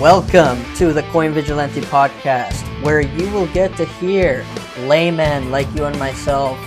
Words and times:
Welcome 0.00 0.62
to 0.74 0.92
the 0.92 1.04
Coin 1.04 1.32
Vigilante 1.32 1.80
podcast, 1.80 2.62
where 2.82 3.00
you 3.00 3.32
will 3.32 3.46
get 3.46 3.74
to 3.78 3.86
hear 3.86 4.44
laymen 4.80 5.50
like 5.50 5.66
you 5.74 5.86
and 5.86 5.98
myself 5.98 6.58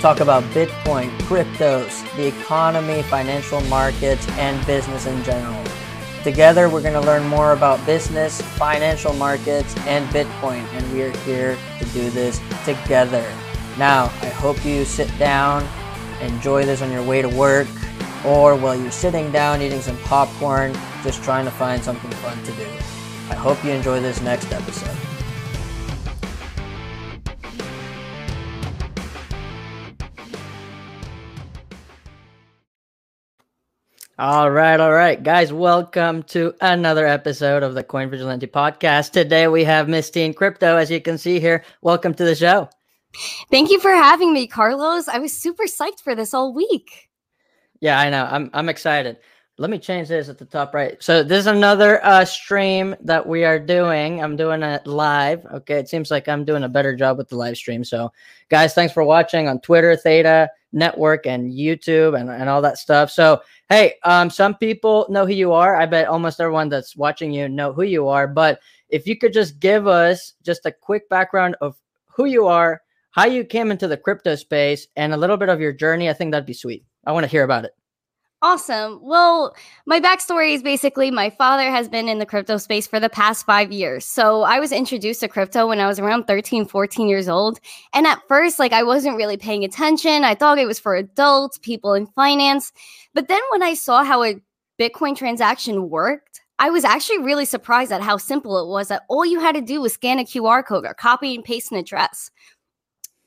talk 0.00 0.18
about 0.18 0.42
Bitcoin, 0.52 1.16
cryptos, 1.20 2.04
the 2.16 2.26
economy, 2.26 3.02
financial 3.04 3.60
markets, 3.62 4.26
and 4.30 4.66
business 4.66 5.06
in 5.06 5.22
general. 5.22 5.62
Together, 6.24 6.68
we're 6.68 6.82
going 6.82 7.00
to 7.00 7.00
learn 7.00 7.24
more 7.28 7.52
about 7.52 7.84
business, 7.86 8.40
financial 8.40 9.12
markets, 9.12 9.76
and 9.86 10.04
Bitcoin, 10.08 10.64
and 10.72 10.92
we 10.92 11.02
are 11.02 11.16
here 11.18 11.56
to 11.78 11.84
do 11.90 12.10
this 12.10 12.40
together. 12.64 13.24
Now, 13.78 14.06
I 14.22 14.30
hope 14.30 14.64
you 14.64 14.84
sit 14.84 15.16
down, 15.20 15.64
enjoy 16.20 16.64
this 16.64 16.82
on 16.82 16.90
your 16.90 17.04
way 17.04 17.22
to 17.22 17.28
work, 17.28 17.68
or 18.26 18.56
while 18.56 18.74
you're 18.74 18.90
sitting 18.90 19.30
down 19.30 19.62
eating 19.62 19.82
some 19.82 19.98
popcorn, 19.98 20.76
just 21.02 21.22
trying 21.22 21.44
to 21.44 21.50
find 21.50 21.82
something 21.82 22.10
fun 22.12 22.38
to 22.44 22.52
do. 22.52 22.66
I 23.30 23.34
hope 23.34 23.62
you 23.64 23.70
enjoy 23.70 24.00
this 24.00 24.20
next 24.20 24.52
episode. 24.52 24.96
All 34.18 34.50
right, 34.52 34.78
all 34.78 34.92
right, 34.92 35.20
guys, 35.20 35.52
welcome 35.52 36.22
to 36.24 36.54
another 36.60 37.06
episode 37.06 37.64
of 37.64 37.74
the 37.74 37.82
Coin 37.82 38.08
Vigilante 38.08 38.46
podcast. 38.46 39.10
Today 39.10 39.48
we 39.48 39.64
have 39.64 39.88
Miss 39.88 40.10
Teen 40.10 40.32
Crypto, 40.32 40.76
as 40.76 40.92
you 40.92 41.00
can 41.00 41.18
see 41.18 41.40
here. 41.40 41.64
Welcome 41.80 42.14
to 42.14 42.24
the 42.24 42.36
show. 42.36 42.68
Thank 43.50 43.70
you 43.70 43.80
for 43.80 43.90
having 43.90 44.32
me, 44.32 44.46
Carlos. 44.46 45.08
I 45.08 45.18
was 45.18 45.36
super 45.36 45.64
psyched 45.64 46.00
for 46.04 46.14
this 46.14 46.32
all 46.32 46.54
week. 46.54 47.08
Yeah, 47.80 47.98
I 47.98 48.10
know. 48.10 48.28
I'm 48.30 48.48
I'm 48.54 48.68
excited. 48.68 49.16
Let 49.58 49.68
me 49.68 49.78
change 49.78 50.08
this 50.08 50.30
at 50.30 50.38
the 50.38 50.46
top 50.46 50.72
right. 50.72 51.00
So 51.02 51.22
this 51.22 51.40
is 51.40 51.46
another 51.46 52.02
uh, 52.04 52.24
stream 52.24 52.96
that 53.02 53.26
we 53.26 53.44
are 53.44 53.58
doing. 53.58 54.22
I'm 54.22 54.34
doing 54.34 54.62
it 54.62 54.86
live. 54.86 55.44
Okay, 55.44 55.74
it 55.74 55.90
seems 55.90 56.10
like 56.10 56.26
I'm 56.26 56.46
doing 56.46 56.64
a 56.64 56.70
better 56.70 56.96
job 56.96 57.18
with 57.18 57.28
the 57.28 57.36
live 57.36 57.58
stream. 57.58 57.84
So, 57.84 58.10
guys, 58.48 58.72
thanks 58.72 58.94
for 58.94 59.04
watching 59.04 59.48
on 59.48 59.60
Twitter, 59.60 59.94
Theta 59.94 60.50
Network, 60.72 61.26
and 61.26 61.52
YouTube, 61.52 62.18
and, 62.18 62.30
and 62.30 62.48
all 62.48 62.62
that 62.62 62.78
stuff. 62.78 63.10
So, 63.10 63.42
hey, 63.68 63.96
um, 64.04 64.30
some 64.30 64.54
people 64.54 65.06
know 65.10 65.26
who 65.26 65.34
you 65.34 65.52
are. 65.52 65.76
I 65.76 65.84
bet 65.84 66.08
almost 66.08 66.40
everyone 66.40 66.70
that's 66.70 66.96
watching 66.96 67.30
you 67.30 67.46
know 67.46 67.74
who 67.74 67.82
you 67.82 68.08
are. 68.08 68.26
But 68.26 68.58
if 68.88 69.06
you 69.06 69.18
could 69.18 69.34
just 69.34 69.60
give 69.60 69.86
us 69.86 70.32
just 70.42 70.64
a 70.64 70.72
quick 70.72 71.10
background 71.10 71.56
of 71.60 71.76
who 72.06 72.24
you 72.24 72.46
are, 72.46 72.80
how 73.10 73.26
you 73.26 73.44
came 73.44 73.70
into 73.70 73.86
the 73.86 73.98
crypto 73.98 74.34
space, 74.34 74.86
and 74.96 75.12
a 75.12 75.18
little 75.18 75.36
bit 75.36 75.50
of 75.50 75.60
your 75.60 75.72
journey, 75.72 76.08
I 76.08 76.14
think 76.14 76.32
that'd 76.32 76.46
be 76.46 76.54
sweet. 76.54 76.86
I 77.04 77.12
want 77.12 77.24
to 77.24 77.30
hear 77.30 77.44
about 77.44 77.66
it. 77.66 77.72
Awesome. 78.44 78.98
Well, 79.00 79.54
my 79.86 80.00
backstory 80.00 80.52
is 80.52 80.64
basically 80.64 81.12
my 81.12 81.30
father 81.30 81.70
has 81.70 81.88
been 81.88 82.08
in 82.08 82.18
the 82.18 82.26
crypto 82.26 82.56
space 82.56 82.88
for 82.88 82.98
the 82.98 83.08
past 83.08 83.46
five 83.46 83.70
years. 83.70 84.04
So 84.04 84.42
I 84.42 84.58
was 84.58 84.72
introduced 84.72 85.20
to 85.20 85.28
crypto 85.28 85.68
when 85.68 85.78
I 85.78 85.86
was 85.86 86.00
around 86.00 86.24
13, 86.24 86.64
14 86.64 87.08
years 87.08 87.28
old. 87.28 87.60
And 87.94 88.04
at 88.04 88.20
first, 88.26 88.58
like, 88.58 88.72
I 88.72 88.82
wasn't 88.82 89.16
really 89.16 89.36
paying 89.36 89.62
attention. 89.62 90.24
I 90.24 90.34
thought 90.34 90.58
it 90.58 90.66
was 90.66 90.80
for 90.80 90.96
adults, 90.96 91.58
people 91.58 91.94
in 91.94 92.08
finance. 92.08 92.72
But 93.14 93.28
then 93.28 93.40
when 93.52 93.62
I 93.62 93.74
saw 93.74 94.02
how 94.02 94.24
a 94.24 94.42
Bitcoin 94.76 95.16
transaction 95.16 95.88
worked, 95.88 96.40
I 96.58 96.70
was 96.70 96.84
actually 96.84 97.18
really 97.18 97.44
surprised 97.44 97.92
at 97.92 98.02
how 98.02 98.16
simple 98.16 98.58
it 98.58 98.68
was 98.68 98.88
that 98.88 99.02
all 99.08 99.24
you 99.24 99.38
had 99.38 99.54
to 99.54 99.60
do 99.60 99.80
was 99.80 99.92
scan 99.92 100.18
a 100.18 100.24
QR 100.24 100.66
code 100.66 100.84
or 100.84 100.94
copy 100.94 101.36
and 101.36 101.44
paste 101.44 101.70
an 101.70 101.78
address. 101.78 102.32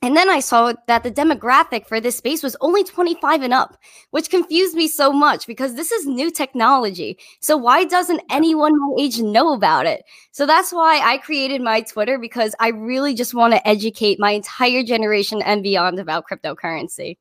And 0.05 0.15
then 0.15 0.29
I 0.29 0.39
saw 0.39 0.71
that 0.85 1.01
the 1.01 1.09
demographic 1.09 1.87
for 1.87 1.99
this 1.99 2.17
space 2.17 2.43
was 2.43 2.55
only 2.61 2.83
25 2.83 3.41
and 3.41 3.51
up, 3.51 3.75
which 4.11 4.29
confused 4.29 4.75
me 4.75 4.87
so 4.87 5.11
much 5.11 5.47
because 5.47 5.73
this 5.73 5.91
is 5.91 6.05
new 6.05 6.29
technology. 6.29 7.17
So 7.39 7.57
why 7.57 7.85
doesn't 7.85 8.21
anyone 8.29 8.79
my 8.79 8.95
age 8.99 9.19
know 9.19 9.51
about 9.53 9.87
it? 9.87 10.03
So 10.31 10.45
that's 10.45 10.71
why 10.71 10.99
I 11.03 11.17
created 11.17 11.59
my 11.59 11.81
Twitter 11.81 12.19
because 12.19 12.53
I 12.59 12.67
really 12.67 13.15
just 13.15 13.33
want 13.33 13.55
to 13.55 13.67
educate 13.67 14.19
my 14.19 14.29
entire 14.29 14.83
generation 14.83 15.41
and 15.41 15.63
beyond 15.63 15.97
about 15.97 16.25
cryptocurrency. 16.31 17.17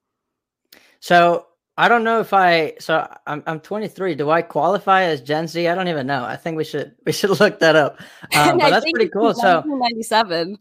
So 1.00 1.46
I 1.78 1.88
don't 1.88 2.04
know 2.04 2.20
if 2.20 2.34
I 2.34 2.74
so 2.80 3.10
I'm 3.26 3.42
I'm 3.46 3.60
23. 3.60 4.14
Do 4.14 4.28
I 4.28 4.42
qualify 4.42 5.04
as 5.04 5.22
Gen 5.22 5.48
Z? 5.48 5.66
I 5.66 5.74
don't 5.74 5.88
even 5.88 6.06
know. 6.06 6.22
I 6.22 6.36
think 6.36 6.58
we 6.58 6.64
should 6.64 6.94
we 7.06 7.12
should 7.12 7.30
look 7.40 7.60
that 7.60 7.76
up. 7.76 7.98
Um, 8.36 8.58
but 8.58 8.68
that's 8.68 8.90
pretty 8.92 9.08
cool. 9.08 9.32
So 9.32 9.62
97. 9.64 10.58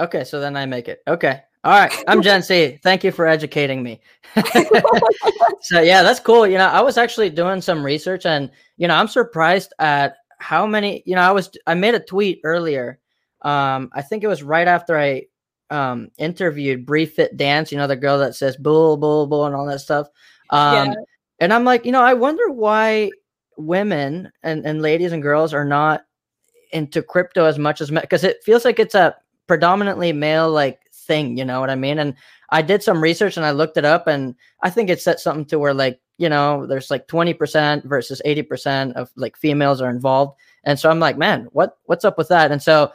Okay, 0.00 0.24
so 0.24 0.40
then 0.40 0.56
I 0.56 0.66
make 0.66 0.88
it. 0.88 1.02
Okay. 1.08 1.40
All 1.64 1.72
right. 1.72 1.92
I'm 2.06 2.22
Gen 2.22 2.42
Z. 2.42 2.78
Thank 2.82 3.02
you 3.02 3.10
for 3.10 3.26
educating 3.26 3.82
me. 3.82 4.00
so 5.62 5.80
yeah, 5.80 6.02
that's 6.02 6.20
cool. 6.20 6.46
You 6.46 6.58
know, 6.58 6.68
I 6.68 6.80
was 6.80 6.96
actually 6.96 7.30
doing 7.30 7.60
some 7.60 7.84
research 7.84 8.24
and 8.24 8.50
you 8.76 8.86
know, 8.86 8.94
I'm 8.94 9.08
surprised 9.08 9.72
at 9.78 10.16
how 10.38 10.66
many, 10.66 11.02
you 11.06 11.16
know, 11.16 11.22
I 11.22 11.32
was 11.32 11.50
I 11.66 11.74
made 11.74 11.94
a 11.94 12.00
tweet 12.00 12.40
earlier. 12.44 13.00
Um, 13.42 13.90
I 13.94 14.02
think 14.02 14.22
it 14.22 14.28
was 14.28 14.42
right 14.42 14.68
after 14.68 14.98
I 14.98 15.24
um 15.70 16.10
interviewed 16.18 16.86
Brie 16.86 17.06
Fit 17.06 17.36
Dance, 17.36 17.72
you 17.72 17.78
know, 17.78 17.88
the 17.88 17.96
girl 17.96 18.18
that 18.18 18.36
says 18.36 18.56
bull, 18.56 18.96
bull, 18.96 19.26
bull, 19.26 19.46
and 19.46 19.54
all 19.54 19.66
that 19.66 19.80
stuff. 19.80 20.08
Um, 20.50 20.90
yeah. 20.90 20.94
and 21.40 21.52
I'm 21.52 21.64
like, 21.64 21.84
you 21.84 21.90
know, 21.90 22.02
I 22.02 22.14
wonder 22.14 22.48
why 22.50 23.10
women 23.56 24.30
and, 24.42 24.64
and 24.64 24.82
ladies 24.82 25.10
and 25.12 25.22
girls 25.22 25.52
are 25.52 25.64
not 25.64 26.04
into 26.72 27.02
crypto 27.02 27.46
as 27.46 27.58
much 27.58 27.80
as 27.80 27.90
men, 27.90 28.02
because 28.02 28.22
it 28.22 28.44
feels 28.44 28.64
like 28.64 28.78
it's 28.78 28.94
a 28.94 29.16
predominantly 29.46 30.12
male 30.12 30.50
like 30.50 30.80
thing, 30.92 31.36
you 31.36 31.44
know 31.44 31.60
what 31.60 31.70
I 31.70 31.74
mean? 31.74 31.98
And 31.98 32.14
I 32.50 32.62
did 32.62 32.82
some 32.82 33.02
research 33.02 33.36
and 33.36 33.46
I 33.46 33.50
looked 33.50 33.76
it 33.76 33.84
up 33.84 34.06
and 34.06 34.34
I 34.62 34.70
think 34.70 34.90
it 34.90 35.00
said 35.00 35.18
something 35.18 35.46
to 35.46 35.58
where 35.58 35.74
like, 35.74 36.00
you 36.18 36.28
know, 36.28 36.66
there's 36.66 36.90
like 36.90 37.08
20% 37.08 37.84
versus 37.84 38.22
80% 38.24 38.94
of 38.94 39.10
like 39.16 39.36
females 39.36 39.80
are 39.80 39.90
involved. 39.90 40.38
And 40.64 40.78
so 40.78 40.90
I'm 40.90 41.00
like, 41.00 41.18
man, 41.18 41.48
what 41.52 41.78
what's 41.84 42.04
up 42.04 42.18
with 42.18 42.28
that? 42.28 42.50
And 42.50 42.62
so 42.62 42.92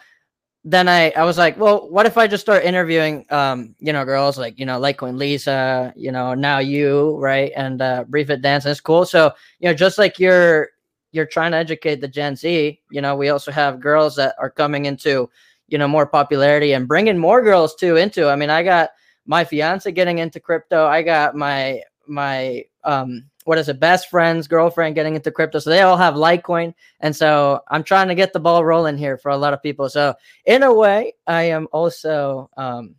then 0.63 0.88
I, 0.88 1.09
I 1.11 1.23
was 1.23 1.38
like, 1.38 1.57
well, 1.57 1.90
what 1.90 2.06
if 2.06 2.17
I 2.17 2.28
just 2.28 2.41
start 2.41 2.63
interviewing, 2.63 3.25
um, 3.31 3.75
you 3.79 3.91
know, 3.91 4.06
girls 4.06 4.38
like, 4.38 4.59
you 4.59 4.66
know, 4.66 4.78
like 4.79 5.01
when 5.01 5.17
Lisa, 5.17 5.91
you 5.95 6.11
know, 6.11 6.35
now 6.35 6.59
you, 6.59 7.17
right. 7.17 7.51
And, 7.56 7.81
uh, 7.81 8.03
Brie 8.07 8.23
Fit 8.23 8.44
Dance. 8.44 8.66
And 8.66 8.72
it's 8.72 8.81
cool. 8.81 9.06
So, 9.06 9.31
you 9.59 9.67
know, 9.67 9.73
just 9.73 9.97
like 9.97 10.19
you're, 10.19 10.69
you're 11.13 11.25
trying 11.25 11.51
to 11.51 11.57
educate 11.57 12.00
the 12.00 12.07
Gen 12.07 12.35
Z, 12.35 12.79
you 12.91 13.01
know, 13.01 13.16
we 13.16 13.29
also 13.29 13.51
have 13.51 13.79
girls 13.79 14.16
that 14.17 14.35
are 14.38 14.51
coming 14.51 14.85
into, 14.85 15.29
you 15.72 15.78
know 15.78 15.88
more 15.88 16.06
popularity 16.06 16.74
and 16.74 16.88
bringing 16.88 17.18
more 17.18 17.42
girls 17.42 17.74
too 17.74 17.96
into 17.96 18.30
i 18.30 18.36
mean 18.36 18.50
i 18.50 18.62
got 18.62 18.92
my 19.26 19.44
fiance 19.44 19.92
getting 19.92 20.20
into 20.20 20.40
crypto. 20.40 20.86
I 20.86 21.02
got 21.02 21.36
my 21.36 21.82
my 22.08 22.64
um 22.84 23.24
what 23.46 23.58
is 23.58 23.70
it 23.70 23.80
best 23.80 24.09
friend's 24.09 24.48
girlfriend 24.48 24.96
getting 24.96 25.16
into 25.16 25.32
crypto. 25.32 25.59
So 25.59 25.70
they 25.70 25.82
all 25.82 25.98
have 25.98 26.16
litecoin. 26.16 26.74
And 27.00 27.16
so 27.16 27.62
i'm 27.70 27.84
trying 27.84 28.08
to 28.08 28.16
get 28.16 28.34
the 28.34 28.40
ball 28.40 28.66
rolling 28.66 28.98
here 28.98 29.18
for 29.18 29.30
a 29.30 29.38
lot 29.38 29.54
of 29.54 29.64
people. 29.64 29.90
So 29.90 30.16
in 30.46 30.64
a 30.64 30.74
way 30.74 31.14
i 31.28 31.44
am 31.44 31.68
also 31.72 32.50
um 32.58 32.96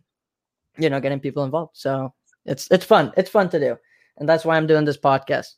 you 0.77 0.89
know 0.89 0.99
getting 0.99 1.19
people 1.19 1.43
involved. 1.43 1.77
So 1.77 2.13
it's 2.45 2.67
it's 2.71 2.85
fun. 2.85 3.11
It's 3.17 3.29
fun 3.29 3.49
to 3.49 3.59
do. 3.59 3.77
And 4.17 4.27
that's 4.27 4.45
why 4.45 4.57
i'm 4.57 4.67
doing 4.67 4.85
this 4.85 4.97
podcast. 4.97 5.55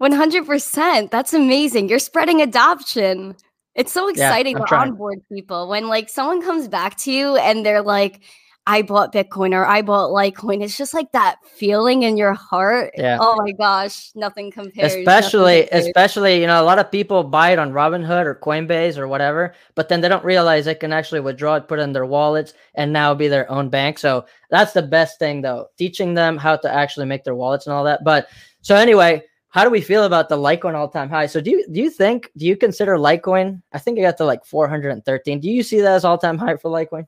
100% 0.00 1.10
that's 1.10 1.34
amazing. 1.34 1.88
You're 1.88 1.98
spreading 1.98 2.40
adoption 2.40 3.36
it's 3.74 3.92
so 3.92 4.08
exciting 4.08 4.58
yeah, 4.58 4.64
to 4.64 4.76
onboard 4.76 5.20
people 5.32 5.68
when 5.68 5.88
like 5.88 6.08
someone 6.08 6.42
comes 6.42 6.68
back 6.68 6.96
to 6.98 7.12
you 7.12 7.36
and 7.36 7.64
they're 7.64 7.82
like, 7.82 8.22
I 8.66 8.82
bought 8.82 9.12
Bitcoin 9.12 9.54
or 9.54 9.66
I 9.66 9.82
bought 9.82 10.10
Litecoin. 10.10 10.62
It's 10.62 10.76
just 10.76 10.94
like 10.94 11.10
that 11.12 11.38
feeling 11.44 12.04
in 12.04 12.16
your 12.16 12.32
heart. 12.32 12.92
Yeah. 12.96 13.18
Oh 13.20 13.36
my 13.36 13.50
gosh, 13.52 14.12
nothing 14.14 14.52
compares. 14.52 14.94
Especially, 14.94 15.62
nothing 15.62 15.68
compares. 15.68 15.86
especially, 15.86 16.40
you 16.40 16.46
know, 16.46 16.62
a 16.62 16.64
lot 16.64 16.78
of 16.78 16.90
people 16.90 17.24
buy 17.24 17.50
it 17.50 17.58
on 17.58 17.72
Robinhood 17.72 18.24
or 18.24 18.36
Coinbase 18.36 18.98
or 18.98 19.08
whatever, 19.08 19.54
but 19.74 19.88
then 19.88 20.00
they 20.00 20.08
don't 20.08 20.24
realize 20.24 20.64
they 20.64 20.76
can 20.76 20.92
actually 20.92 21.20
withdraw 21.20 21.56
it, 21.56 21.66
put 21.66 21.80
it 21.80 21.82
in 21.82 21.92
their 21.92 22.06
wallets, 22.06 22.54
and 22.76 22.92
now 22.92 23.14
be 23.14 23.26
their 23.26 23.50
own 23.50 23.68
bank. 23.68 23.98
So 23.98 24.26
that's 24.48 24.72
the 24.72 24.82
best 24.82 25.18
thing, 25.18 25.42
though, 25.42 25.66
teaching 25.76 26.14
them 26.14 26.36
how 26.36 26.54
to 26.56 26.72
actually 26.72 27.06
make 27.06 27.24
their 27.24 27.34
wallets 27.34 27.66
and 27.66 27.74
all 27.74 27.84
that. 27.84 28.04
But 28.04 28.28
so 28.60 28.76
anyway, 28.76 29.24
how 29.52 29.64
do 29.64 29.70
we 29.70 29.82
feel 29.82 30.04
about 30.04 30.30
the 30.30 30.36
Litecoin 30.36 30.74
all 30.74 30.88
time 30.88 31.10
high? 31.10 31.26
So 31.26 31.40
do 31.40 31.50
you 31.50 31.66
do 31.70 31.80
you 31.80 31.90
think 31.90 32.30
do 32.38 32.46
you 32.46 32.56
consider 32.56 32.96
Litecoin? 32.96 33.62
I 33.72 33.78
think 33.78 33.98
it 33.98 34.02
got 34.02 34.16
to 34.16 34.24
like 34.24 34.44
413. 34.46 35.40
Do 35.40 35.50
you 35.50 35.62
see 35.62 35.80
that 35.80 35.92
as 35.92 36.04
all 36.06 36.16
time 36.16 36.38
high 36.38 36.56
for 36.56 36.70
Litecoin? 36.70 37.06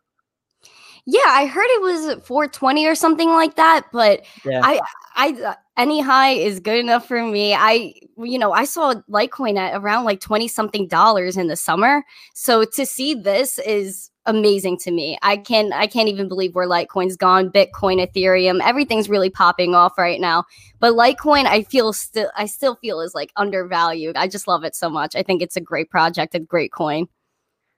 Yeah, 1.07 1.21
I 1.27 1.47
heard 1.47 1.67
it 1.69 1.83
was 1.83 2.23
420 2.25 2.87
or 2.87 2.95
something 2.95 3.31
like 3.31 3.57
that, 3.57 3.87
but 3.93 4.25
yeah. 4.45 4.61
I 4.63 4.81
I 5.17 5.57
any 5.79 6.03
high 6.03 6.33
is 6.33 6.61
good 6.61 6.79
enough 6.79 7.09
for 7.09 7.23
me. 7.23 7.55
I 7.55 7.95
you 8.19 8.39
know, 8.39 8.53
I 8.53 8.65
saw 8.65 8.93
Litecoin 9.11 9.57
at 9.57 9.75
around 9.75 10.05
like 10.05 10.21
20 10.21 10.47
something 10.47 10.87
dollars 10.87 11.39
in 11.39 11.49
the 11.49 11.57
summer. 11.57 12.05
So 12.35 12.65
to 12.65 12.85
see 12.85 13.15
this 13.15 13.59
is 13.61 14.11
amazing 14.27 14.79
to 14.79 14.91
me. 14.91 15.19
I 15.23 15.37
can 15.37 15.73
I 15.73 15.87
can't 15.87 16.09
even 16.09 16.29
believe 16.29 16.55
where 16.55 16.69
Litecoin's 16.69 17.17
gone. 17.17 17.51
Bitcoin, 17.51 18.05
Ethereum, 18.05 18.61
everything's 18.63 19.09
really 19.09 19.31
popping 19.31 19.75
off 19.75 19.99
right 19.99 20.21
now. 20.21 20.45
But 20.81 20.95
Litecoin, 20.95 21.47
I 21.47 21.63
feel 21.63 21.93
still 21.93 22.31
I 22.37 22.47
still 22.47 22.77
feel 22.77 23.01
is 23.01 23.15
like 23.15 23.33
undervalued. 23.37 24.17
I 24.17 24.29
just 24.29 24.49
love 24.49 24.65
it 24.65 24.75
so 24.75 24.89
much. 24.89 25.15
I 25.17 25.23
think 25.23 25.43
it's 25.43 25.57
a 25.57 25.61
great 25.61 25.91
project, 25.91 26.35
a 26.35 26.41
great 26.41 26.73
coin. 26.73 27.09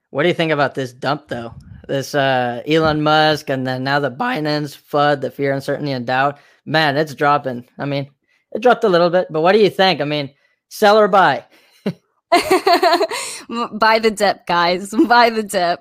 What 0.09 0.23
do 0.23 0.29
you 0.29 0.35
think 0.35 0.51
about 0.51 0.75
this 0.75 0.93
dump 0.93 1.27
though? 1.27 1.53
This 1.87 2.15
uh 2.15 2.63
Elon 2.67 3.01
Musk 3.01 3.49
and 3.49 3.65
then 3.65 3.83
now 3.83 3.99
the 3.99 4.11
Binance 4.11 4.77
FUD, 4.77 5.21
the 5.21 5.31
fear, 5.31 5.53
uncertainty, 5.53 5.91
and 5.91 6.05
doubt. 6.05 6.39
Man, 6.65 6.97
it's 6.97 7.15
dropping. 7.15 7.67
I 7.77 7.85
mean, 7.85 8.09
it 8.51 8.61
dropped 8.61 8.83
a 8.83 8.89
little 8.89 9.09
bit, 9.09 9.27
but 9.29 9.41
what 9.41 9.53
do 9.53 9.59
you 9.59 9.69
think? 9.69 10.01
I 10.01 10.05
mean, 10.05 10.33
sell 10.69 10.97
or 10.97 11.07
buy? 11.07 11.45
Buy 13.73 13.99
the 13.99 14.11
dip, 14.11 14.45
guys. 14.45 14.93
Buy 15.07 15.29
the 15.29 15.43
dip. 15.43 15.79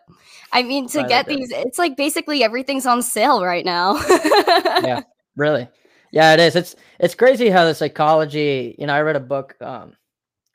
I 0.56 0.62
mean, 0.62 0.88
to 0.88 1.04
get 1.04 1.26
these, 1.26 1.50
it's 1.50 1.78
like 1.78 1.98
basically 1.98 2.42
everything's 2.42 2.86
on 2.86 3.02
sale 3.02 3.44
right 3.44 3.64
now. 3.64 3.96
yeah, 4.08 5.02
really. 5.36 5.68
Yeah, 6.12 6.32
it 6.32 6.40
is. 6.40 6.56
It's 6.56 6.74
it's 6.98 7.14
crazy 7.14 7.50
how 7.50 7.66
the 7.66 7.74
psychology. 7.74 8.74
You 8.78 8.86
know, 8.86 8.94
I 8.94 9.02
read 9.02 9.16
a 9.16 9.20
book. 9.20 9.54
Um, 9.60 9.96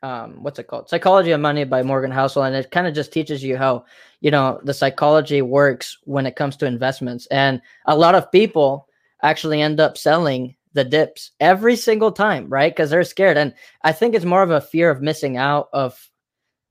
um, 0.02 0.42
what's 0.42 0.58
it 0.58 0.66
called? 0.66 0.88
Psychology 0.88 1.30
of 1.30 1.40
Money 1.40 1.62
by 1.62 1.84
Morgan 1.84 2.10
Housel, 2.10 2.44
and 2.44 2.56
it 2.56 2.72
kind 2.72 2.88
of 2.88 2.94
just 2.94 3.12
teaches 3.12 3.44
you 3.44 3.56
how 3.56 3.84
you 4.20 4.32
know 4.32 4.60
the 4.64 4.74
psychology 4.74 5.40
works 5.40 5.96
when 6.02 6.26
it 6.26 6.34
comes 6.34 6.56
to 6.56 6.66
investments. 6.66 7.26
And 7.26 7.62
a 7.86 7.96
lot 7.96 8.16
of 8.16 8.32
people 8.32 8.88
actually 9.22 9.62
end 9.62 9.78
up 9.78 9.96
selling 9.96 10.56
the 10.72 10.82
dips 10.82 11.30
every 11.38 11.76
single 11.76 12.10
time, 12.10 12.48
right? 12.48 12.74
Because 12.74 12.90
they're 12.90 13.04
scared. 13.04 13.36
And 13.36 13.54
I 13.82 13.92
think 13.92 14.16
it's 14.16 14.24
more 14.24 14.42
of 14.42 14.50
a 14.50 14.60
fear 14.60 14.90
of 14.90 15.00
missing 15.00 15.36
out. 15.36 15.68
Of 15.72 16.10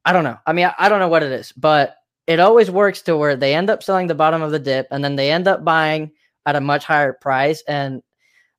I 0.04 0.12
don't 0.12 0.26
know. 0.26 0.38
I 0.46 0.52
mean, 0.52 0.66
I, 0.66 0.74
I 0.78 0.90
don't 0.90 1.00
know 1.00 1.08
what 1.08 1.24
it 1.24 1.32
is, 1.32 1.54
but 1.54 1.96
it 2.32 2.40
always 2.40 2.72
works 2.72 3.02
to 3.04 3.18
where 3.18 3.36
they 3.36 3.54
end 3.54 3.70
up 3.70 3.84
selling 3.84 4.08
the 4.08 4.16
bottom 4.16 4.42
of 4.42 4.52
the 4.52 4.60
dip, 4.60 4.88
and 4.92 5.04
then 5.04 5.16
they 5.16 5.32
end 5.32 5.48
up 5.48 5.64
buying 5.64 6.12
at 6.46 6.56
a 6.56 6.62
much 6.62 6.86
higher 6.86 7.14
price. 7.14 7.64
And 7.68 8.02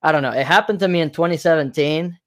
I 0.02 0.12
don't 0.12 0.22
know. 0.22 0.30
It 0.30 0.46
happened 0.46 0.78
to 0.80 0.88
me 0.88 1.00
in 1.00 1.10
2017 1.10 2.18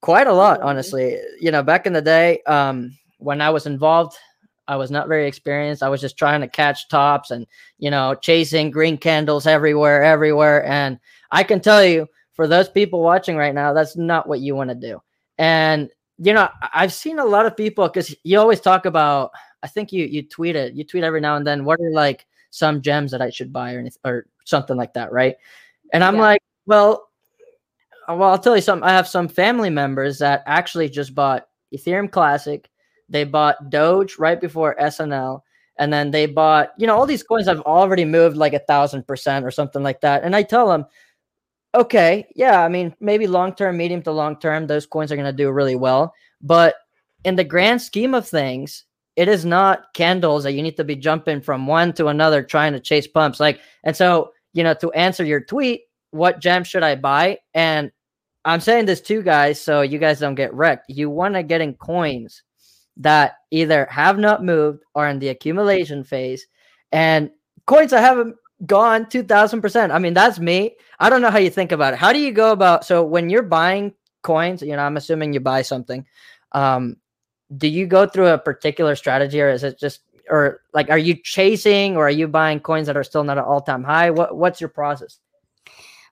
quite 0.00 0.26
a 0.26 0.32
lot, 0.32 0.60
Mhm. 0.60 0.64
honestly. 0.64 1.18
You 1.40 1.50
know, 1.50 1.62
back 1.62 1.86
in 1.86 1.92
the 1.92 2.02
day, 2.02 2.42
um, 2.46 2.96
when 3.18 3.40
I 3.40 3.50
was 3.50 3.66
involved, 3.66 4.16
I 4.68 4.76
was 4.76 4.90
not 4.90 5.08
very 5.08 5.26
experienced. 5.26 5.82
I 5.82 5.88
was 5.88 6.00
just 6.00 6.18
trying 6.18 6.40
to 6.40 6.48
catch 6.48 6.88
tops 6.88 7.30
and, 7.30 7.46
you 7.78 7.90
know, 7.90 8.14
chasing 8.14 8.70
green 8.70 8.98
candles 8.98 9.46
everywhere, 9.46 10.02
everywhere. 10.02 10.64
And 10.64 10.98
I 11.30 11.42
can 11.44 11.60
tell 11.60 11.84
you, 11.84 12.08
for 12.34 12.46
those 12.46 12.68
people 12.68 13.00
watching 13.00 13.36
right 13.36 13.54
now, 13.54 13.72
that's 13.72 13.96
not 13.96 14.28
what 14.28 14.40
you 14.40 14.54
want 14.54 14.70
to 14.70 14.74
do. 14.74 15.00
And, 15.38 15.90
you 16.18 16.32
know, 16.32 16.48
I've 16.74 16.92
seen 16.92 17.18
a 17.18 17.24
lot 17.24 17.46
of 17.46 17.56
people 17.56 17.86
because 17.88 18.14
you 18.24 18.38
always 18.38 18.60
talk 18.60 18.86
about, 18.86 19.30
I 19.66 19.68
think 19.68 19.90
you 19.92 20.04
you 20.06 20.22
tweet 20.22 20.54
it, 20.54 20.74
you 20.74 20.84
tweet 20.84 21.02
every 21.02 21.20
now 21.20 21.34
and 21.36 21.44
then, 21.44 21.64
what 21.64 21.80
are 21.80 21.90
like 21.90 22.24
some 22.50 22.80
gems 22.80 23.10
that 23.10 23.20
I 23.20 23.30
should 23.30 23.52
buy 23.52 23.74
or 23.74 23.80
anything 23.80 24.00
or 24.04 24.26
something 24.44 24.76
like 24.76 24.94
that, 24.94 25.10
right? 25.10 25.34
And 25.92 26.04
I'm 26.04 26.14
Yeah. 26.14 26.20
like, 26.20 26.42
well, 26.66 27.08
uh, 28.08 28.14
well, 28.14 28.30
I'll 28.30 28.38
tell 28.38 28.54
you 28.54 28.62
something. 28.62 28.88
I 28.88 28.92
have 28.92 29.08
some 29.08 29.26
family 29.26 29.70
members 29.70 30.18
that 30.20 30.44
actually 30.46 30.88
just 30.88 31.16
bought 31.16 31.48
Ethereum 31.74 32.08
Classic. 32.08 32.70
They 33.08 33.24
bought 33.24 33.70
Doge 33.70 34.18
right 34.20 34.40
before 34.40 34.76
SNL. 34.78 35.42
And 35.78 35.92
then 35.92 36.12
they 36.12 36.26
bought, 36.26 36.70
you 36.78 36.86
know, 36.86 36.96
all 36.96 37.06
these 37.06 37.24
coins 37.24 37.48
have 37.48 37.60
already 37.62 38.04
moved 38.04 38.36
like 38.36 38.54
a 38.54 38.60
thousand 38.70 39.04
percent 39.08 39.44
or 39.44 39.50
something 39.50 39.82
like 39.82 40.00
that. 40.02 40.22
And 40.22 40.36
I 40.36 40.44
tell 40.44 40.68
them, 40.68 40.86
okay, 41.74 42.26
yeah, 42.36 42.62
I 42.64 42.68
mean, 42.68 42.94
maybe 43.00 43.26
long 43.26 43.52
term, 43.54 43.76
medium 43.76 44.02
to 44.02 44.12
long 44.12 44.38
term, 44.38 44.66
those 44.68 44.86
coins 44.86 45.10
are 45.10 45.16
going 45.16 45.26
to 45.26 45.42
do 45.42 45.50
really 45.50 45.74
well. 45.76 46.14
But 46.40 46.76
in 47.24 47.34
the 47.34 47.44
grand 47.44 47.82
scheme 47.82 48.14
of 48.14 48.26
things, 48.28 48.84
it 49.16 49.28
is 49.28 49.44
not 49.44 49.92
candles 49.94 50.44
that 50.44 50.52
you 50.52 50.62
need 50.62 50.76
to 50.76 50.84
be 50.84 50.94
jumping 50.94 51.40
from 51.40 51.66
one 51.66 51.92
to 51.94 52.08
another 52.08 52.42
trying 52.42 52.74
to 52.74 52.80
chase 52.80 53.06
pumps. 53.06 53.40
Like, 53.40 53.60
and 53.82 53.96
so, 53.96 54.32
you 54.52 54.62
know, 54.62 54.74
to 54.74 54.92
answer 54.92 55.24
your 55.24 55.40
tweet, 55.40 55.82
what 56.10 56.40
gem 56.40 56.64
should 56.64 56.82
I 56.82 56.94
buy? 56.94 57.38
And 57.54 57.90
I'm 58.44 58.60
saying 58.60 58.86
this 58.86 59.00
to 59.02 59.22
guys 59.22 59.60
so 59.60 59.80
you 59.80 59.98
guys 59.98 60.20
don't 60.20 60.34
get 60.34 60.54
wrecked. 60.54 60.84
You 60.88 61.10
want 61.10 61.34
to 61.34 61.42
get 61.42 61.62
in 61.62 61.74
coins 61.74 62.42
that 62.98 63.36
either 63.50 63.86
have 63.90 64.18
not 64.18 64.44
moved 64.44 64.82
or 64.94 65.08
in 65.08 65.18
the 65.18 65.28
accumulation 65.28 66.04
phase 66.04 66.46
and 66.92 67.30
coins 67.66 67.90
that 67.90 68.00
haven't 68.00 68.36
gone 68.64 69.06
2000%. 69.06 69.90
I 69.90 69.98
mean, 69.98 70.14
that's 70.14 70.38
me. 70.38 70.76
I 71.00 71.10
don't 71.10 71.22
know 71.22 71.30
how 71.30 71.38
you 71.38 71.50
think 71.50 71.72
about 71.72 71.94
it. 71.94 71.98
How 71.98 72.12
do 72.12 72.18
you 72.18 72.32
go 72.32 72.52
about 72.52 72.84
so 72.84 73.02
when 73.02 73.28
you're 73.28 73.42
buying 73.42 73.92
coins, 74.22 74.62
you 74.62 74.76
know, 74.76 74.82
I'm 74.82 74.96
assuming 74.96 75.32
you 75.32 75.40
buy 75.40 75.62
something. 75.62 76.06
Um 76.52 76.96
do 77.56 77.68
you 77.68 77.86
go 77.86 78.06
through 78.06 78.28
a 78.28 78.38
particular 78.38 78.96
strategy 78.96 79.40
or 79.40 79.48
is 79.50 79.62
it 79.62 79.78
just 79.78 80.00
or 80.28 80.62
like 80.74 80.90
are 80.90 80.98
you 80.98 81.14
chasing 81.14 81.96
or 81.96 82.06
are 82.06 82.10
you 82.10 82.26
buying 82.26 82.58
coins 82.58 82.86
that 82.88 82.96
are 82.96 83.04
still 83.04 83.24
not 83.24 83.38
at 83.38 83.44
all-time 83.44 83.84
high? 83.84 84.10
What 84.10 84.36
what's 84.36 84.60
your 84.60 84.70
process? 84.70 85.20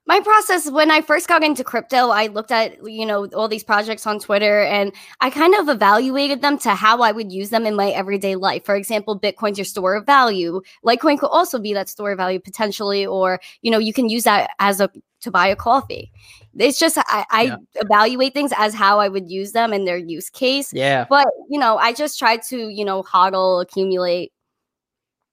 My 0.07 0.19
process 0.19 0.69
when 0.69 0.91
I 0.91 1.01
first 1.01 1.27
got 1.27 1.43
into 1.43 1.63
crypto, 1.63 2.09
I 2.09 2.27
looked 2.27 2.51
at 2.51 2.77
you 2.87 3.05
know 3.05 3.27
all 3.33 3.47
these 3.47 3.63
projects 3.63 4.05
on 4.05 4.19
Twitter 4.19 4.61
and 4.61 4.91
I 5.21 5.29
kind 5.29 5.55
of 5.55 5.67
evaluated 5.69 6.41
them 6.41 6.57
to 6.59 6.75
how 6.75 7.01
I 7.01 7.11
would 7.11 7.31
use 7.31 7.49
them 7.49 7.65
in 7.65 7.75
my 7.75 7.89
everyday 7.89 8.35
life. 8.35 8.65
For 8.65 8.75
example, 8.75 9.19
Bitcoin's 9.19 9.57
your 9.57 9.65
store 9.65 9.95
of 9.95 10.05
value. 10.05 10.61
Litecoin 10.85 11.17
could 11.19 11.27
also 11.31 11.57
be 11.59 11.73
that 11.73 11.89
store 11.89 12.11
of 12.11 12.17
value 12.17 12.39
potentially, 12.39 13.05
or 13.05 13.39
you 13.61 13.71
know 13.71 13.79
you 13.79 13.93
can 13.93 14.09
use 14.09 14.23
that 14.25 14.51
as 14.59 14.79
a 14.79 14.89
to 15.21 15.31
buy 15.31 15.47
a 15.47 15.55
coffee. 15.55 16.11
It's 16.57 16.77
just 16.77 16.97
I, 16.99 17.25
I 17.31 17.41
Yeah. 17.43 17.55
evaluate 17.75 18.33
things 18.33 18.51
as 18.57 18.75
how 18.75 18.99
I 18.99 19.07
would 19.09 19.29
use 19.29 19.53
them 19.53 19.73
in 19.73 19.85
their 19.85 19.97
use 19.97 20.29
case. 20.29 20.71
Yeah. 20.71 21.05
But 21.09 21.27
you 21.49 21.59
know, 21.59 21.77
I 21.77 21.93
just 21.93 22.19
try 22.19 22.37
to 22.37 22.69
you 22.69 22.85
know 22.85 23.01
hodl, 23.01 23.61
accumulate. 23.61 24.31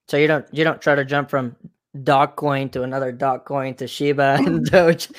So 0.07 0.17
you 0.17 0.27
don't 0.27 0.45
you 0.51 0.63
don't 0.63 0.81
try 0.81 0.95
to 0.95 1.05
jump 1.05 1.29
from 1.29 1.55
dog 2.01 2.35
coin 2.35 2.69
to 2.69 2.83
another 2.83 3.11
dog 3.11 3.45
coin 3.45 3.75
to 3.75 3.87
Shiba 3.87 4.37
and 4.39 4.65
Doge. 4.71 5.09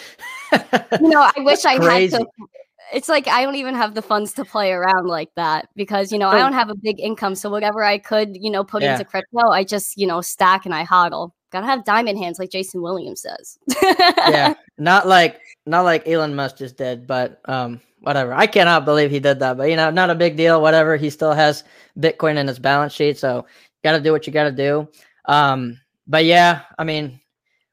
You 0.53 1.09
know, 1.09 1.21
I 1.23 1.33
wish 1.39 1.65
I 1.65 1.75
had 1.75 2.11
to. 2.11 2.27
It's 2.93 3.09
like 3.09 3.27
I 3.29 3.43
don't 3.43 3.55
even 3.57 3.75
have 3.75 3.95
the 3.95 4.03
funds 4.03 4.33
to 4.35 4.45
play 4.45 4.71
around 4.73 5.07
like 5.07 5.31
that 5.37 5.69
because 5.75 6.13
you 6.13 6.19
know 6.19 6.29
I 6.29 6.39
don't 6.39 6.53
have 6.53 6.69
a 6.71 6.75
big 6.75 7.01
income. 7.01 7.35
So 7.35 7.51
whatever 7.51 7.83
I 7.83 7.99
could, 7.99 8.37
you 8.37 8.51
know, 8.51 8.63
put 8.63 8.83
Yeah. 8.83 8.93
into 8.93 9.05
crypto, 9.05 9.49
I 9.51 9.65
just 9.65 9.97
you 9.97 10.07
know 10.07 10.21
stack 10.21 10.65
and 10.65 10.75
I 10.75 10.85
hodl. 10.85 11.33
Gotta 11.51 11.67
have 11.67 11.85
diamond 11.85 12.19
hands, 12.19 12.39
like 12.39 12.51
Jason 12.51 12.83
Williams 12.83 13.23
says. 13.23 13.59
yeah, 13.83 14.55
not 14.79 15.07
like 15.07 15.41
not 15.67 15.83
like 15.83 16.07
Elon 16.07 16.35
Musk 16.35 16.59
just 16.59 16.77
did, 16.77 17.07
but 17.07 17.41
um, 17.47 17.81
whatever. 18.01 18.35
I 18.35 18.47
cannot 18.47 18.85
believe 18.85 19.11
he 19.11 19.21
did 19.21 19.39
that, 19.41 19.57
but 19.57 19.71
you 19.71 19.77
know, 19.77 19.91
not 19.91 20.11
a 20.11 20.15
big 20.15 20.37
deal. 20.37 20.61
Whatever. 20.61 20.97
He 20.97 21.11
still 21.11 21.33
has 21.33 21.65
Bitcoin 21.99 22.37
in 22.37 22.47
his 22.49 22.59
balance 22.59 22.93
sheet, 22.93 23.19
so 23.19 23.47
got 23.83 23.93
to 23.93 24.01
do 24.01 24.13
what 24.13 24.27
you 24.27 24.33
got 24.33 24.45
to 24.45 24.53
do. 24.53 24.89
Um, 25.27 25.81
but 26.07 26.25
yeah, 26.25 26.63
I 26.79 26.85
mean, 26.85 27.21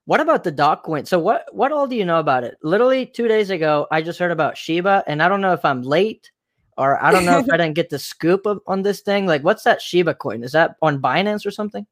what 0.06 0.20
about 0.20 0.44
the 0.44 0.52
dog 0.52 0.84
coin? 0.84 1.06
So 1.06 1.20
what 1.20 1.46
what 1.54 1.72
all 1.72 1.88
do 1.88 1.96
you 1.96 2.06
know 2.06 2.20
about 2.20 2.44
it? 2.44 2.58
Literally 2.64 3.06
two 3.06 3.28
days 3.28 3.50
ago, 3.50 3.88
I 3.92 4.02
just 4.02 4.20
heard 4.20 4.32
about 4.32 4.58
Shiba, 4.58 5.04
and 5.08 5.22
I 5.22 5.30
don't 5.30 5.42
know 5.42 5.54
if 5.54 5.64
I'm 5.64 5.84
late 5.84 6.32
or 6.78 7.04
I 7.04 7.12
don't 7.12 7.26
know 7.26 7.40
if 7.40 7.50
I 7.52 7.58
didn't 7.58 7.76
get 7.76 7.90
the 7.90 8.00
scoop 8.00 8.46
of, 8.46 8.60
on 8.68 8.82
this 8.82 9.02
thing. 9.02 9.26
Like, 9.26 9.44
what's 9.44 9.64
that 9.64 9.82
Shiba 9.82 10.16
coin? 10.16 10.44
Is 10.44 10.54
that 10.54 10.76
on 10.82 11.02
Binance 11.02 11.46
or 11.46 11.52
something? 11.52 11.86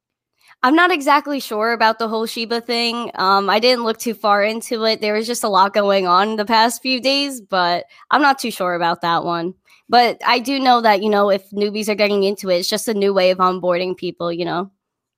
I'm 0.63 0.75
not 0.75 0.91
exactly 0.91 1.39
sure 1.39 1.71
about 1.71 1.99
the 1.99 2.07
whole 2.09 2.25
Shiba 2.25 2.59
thing. 2.59 3.11
Um, 3.15 3.49
I 3.49 3.59
didn't 3.59 3.85
look 3.85 3.97
too 3.97 4.13
far 4.13 4.43
into 4.43 4.83
it. 4.83 4.99
There 4.99 5.13
was 5.13 5.27
just 5.27 5.43
a 5.43 5.49
lot 5.49 5.73
going 5.73 6.05
on 6.05 6.35
the 6.35 6.45
past 6.45 6.81
few 6.81 6.99
days, 6.99 7.39
but 7.39 7.85
I'm 8.11 8.21
not 8.21 8.39
too 8.39 8.51
sure 8.51 8.73
about 8.73 9.01
that 9.01 9.23
one. 9.23 9.53
But 9.87 10.19
I 10.25 10.39
do 10.39 10.59
know 10.59 10.81
that, 10.81 11.01
you 11.01 11.09
know, 11.09 11.29
if 11.29 11.49
newbies 11.51 11.87
are 11.87 11.95
getting 11.95 12.23
into 12.23 12.49
it, 12.49 12.57
it's 12.57 12.69
just 12.69 12.89
a 12.89 12.93
new 12.93 13.13
way 13.13 13.31
of 13.31 13.37
onboarding 13.37 13.95
people, 13.95 14.33
you 14.33 14.43
know. 14.43 14.69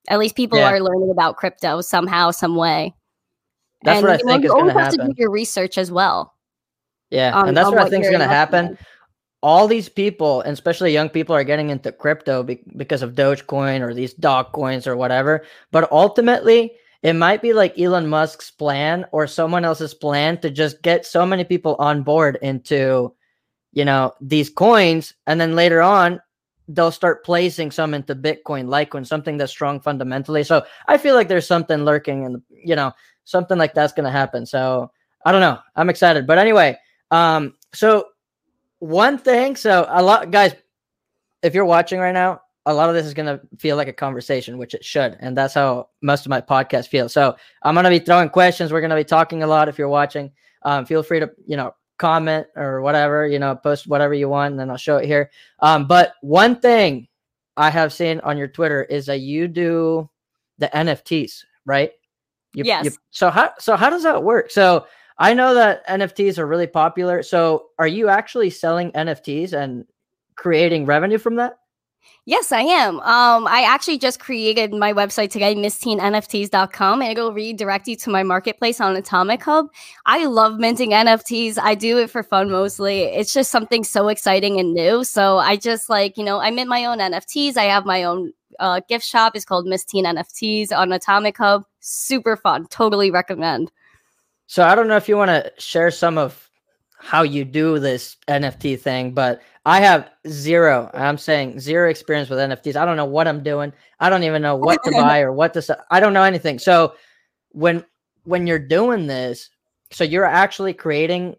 At 0.08 0.18
least 0.18 0.34
people 0.36 0.58
Yeah. 0.58 0.70
are 0.70 0.80
learning 0.80 1.10
about 1.10 1.36
crypto 1.36 1.80
somehow, 1.80 2.30
some 2.30 2.56
way. 2.56 2.94
That's 3.84 4.02
what 4.02 4.10
I 4.12 4.18
you 4.18 4.24
know, 4.24 4.32
think 4.32 4.44
you 4.44 4.48
is 4.50 4.52
going 4.54 4.66
to 4.74 4.80
have 4.80 4.92
to 4.92 4.96
do 4.98 5.12
your 5.16 5.30
research 5.30 5.76
as 5.78 5.90
well. 5.90 6.34
Yeah, 7.10 7.32
on- 7.34 7.48
and 7.48 7.56
that's 7.56 7.66
on 7.66 7.72
what 7.72 7.80
I 7.80 7.84
what 7.84 7.90
think 7.90 8.04
is 8.04 8.10
going 8.10 8.20
to 8.20 8.28
happen. 8.28 8.78
all 9.42 9.66
these 9.66 9.88
people, 9.88 10.40
and 10.42 10.52
especially 10.52 10.92
young 10.92 11.08
people, 11.08 11.34
are 11.34 11.42
getting 11.44 11.70
into 11.70 11.90
crypto 11.90 12.42
be- 12.44 12.62
because 12.76 13.02
of 13.02 13.14
Dogecoin 13.14 13.80
or 13.80 13.92
these 13.92 14.14
dog 14.14 14.52
coins 14.52 14.86
or 14.86 14.96
whatever. 14.96 15.44
But 15.72 15.90
ultimately, 15.90 16.72
it 17.02 17.14
might 17.14 17.42
be 17.42 17.52
like 17.52 17.76
Elon 17.78 18.06
Musk's 18.06 18.52
plan 18.52 19.04
or 19.10 19.26
someone 19.26 19.64
else's 19.64 19.94
plan 19.94 20.38
to 20.42 20.50
just 20.50 20.80
get 20.82 21.04
so 21.04 21.26
many 21.26 21.42
people 21.42 21.74
on 21.80 22.04
board 22.04 22.38
into, 22.40 23.12
you 23.72 23.84
know, 23.84 24.12
these 24.20 24.48
coins, 24.48 25.12
and 25.26 25.40
then 25.40 25.56
later 25.56 25.82
on, 25.82 26.20
they'll 26.68 26.92
start 26.92 27.24
placing 27.24 27.70
some 27.70 27.94
into 27.94 28.14
Bitcoin, 28.14 28.66
Litecoin, 28.66 29.06
something 29.06 29.36
that's 29.36 29.52
strong 29.52 29.80
fundamentally. 29.80 30.44
So 30.44 30.64
I 30.88 30.98
feel 30.98 31.14
like 31.14 31.28
there's 31.28 31.46
something 31.46 31.84
lurking, 31.84 32.24
and 32.24 32.42
you 32.50 32.76
know, 32.76 32.92
something 33.24 33.58
like 33.58 33.74
that's 33.74 33.92
to 34.06 34.10
happen. 34.10 34.46
So 34.46 34.90
I 35.24 35.32
don't 35.32 35.40
know. 35.40 35.58
I'm 35.76 35.90
excited, 35.90 36.26
but 36.26 36.38
anyway, 36.38 36.76
um, 37.10 37.54
so 37.74 38.06
one 38.82 39.16
thing 39.16 39.54
so 39.54 39.86
a 39.90 40.02
lot 40.02 40.32
guys 40.32 40.56
if 41.44 41.54
you're 41.54 41.64
watching 41.64 42.00
right 42.00 42.10
now 42.10 42.40
a 42.66 42.74
lot 42.74 42.88
of 42.88 42.96
this 42.96 43.06
is 43.06 43.14
to 43.28 43.40
feel 43.56 43.76
like 43.76 43.86
a 43.86 43.92
conversation 43.92 44.58
which 44.58 44.74
it 44.74 44.84
should 44.84 45.16
and 45.20 45.36
that's 45.36 45.54
how 45.54 45.88
most 46.02 46.26
of 46.26 46.30
my 46.30 46.40
podcast 46.40 46.88
feels 46.88 47.12
so 47.12 47.36
i'm 47.62 47.76
to 47.84 47.90
be 47.90 48.00
throwing 48.00 48.28
questions 48.28 48.72
we're 48.72 48.80
to 48.90 48.96
be 48.96 49.04
talking 49.04 49.44
a 49.44 49.46
lot 49.46 49.68
if 49.68 49.78
you're 49.78 49.88
watching 49.88 50.32
um, 50.64 50.84
feel 50.84 51.00
free 51.04 51.20
to 51.20 51.30
you 51.46 51.56
know 51.56 51.72
comment 52.02 52.46
or 52.56 52.82
whatever 52.82 53.26
you 53.26 53.38
know 53.38 53.54
post 53.54 53.86
whatever 53.86 54.12
you 54.12 54.28
want 54.28 54.50
and 54.50 54.58
then 54.60 54.68
i'll 54.68 54.76
show 54.76 54.96
it 54.96 55.06
here 55.06 55.30
um, 55.60 55.86
but 55.86 56.14
one 56.20 56.58
thing 56.58 57.06
i 57.56 57.70
have 57.70 57.92
seen 57.92 58.18
on 58.20 58.36
your 58.36 58.48
twitter 58.48 58.82
is 58.84 59.06
that 59.06 59.20
you 59.20 59.46
do 59.46 60.10
the 60.58 60.68
nfts 60.74 61.44
right 61.64 61.92
you, 62.54 62.64
Yes. 62.64 62.98
so 63.10 63.30
how 63.30 63.52
so 63.58 63.76
how 63.76 63.88
does 63.88 64.02
that 64.02 64.22
work 64.22 64.50
so 64.50 64.84
I 65.18 65.34
know 65.34 65.54
that 65.54 65.86
NFTs 65.86 66.38
are 66.38 66.46
really 66.46 66.66
popular. 66.66 67.22
So, 67.22 67.66
are 67.78 67.86
you 67.86 68.08
actually 68.08 68.50
selling 68.50 68.90
NFTs 68.92 69.52
and 69.52 69.84
creating 70.34 70.84
revenue 70.86 71.18
from 71.18 71.36
that? 71.36 71.58
Yes, 72.24 72.52
I 72.52 72.60
am. 72.60 73.00
Um, 73.00 73.48
I 73.48 73.64
actually 73.66 73.98
just 73.98 74.20
created 74.20 74.72
my 74.72 74.92
website 74.92 75.30
today, 75.30 75.56
missteennfts.com, 75.56 77.02
and 77.02 77.10
it'll 77.10 77.32
redirect 77.32 77.88
you 77.88 77.96
to 77.96 78.10
my 78.10 78.22
marketplace 78.22 78.80
on 78.80 78.94
Atomic 78.94 79.42
Hub. 79.42 79.66
I 80.06 80.26
love 80.26 80.58
minting 80.58 80.90
NFTs. 80.90 81.58
I 81.58 81.74
do 81.74 81.98
it 81.98 82.10
for 82.10 82.22
fun 82.22 82.48
mostly. 82.48 83.00
It's 83.02 83.32
just 83.32 83.50
something 83.50 83.82
so 83.82 84.06
exciting 84.06 84.60
and 84.60 84.72
new. 84.72 85.02
So 85.02 85.38
I 85.38 85.56
just 85.56 85.90
like, 85.90 86.16
you 86.16 86.22
know, 86.22 86.38
I 86.38 86.50
mint 86.52 86.68
my 86.68 86.84
own 86.84 86.98
NFTs. 86.98 87.56
I 87.56 87.64
have 87.64 87.84
my 87.84 88.04
own 88.04 88.32
uh, 88.60 88.80
gift 88.88 89.04
shop. 89.04 89.34
It's 89.34 89.44
called 89.44 89.66
Miss 89.66 89.84
NFTs 89.84 90.70
on 90.70 90.92
Atomic 90.92 91.38
Hub. 91.38 91.64
Super 91.80 92.36
fun. 92.36 92.66
Totally 92.68 93.10
recommend. 93.10 93.72
So 94.46 94.62
I 94.62 94.76
don't 94.76 94.86
know 94.86 94.96
if 94.96 95.08
you 95.08 95.16
want 95.16 95.30
to 95.30 95.52
share 95.58 95.90
some 95.90 96.18
of 96.18 96.50
how 97.02 97.22
you 97.22 97.44
do 97.44 97.80
this 97.80 98.16
NFT 98.28 98.78
thing, 98.80 99.12
but 99.12 99.42
I 99.66 99.80
have 99.80 100.08
zero. 100.28 100.88
I'm 100.94 101.18
saying 101.18 101.58
zero 101.58 101.90
experience 101.90 102.30
with 102.30 102.38
NFTs. 102.38 102.76
I 102.76 102.84
don't 102.84 102.96
know 102.96 103.04
what 103.04 103.26
I'm 103.26 103.42
doing. 103.42 103.72
I 103.98 104.08
don't 104.08 104.22
even 104.22 104.40
know 104.40 104.54
what 104.54 104.82
to 104.84 104.90
buy 104.92 105.20
or 105.20 105.32
what 105.32 105.52
to. 105.54 105.62
sell. 105.62 105.84
I 105.90 105.98
don't 105.98 106.12
know 106.12 106.22
anything. 106.22 106.60
So 106.60 106.94
when 107.50 107.84
when 108.22 108.46
you're 108.46 108.60
doing 108.60 109.08
this, 109.08 109.50
so 109.90 110.04
you're 110.04 110.24
actually 110.24 110.74
creating 110.74 111.34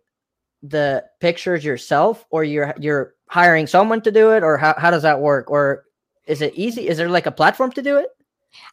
the 0.62 1.06
pictures 1.22 1.64
yourself, 1.64 2.26
or 2.30 2.44
you're 2.44 2.74
you're 2.78 3.16
hiring 3.28 3.66
someone 3.66 4.02
to 4.02 4.12
do 4.12 4.32
it, 4.34 4.44
or 4.44 4.58
how 4.58 4.76
how 4.78 4.92
does 4.92 5.04
that 5.04 5.22
work? 5.22 5.50
Or 5.50 5.86
is 6.28 6.42
it 6.42 6.54
easy? 6.56 6.90
Is 6.90 6.98
there 6.98 7.10
like 7.10 7.26
a 7.26 7.32
platform 7.32 7.72
to 7.72 7.82
do 7.82 7.98
it? 7.98 8.10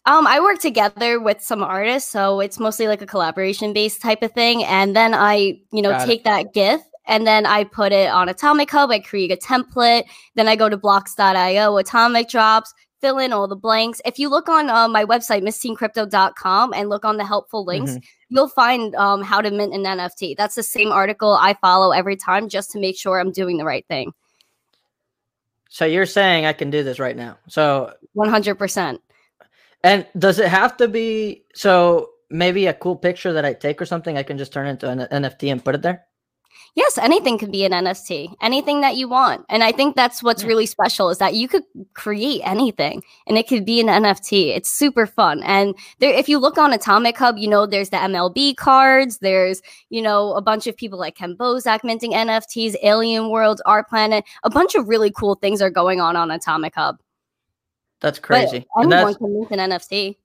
Um, 0.06 0.26
I 0.26 0.40
work 0.40 0.58
together 0.58 1.20
with 1.20 1.40
some 1.42 1.62
artists, 1.62 2.10
so 2.10 2.40
it's 2.40 2.58
mostly 2.58 2.88
like 2.88 3.02
a 3.02 3.06
collaboration 3.06 3.72
based 3.72 4.00
type 4.00 4.22
of 4.22 4.32
thing. 4.32 4.64
And 4.64 4.94
then 4.94 5.14
I, 5.14 5.60
you 5.72 5.82
know, 5.82 5.90
Got 5.90 6.06
take 6.06 6.20
it. 6.20 6.25
that 6.25 6.52
GIF 6.54 6.80
and 7.10 7.26
then 7.26 7.44
I 7.44 7.64
put 7.64 7.92
it 7.92 8.08
on 8.08 8.28
Atomic 8.28 8.70
Hub. 8.70 8.90
I 8.90 9.00
create 9.00 9.32
a 9.32 9.37
template. 9.37 10.04
Then 10.37 10.46
I 10.46 10.54
go 10.54 10.68
to 10.68 10.76
bloks.io, 10.76 11.76
Atomic 11.76 12.28
Drops, 12.28 12.72
fill 13.00 13.18
in 13.18 13.32
all 13.32 13.49
the 13.49 13.56
blanks. 13.56 14.00
If 14.04 14.18
you 14.18 14.28
look 14.28 14.49
on 14.49 14.70
uh, 14.70 14.87
my 14.87 15.04
website, 15.04 15.42
missteencrypto.com, 15.42 16.72
and 16.72 16.88
look 16.88 17.04
on 17.04 17.16
the 17.16 17.25
helpful 17.25 17.64
links, 17.64 17.92
mm-hmm. 17.92 18.04
you'll 18.28 18.49
find 18.49 18.94
um, 18.94 19.22
how 19.22 19.40
to 19.40 19.50
mint 19.50 19.75
an 19.75 19.84
NFT. 19.84 20.37
That's 20.37 20.54
the 20.54 20.62
same 20.62 20.92
article 20.92 21.32
I 21.32 21.54
follow 21.54 21.90
every 21.90 22.16
time 22.16 22.49
just 22.49 22.70
to 22.72 22.78
make 22.78 22.96
sure 22.96 23.18
I'm 23.18 23.32
doing 23.32 23.56
the 23.56 23.64
right 23.64 23.87
thing. 23.88 24.12
So 25.68 25.84
you're 25.84 26.06
saying 26.06 26.46
I 26.46 26.52
can 26.52 26.70
do 26.70 26.82
this 26.82 26.99
right 26.99 27.16
now. 27.16 27.38
So 27.49 27.92
100%. 28.16 28.99
And 29.82 30.06
does 30.18 30.38
it 30.38 30.49
have 30.49 30.76
to 30.78 30.88
be 30.88 31.44
so 31.54 32.10
maybe 32.30 32.66
a 32.66 32.75
cool 32.75 32.96
picture 32.96 33.32
that 33.32 33.44
I 33.44 33.54
take 33.54 33.80
or 33.80 33.87
something 33.87 34.16
I 34.16 34.22
can 34.22 34.38
just 34.38 34.52
turn 34.52 34.66
into 34.66 34.88
an 34.88 34.99
NFT 34.99 35.50
and 35.50 35.64
put 35.64 35.75
it 35.75 35.82
there? 35.82 36.06
yes, 36.75 36.99
anything 36.99 37.38
can 37.38 37.50
be 37.50 37.64
an 37.64 37.72
NFT, 37.72 38.34
anything 38.40 38.80
that 38.80 38.96
you 38.96 39.08
want. 39.08 39.44
And 39.49 39.62
I 39.62 39.72
think 39.72 39.96
that's 39.96 40.22
what's 40.22 40.42
hmm. 40.42 40.49
really 40.49 40.66
special 40.66 41.10
is 41.10 41.18
that 41.18 41.34
you 41.34 41.49
could 41.49 41.64
create 41.94 42.42
anything 42.44 43.02
and 43.26 43.37
it 43.38 43.49
could 43.49 43.64
be 43.64 43.80
an 43.80 43.87
NFT. 43.87 44.56
It's 44.56 44.70
super 44.70 45.06
fun. 45.06 45.42
And 45.42 45.75
there, 45.99 46.12
if 46.12 46.28
you 46.28 46.38
look 46.38 46.58
on 46.58 46.72
Atomic 46.72 47.16
Hub, 47.18 47.38
you 47.38 47.49
know, 47.49 47.66
there's 47.66 47.90
the 47.90 47.96
MLB 47.96 48.56
cards, 48.56 49.18
there's, 49.18 49.62
you 49.88 50.02
know, 50.02 50.32
a 50.34 50.42
bunch 50.42 50.66
of 50.66 50.76
people 50.76 50.99
like 50.99 51.16
Ken 51.16 51.37
Bozak 51.37 51.84
minting 51.84 52.12
NFTs, 52.12 52.76
Alien 52.82 53.30
World, 53.30 53.60
Art 53.66 53.88
Planet, 53.88 54.25
a 54.42 54.50
bunch 54.50 54.75
of 54.75 54.88
really 54.88 55.10
cool 55.10 55.37
things 55.37 55.60
are 55.62 55.70
going 55.70 56.00
on 56.00 56.16
on 56.16 56.30
Atomic 56.30 56.75
Hub. 56.75 56.99
That's 58.00 58.19
crazy. 58.19 58.66
But 58.75 58.83
anyone 58.83 59.07
that's... 59.07 59.16
can 59.19 59.38
mint 59.38 59.50
an 59.50 59.71
NFT. 59.71 60.16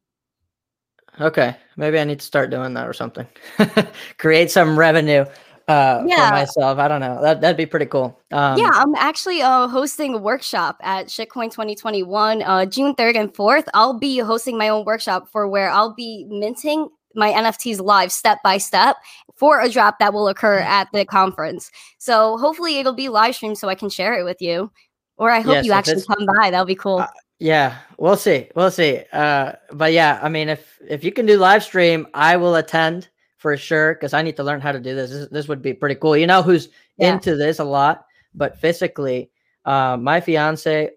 Okay, 1.20 1.55
maybe 1.77 2.00
I 2.00 2.03
need 2.03 2.20
to 2.20 2.25
start 2.25 2.50
doing 2.50 2.74
that 2.74 2.88
or 2.88 2.94
something. 2.94 3.27
Create 4.17 4.51
some 4.51 4.77
revenue 4.77 5.25
uh 5.67 6.03
yeah. 6.05 6.29
for 6.29 6.36
myself. 6.36 6.77
I 6.77 6.88
don't 6.88 7.01
know. 7.01 7.20
That 7.22 7.41
that'd 7.41 7.58
be 7.58 7.65
pretty 7.65 7.88
cool. 7.88 8.20
Um, 8.32 8.58
yeah, 8.58 8.70
I'm 8.74 8.94
actually 8.96 9.41
uh 9.41 9.67
hosting 9.67 10.13
a 10.13 10.17
workshop 10.17 10.77
at 10.82 11.08
Shitcoin 11.08 11.50
2021, 11.51 12.44
uh 12.44 12.65
June 12.65 12.94
3rd 12.96 13.15
and 13.15 13.34
4th. 13.34 13.65
I'll 13.74 13.98
be 13.98 14.20
hosting 14.20 14.58
my 14.58 14.70
own 14.70 14.86
workshop 14.86 15.27
for 15.32 15.48
where 15.48 15.70
I'll 15.70 15.94
be 15.94 16.25
minting 16.29 16.89
my 17.15 17.32
NFTs 17.32 17.82
live 17.82 18.12
step 18.12 18.39
by 18.44 18.58
step 18.58 18.98
for 19.36 19.62
a 19.62 19.70
drop 19.70 20.00
that 20.00 20.13
will 20.13 20.27
occur 20.27 20.60
mm. 20.60 20.65
at 20.65 20.89
the 20.91 21.05
conference. 21.05 21.72
So 21.98 22.38
hopefully 22.38 22.77
it'll 22.77 22.94
be 22.94 23.10
live 23.10 23.36
streamed 23.36 23.58
so 23.58 23.70
I 23.70 23.75
can 23.75 23.89
share 23.89 24.20
it 24.20 24.24
with 24.24 24.41
you. 24.41 24.72
Or 25.17 25.32
I 25.32 25.39
hope 25.39 25.53
yes, 25.53 25.65
you 25.65 25.72
actually 25.72 26.03
come 26.03 26.27
by. 26.38 26.51
That'll 26.51 26.65
be 26.65 26.75
cool. 26.75 27.05
Yeah, 27.39 27.77
we'll 27.97 28.15
see. 28.15 28.49
We'll 28.55 28.71
see. 28.71 29.01
Uh, 29.11 29.53
but 29.73 29.91
yeah, 29.91 30.19
I 30.21 30.29
mean, 30.29 30.49
if 30.49 30.79
if 30.87 31.03
you 31.03 31.11
can 31.11 31.25
do 31.25 31.37
live 31.37 31.63
stream, 31.63 32.07
I 32.13 32.37
will 32.37 32.55
attend 32.55 33.09
for 33.37 33.57
sure 33.57 33.93
because 33.93 34.13
I 34.13 34.21
need 34.21 34.37
to 34.37 34.43
learn 34.43 34.61
how 34.61 34.71
to 34.71 34.79
do 34.79 34.95
this. 34.95 35.11
this. 35.11 35.27
This, 35.29 35.47
would 35.47 35.61
be 35.61 35.73
pretty 35.73 35.95
cool. 35.95 36.15
You 36.15 36.27
know 36.27 36.41
who's 36.41 36.69
yeah. 36.97 37.13
into 37.13 37.35
this 37.35 37.59
a 37.59 37.63
lot, 37.63 38.05
but 38.33 38.57
physically, 38.57 39.29
uh, 39.65 39.97
my 39.97 40.21
fiance, 40.21 40.91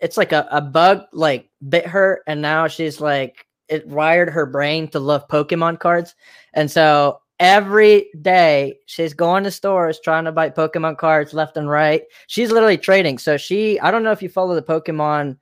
it's 0.00 0.16
like 0.16 0.32
a, 0.32 0.46
a 0.52 0.60
bug 0.60 1.02
like 1.12 1.50
bit 1.68 1.86
her, 1.86 2.22
and 2.28 2.40
now 2.40 2.68
she's 2.68 3.00
like 3.00 3.46
it 3.68 3.86
wired 3.88 4.30
her 4.30 4.46
brain 4.46 4.86
to 4.88 5.00
love 5.00 5.26
Pokemon 5.26 5.80
cards, 5.80 6.14
and 6.52 6.70
so 6.70 7.20
every 7.40 8.10
day 8.22 8.78
she's 8.86 9.12
going 9.12 9.42
to 9.42 9.50
stores 9.50 9.98
trying 9.98 10.24
to 10.24 10.32
buy 10.32 10.50
Pokemon 10.50 10.98
cards 10.98 11.34
left 11.34 11.56
and 11.56 11.68
right. 11.68 12.02
She's 12.28 12.52
literally 12.52 12.78
trading. 12.78 13.18
So 13.18 13.36
she, 13.36 13.80
I 13.80 13.90
don't 13.90 14.04
know 14.04 14.12
if 14.12 14.22
you 14.22 14.28
follow 14.28 14.54
the 14.54 14.62
Pokemon 14.62 15.36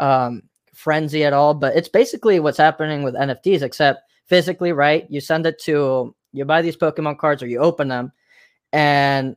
um, 0.00 0.42
frenzy 0.74 1.24
at 1.24 1.32
all, 1.32 1.54
but 1.54 1.76
it's 1.76 1.88
basically 1.88 2.40
what's 2.40 2.58
happening 2.58 3.02
with 3.02 3.14
NFTs, 3.14 3.62
except 3.62 4.02
physically, 4.26 4.72
right? 4.72 5.06
You 5.08 5.20
send 5.20 5.46
it 5.46 5.58
to 5.62 6.14
you 6.32 6.44
buy 6.44 6.62
these 6.62 6.76
Pokemon 6.76 7.18
cards 7.18 7.42
or 7.42 7.46
you 7.46 7.58
open 7.58 7.88
them, 7.88 8.12
and 8.72 9.36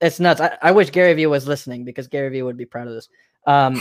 it's 0.00 0.20
nuts. 0.20 0.40
I, 0.40 0.56
I 0.60 0.72
wish 0.72 0.90
Gary 0.90 1.14
Vee 1.14 1.26
was 1.26 1.48
listening 1.48 1.84
because 1.84 2.08
Gary 2.08 2.28
Vee 2.28 2.42
would 2.42 2.56
be 2.56 2.66
proud 2.66 2.88
of 2.88 2.94
this. 2.94 3.08
Um, 3.46 3.80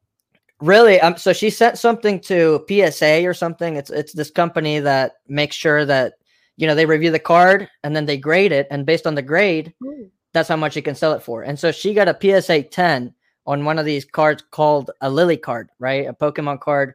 really, 0.60 1.00
um, 1.00 1.16
so 1.16 1.32
she 1.32 1.50
sent 1.50 1.78
something 1.78 2.20
to 2.20 2.64
PSA 2.68 3.26
or 3.26 3.34
something. 3.34 3.76
It's 3.76 3.90
it's 3.90 4.12
this 4.12 4.30
company 4.30 4.80
that 4.80 5.12
makes 5.28 5.56
sure 5.56 5.84
that 5.84 6.14
you 6.56 6.66
know 6.66 6.74
they 6.74 6.86
review 6.86 7.10
the 7.10 7.18
card 7.18 7.68
and 7.84 7.94
then 7.94 8.06
they 8.06 8.16
grade 8.16 8.52
it, 8.52 8.66
and 8.70 8.86
based 8.86 9.06
on 9.06 9.14
the 9.14 9.22
grade, 9.22 9.74
Ooh. 9.84 10.10
that's 10.32 10.48
how 10.48 10.56
much 10.56 10.76
you 10.76 10.82
can 10.82 10.94
sell 10.94 11.12
it 11.12 11.22
for. 11.22 11.42
And 11.42 11.58
so 11.58 11.72
she 11.72 11.92
got 11.92 12.08
a 12.08 12.40
PSA 12.40 12.64
10 12.64 13.14
on 13.50 13.64
one 13.64 13.80
of 13.80 13.84
these 13.84 14.04
cards 14.04 14.44
called 14.52 14.92
a 15.00 15.10
Lily 15.10 15.36
card, 15.36 15.70
right? 15.80 16.06
A 16.06 16.14
Pokemon 16.14 16.60
card. 16.60 16.94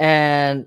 And 0.00 0.66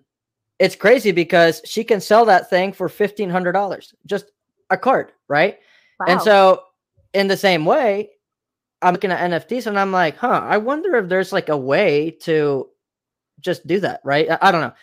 it's 0.60 0.78
crazy 0.78 1.12
because 1.12 1.62
she 1.66 1.84
can 1.84 2.00
sell 2.00 2.24
that 2.26 2.50
thing 2.50 2.72
for 2.72 2.88
fifteen 2.88 3.30
hundred 3.30 3.52
dollars, 3.52 3.94
just 4.06 4.32
a 4.70 4.78
card, 4.78 5.12
right? 5.28 5.60
Wow. 6.00 6.06
And 6.08 6.22
so, 6.22 6.64
in 7.14 7.28
the 7.28 7.36
same 7.36 7.66
way, 7.66 8.12
I'm 8.82 8.94
looking 8.94 9.12
at 9.12 9.30
NFTs 9.30 9.68
and 9.68 9.78
I'm 9.78 9.92
like, 9.92 10.16
huh, 10.16 10.42
I 10.44 10.58
wonder 10.58 10.96
if 10.96 11.10
there's 11.10 11.34
like 11.34 11.50
a 11.50 11.58
way 11.58 12.12
to 12.22 12.70
just 13.42 13.68
do 13.68 13.82
that, 13.82 14.00
right? 14.06 14.32
I, 14.32 14.38
I 14.42 14.52
don't 14.54 14.62
know. 14.62 14.74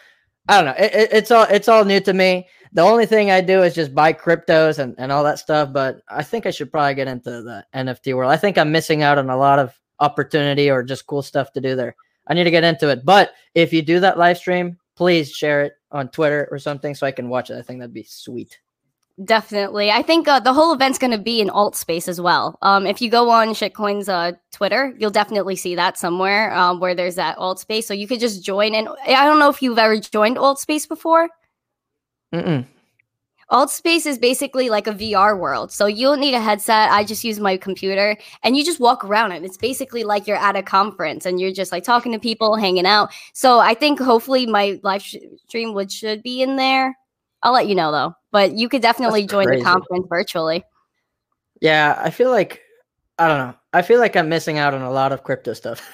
I 0.49 0.57
don't 0.57 0.67
know. 0.67 0.85
It, 0.85 0.95
it, 0.95 1.13
it's 1.13 1.31
all 1.31 1.45
it's 1.45 1.69
all 1.69 1.87
new 1.87 2.01
to 2.01 2.13
me. 2.13 2.47
The 2.75 2.83
only 2.83 3.07
thing 3.07 3.31
I 3.31 3.41
do 3.41 3.63
is 3.63 3.75
just 3.75 3.95
buy 3.95 4.13
cryptos 4.13 4.79
and, 4.79 4.95
and 4.99 5.11
all 5.11 5.25
that 5.25 5.39
stuff. 5.39 5.73
But 5.73 6.03
I 6.09 6.23
think 6.23 6.45
I 6.45 6.51
should 6.51 6.71
probably 6.71 6.95
get 6.95 7.09
into 7.09 7.31
the 7.43 7.65
NFT 7.75 8.15
world. 8.15 8.33
I 8.33 8.37
think 8.37 8.59
I'm 8.59 8.71
missing 8.71 9.03
out 9.03 9.17
on 9.17 9.31
a 9.31 9.37
lot 9.37 9.59
of 9.59 9.79
opportunity 10.03 10.71
or 10.71 10.83
just 10.83 11.07
cool 11.07 11.23
stuff 11.23 11.53
to 11.53 11.61
do 11.61 11.77
there. 11.77 11.95
I 12.27 12.35
need 12.35 12.45
to 12.45 12.51
get 12.51 12.65
into 12.65 12.89
it. 12.91 13.05
But 13.05 13.33
if 13.55 13.73
you 13.73 13.83
do 13.83 14.01
that 14.01 14.19
live 14.19 14.37
stream, 14.37 14.79
please 14.97 15.31
share 15.31 15.63
it 15.63 15.75
on 15.91 16.09
Twitter 16.09 16.49
or 16.51 16.59
something 16.59 16.95
so 16.95 17.07
I 17.07 17.13
can 17.13 17.29
watch 17.29 17.51
it. 17.51 17.59
I 17.59 17.63
think 17.63 17.81
that'd 17.81 17.95
be 17.95 18.05
sweet. 18.05 18.59
Definitely. 19.25 19.91
I 19.91 20.03
think 20.03 20.27
uh, 20.27 20.41
the 20.41 20.55
whole 20.55 20.73
event's 20.73 20.99
going 20.99 21.11
to 21.11 21.19
be 21.19 21.41
in 21.41 21.51
alt 21.51 21.77
space 21.77 22.09
as 22.09 22.21
well. 22.21 22.59
Um, 22.63 22.87
if 22.87 23.03
you 23.03 23.11
go 23.11 23.29
on 23.29 23.49
Shitcoin's 23.49 24.09
uh, 24.09 24.33
Twitter, 24.53 24.95
you'll 24.99 25.11
definitely 25.11 25.55
see 25.55 25.75
that 25.75 25.99
somewhere 25.99 26.53
um, 26.55 26.81
where 26.81 26.95
there's 26.95 27.17
that 27.17 27.37
alt 27.39 27.61
space. 27.61 27.87
So 27.87 27.95
you 27.95 28.09
could 28.09 28.21
just 28.21 28.43
join. 28.43 28.75
And 28.75 28.89
I 29.07 29.25
don't 29.25 29.39
know 29.39 29.51
if 29.51 29.61
you've 29.61 29.79
ever 29.79 29.99
joined 30.01 30.39
alt 30.39 30.59
space 30.59 30.87
before. 30.87 31.29
Mm-mm. 32.33 32.67
Alt 33.49 33.71
space 33.71 34.07
is 34.07 34.19
basically 34.19 34.71
like 34.71 34.87
a 34.87 34.93
VR 34.93 35.39
world. 35.39 35.73
So 35.73 35.87
you 35.87 36.07
don't 36.07 36.21
need 36.21 36.35
a 36.35 36.41
headset. 36.41 36.91
I 36.91 37.05
just 37.05 37.25
use 37.25 37.39
my 37.41 37.57
computer 37.57 38.17
and 38.43 38.57
you 38.57 38.65
just 38.65 38.81
walk 38.81 39.05
around 39.05 39.33
and 39.33 39.45
it's 39.45 39.57
basically 39.57 40.05
like 40.05 40.27
you're 40.27 40.37
at 40.37 40.57
a 40.57 40.63
conference 40.63 41.27
and 41.27 41.41
you're 41.41 41.53
just 41.53 41.73
like 41.73 41.85
talking 41.85 42.13
to 42.13 42.19
people, 42.19 42.57
hanging 42.57 42.87
out. 42.87 43.13
So 43.33 43.59
I 43.59 43.75
think 43.75 43.99
hopefully 43.99 44.47
my 44.47 44.81
live 44.83 45.03
stream 45.03 45.75
would 45.75 45.93
should 45.93 46.23
be 46.23 46.43
in 46.43 46.57
there. 46.57 46.97
I'll 47.43 47.53
let 47.53 47.69
you 47.69 47.75
know 47.75 47.93
though. 47.93 48.15
But 48.31 48.53
you 48.53 48.69
could 48.69 48.83
definitely 48.83 49.27
join 49.27 49.47
the 49.47 49.63
conference 49.63 50.07
virtually. 50.09 50.65
Yeah, 51.61 52.01
I 52.03 52.11
feel 52.11 52.31
like 52.31 52.61
I 53.19 53.29
don't 53.29 53.39
know. 53.39 53.55
I 53.73 53.83
feel 53.83 54.01
like 54.01 54.17
I'm 54.17 54.29
missing 54.29 54.59
out 54.59 54.75
on 54.75 54.83
a 54.83 54.91
lot 54.91 55.13
of 55.13 55.23
crypto 55.23 55.53
stuff. 55.55 55.89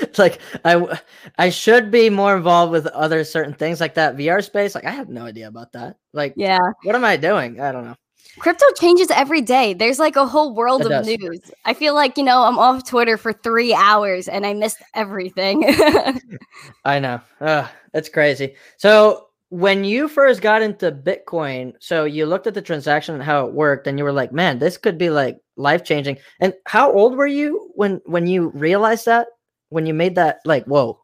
it's 0.00 0.18
like 0.18 0.40
I 0.64 0.98
I 1.38 1.50
should 1.50 1.90
be 1.90 2.10
more 2.10 2.36
involved 2.36 2.72
with 2.72 2.86
other 2.88 3.24
certain 3.24 3.54
things 3.54 3.80
like 3.80 3.94
that 3.94 4.16
VR 4.16 4.44
space. 4.44 4.74
Like 4.74 4.84
I 4.84 4.90
have 4.90 5.08
no 5.08 5.24
idea 5.24 5.48
about 5.48 5.72
that. 5.72 5.96
Like 6.12 6.34
yeah, 6.36 6.60
what 6.84 6.94
am 6.94 7.04
I 7.04 7.16
doing? 7.16 7.60
I 7.60 7.72
don't 7.72 7.84
know. 7.84 7.96
Crypto 8.38 8.64
changes 8.80 9.10
every 9.10 9.42
day. 9.42 9.74
There's 9.74 9.98
like 9.98 10.16
a 10.16 10.26
whole 10.26 10.54
world 10.54 10.80
it 10.82 10.86
of 10.86 10.90
does. 10.90 11.06
news. 11.06 11.40
I 11.66 11.74
feel 11.74 11.94
like, 11.94 12.16
you 12.16 12.24
know, 12.24 12.44
I'm 12.44 12.58
off 12.58 12.88
Twitter 12.88 13.18
for 13.18 13.32
three 13.32 13.74
hours 13.74 14.26
and 14.26 14.46
I 14.46 14.54
missed 14.54 14.78
everything. 14.94 15.64
I 16.84 16.98
know. 16.98 17.20
Uh, 17.42 17.68
that's 17.92 18.08
crazy. 18.08 18.54
So 18.78 19.26
when 19.50 19.84
you 19.84 20.08
first 20.08 20.40
got 20.40 20.62
into 20.62 20.90
Bitcoin, 20.90 21.74
so 21.78 22.04
you 22.06 22.24
looked 22.24 22.46
at 22.46 22.54
the 22.54 22.62
transaction 22.62 23.14
and 23.14 23.22
how 23.22 23.46
it 23.46 23.52
worked, 23.52 23.86
and 23.86 23.98
you 23.98 24.04
were 24.04 24.12
like, 24.12 24.32
"Man, 24.32 24.58
this 24.58 24.78
could 24.78 24.96
be 24.96 25.10
like 25.10 25.42
life 25.56 25.84
changing." 25.84 26.18
And 26.40 26.54
how 26.66 26.92
old 26.92 27.16
were 27.16 27.26
you 27.26 27.70
when 27.74 28.00
when 28.06 28.26
you 28.26 28.50
realized 28.50 29.06
that? 29.06 29.26
when 29.72 29.86
you 29.86 29.94
made 29.94 30.14
that 30.14 30.40
like 30.44 30.64
whoa 30.66 30.98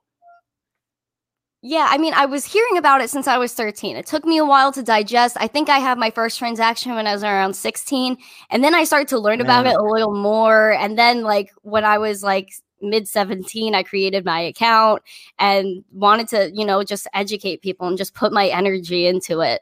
yeah, 1.60 1.88
I 1.90 1.98
mean, 1.98 2.14
I 2.14 2.24
was 2.24 2.44
hearing 2.44 2.78
about 2.78 3.00
it 3.00 3.10
since 3.10 3.26
I 3.26 3.36
was 3.36 3.52
13. 3.52 3.96
It 3.96 4.06
took 4.06 4.24
me 4.24 4.38
a 4.38 4.44
while 4.44 4.70
to 4.70 4.80
digest. 4.80 5.36
I 5.40 5.48
think 5.48 5.68
I 5.68 5.78
had 5.78 5.98
my 5.98 6.08
first 6.08 6.38
transaction 6.38 6.94
when 6.94 7.08
I 7.08 7.12
was 7.12 7.24
around 7.24 7.54
16. 7.54 8.16
And 8.50 8.62
then 8.62 8.76
I 8.76 8.84
started 8.84 9.08
to 9.08 9.18
learn 9.18 9.40
about 9.40 9.66
it 9.66 9.74
a 9.74 9.82
little 9.82 10.14
more. 10.14 10.70
And 10.74 10.96
then, 10.96 11.22
like, 11.22 11.50
when 11.62 11.84
I 11.84 11.98
was 11.98 12.22
like 12.22 12.52
mid 12.80 13.08
17, 13.08 13.74
I 13.74 13.82
created 13.82 14.24
my 14.24 14.38
account 14.38 15.02
and 15.40 15.82
wanted 15.90 16.28
to, 16.28 16.52
you 16.54 16.64
know, 16.64 16.84
just 16.84 17.08
educate 17.12 17.60
people 17.60 17.88
and 17.88 17.98
just 17.98 18.14
put 18.14 18.32
my 18.32 18.46
energy 18.46 19.08
into 19.08 19.40
it. 19.40 19.60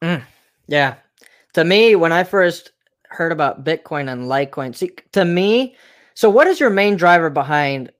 Mm, 0.00 0.22
yeah. 0.68 0.94
To 1.54 1.64
me, 1.64 1.96
when 1.96 2.12
I 2.12 2.22
first 2.22 2.70
heard 3.08 3.32
about 3.32 3.64
Bitcoin 3.64 4.10
and 4.10 4.24
Litecoin, 4.24 4.74
see, 4.74 4.90
to 5.12 5.24
me, 5.24 5.76
so 6.14 6.28
what 6.30 6.46
is 6.46 6.60
your 6.60 6.70
main 6.70 6.96
driver 6.96 7.30
behind 7.30 7.92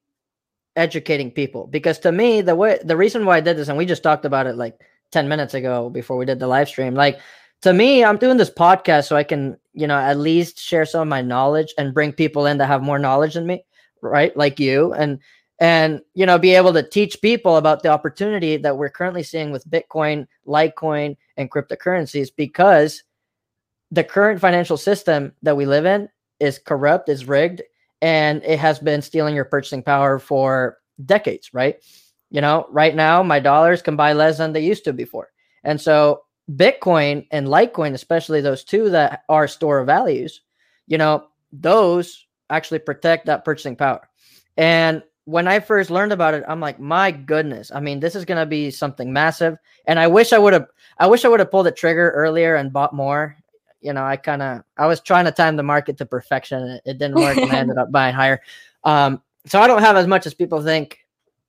educating 0.77 1.31
people? 1.31 1.67
Because 1.67 1.99
to 2.01 2.13
me 2.13 2.41
the 2.41 2.55
way 2.55 2.79
the 2.85 2.97
reason 2.97 3.25
why 3.25 3.37
i 3.37 3.41
did 3.41 3.57
this 3.57 3.69
and 3.69 3.77
we 3.77 3.87
just 3.87 4.03
talked 4.03 4.25
about 4.25 4.47
it 4.47 4.57
like 4.57 4.81
10 5.11 5.29
minutes 5.29 5.55
ago 5.55 5.91
before 5.91 6.17
we 6.17 6.25
did 6.25 6.39
the 6.39 6.47
live 6.47 6.69
stream 6.69 6.95
like 6.95 7.19
to 7.63 7.73
me 7.73 8.05
i'm 8.05 8.19
doing 8.19 8.37
this 8.37 8.51
podcast 8.51 9.09
so 9.09 9.17
i 9.17 9.25
can 9.25 9.57
you 9.73 9.87
know 9.87 9.99
at 9.99 10.19
least 10.19 10.61
share 10.61 10.85
some 10.85 11.01
of 11.01 11.09
my 11.09 11.23
knowledge 11.23 11.75
and 11.79 11.95
bring 11.95 12.13
people 12.13 12.47
in 12.47 12.59
that 12.59 12.67
have 12.67 12.83
more 12.83 12.99
knowledge 12.99 13.35
than 13.35 13.47
me 13.47 13.65
right? 14.03 14.37
Like 14.37 14.61
you 14.61 14.93
and 14.95 15.19
and 15.61 16.01
you 16.15 16.25
know 16.25 16.39
be 16.39 16.55
able 16.55 16.73
to 16.73 16.83
teach 16.83 17.21
people 17.21 17.57
about 17.57 17.83
the 17.83 17.89
opportunity 17.89 18.57
that 18.57 18.77
we're 18.77 18.89
currently 18.89 19.25
seeing 19.25 19.51
with 19.51 19.69
bitcoin 19.69 20.25
litecoin 20.47 21.17
and 21.37 21.51
cryptocurrencies 21.51 22.31
because 22.35 23.03
the 23.91 24.05
current 24.05 24.41
financial 24.41 24.77
system 24.77 25.33
that 25.43 25.57
we 25.57 25.67
live 25.67 25.87
in 25.87 26.09
is 26.41 26.59
corrupt 26.59 27.09
is 27.09 27.27
rigged 27.27 27.63
and 28.03 28.43
it 28.45 28.59
has 28.59 28.79
been 28.79 29.03
stealing 29.03 29.35
your 29.35 29.45
purchasing 29.45 29.83
power 29.83 30.19
for 30.19 30.79
decades, 31.05 31.53
right? 31.53 31.83
You 32.31 32.41
know, 32.41 32.67
right 32.71 32.95
now 32.95 33.23
my 33.23 33.41
dollars 33.41 33.83
can 33.83 33.97
buy 33.97 34.13
less 34.13 34.39
than 34.39 34.53
they 34.53 34.61
used 34.65 34.85
to 34.85 34.93
before. 34.93 35.29
And 35.65 35.81
so 35.81 36.23
Bitcoin 36.53 37.27
and 37.31 37.47
Litecoin, 37.49 37.95
especially 37.95 38.41
those 38.41 38.65
two 38.65 38.91
that 38.91 39.23
are 39.29 39.49
store 39.49 39.81
of 39.81 39.87
values, 39.87 40.43
you 40.87 40.99
know, 40.99 41.27
those 41.53 42.27
actually 42.51 42.79
protect 42.79 43.27
that 43.27 43.45
purchasing 43.45 43.77
power. 43.77 44.09
And 44.57 45.03
when 45.25 45.47
I 45.47 45.61
first 45.61 45.91
learned 45.91 46.13
about 46.13 46.35
it, 46.35 46.45
I'm 46.49 46.61
like, 46.61 46.81
my 46.81 47.11
goodness. 47.11 47.71
I 47.75 47.81
mean, 47.81 48.01
this 48.01 48.15
is 48.15 48.25
gonna 48.25 48.47
be 48.47 48.71
something 48.71 49.13
massive. 49.13 49.59
And 49.87 49.99
I 49.99 50.07
wish 50.07 50.33
I 50.33 50.39
would 50.39 50.53
have 50.53 50.67
I 50.99 51.07
wish 51.07 51.25
I 51.25 51.29
would 51.29 51.41
have 51.41 51.51
pulled 51.51 51.67
the 51.67 51.73
trigger 51.73 52.11
earlier 52.11 52.55
and 52.55 52.73
bought 52.73 52.95
more 52.95 53.37
you 53.81 53.93
know, 53.93 54.05
I 54.05 54.17
kind 54.17 54.43
of 54.43 54.63
I 54.77 54.87
was 54.87 55.01
trying 55.01 55.25
to 55.27 55.33
time 55.33 55.57
the 55.57 55.63
market 55.63 55.97
to 55.99 56.07
perfection. 56.07 56.63
It, 56.63 56.83
it 56.85 56.99
didn't 56.99 57.17
work, 57.17 57.37
and 57.37 57.51
I 57.53 57.59
ended 57.59 57.79
up 57.79 57.93
buying 57.93 58.15
higher. 58.15 58.41
Um, 58.85 59.23
so 59.47 59.61
I 59.61 59.67
don't 59.67 59.83
have 59.83 59.97
as 59.97 60.07
much 60.07 60.27
as 60.27 60.35
people 60.35 60.63
think 60.63 60.99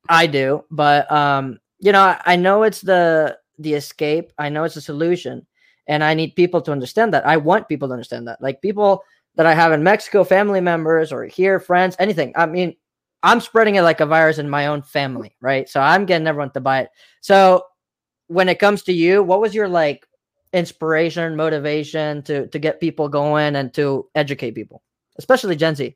I 0.08 0.28
do, 0.28 0.64
but 0.72 1.12
um, 1.12 1.60
you 1.80 1.92
know, 1.92 2.02
I, 2.02 2.22
I 2.26 2.36
know 2.36 2.64
it's 2.64 2.82
the 2.82 3.38
the 3.58 3.74
escape. 3.74 4.32
I 4.38 4.50
know 4.50 4.64
it's 4.64 4.76
a 4.76 4.82
solution, 4.82 5.46
and 5.88 6.04
I 6.04 6.14
need 6.14 6.36
people 6.36 6.62
to 6.62 6.72
understand 6.72 7.14
that. 7.14 7.26
I 7.26 7.38
want 7.38 7.68
people 7.68 7.88
to 7.90 7.94
understand 7.94 8.28
that. 8.28 8.42
Like 8.42 8.62
people 8.62 9.04
that 9.36 9.46
I 9.46 9.54
have 9.54 9.72
in 9.72 9.84
Mexico, 9.84 10.24
family 10.24 10.62
members, 10.62 11.12
or 11.12 11.26
here, 11.26 11.60
friends, 11.60 11.96
anything. 12.00 12.34
I 12.36 12.46
mean, 12.46 12.76
I'm 13.24 13.42
spreading 13.42 13.76
it 13.76 13.82
like 13.82 14.00
a 14.00 14.06
virus 14.06 14.38
in 14.38 14.50
my 14.50 14.68
own 14.68 14.82
family, 14.82 15.36
right? 15.42 15.68
So 15.68 15.80
I'm 15.80 16.06
getting 16.06 16.28
everyone 16.28 16.52
to 16.52 16.62
buy 16.62 16.82
it. 16.82 16.90
So 17.22 17.66
when 18.28 18.50
it 18.50 18.60
comes 18.60 18.84
to 18.84 18.94
you, 18.94 19.24
what 19.24 19.42
was 19.42 19.54
your 19.54 19.68
like 19.68 20.06
inspiration, 20.54 21.36
motivation 21.36 22.24
to 22.24 22.48
to 22.48 22.60
get 22.60 22.80
people 22.80 23.10
going 23.10 23.56
and 23.56 23.74
to 23.76 24.10
educate 24.16 24.52
people, 24.56 24.84
especially 25.18 25.56
Gen 25.56 25.76
Z 25.76 25.96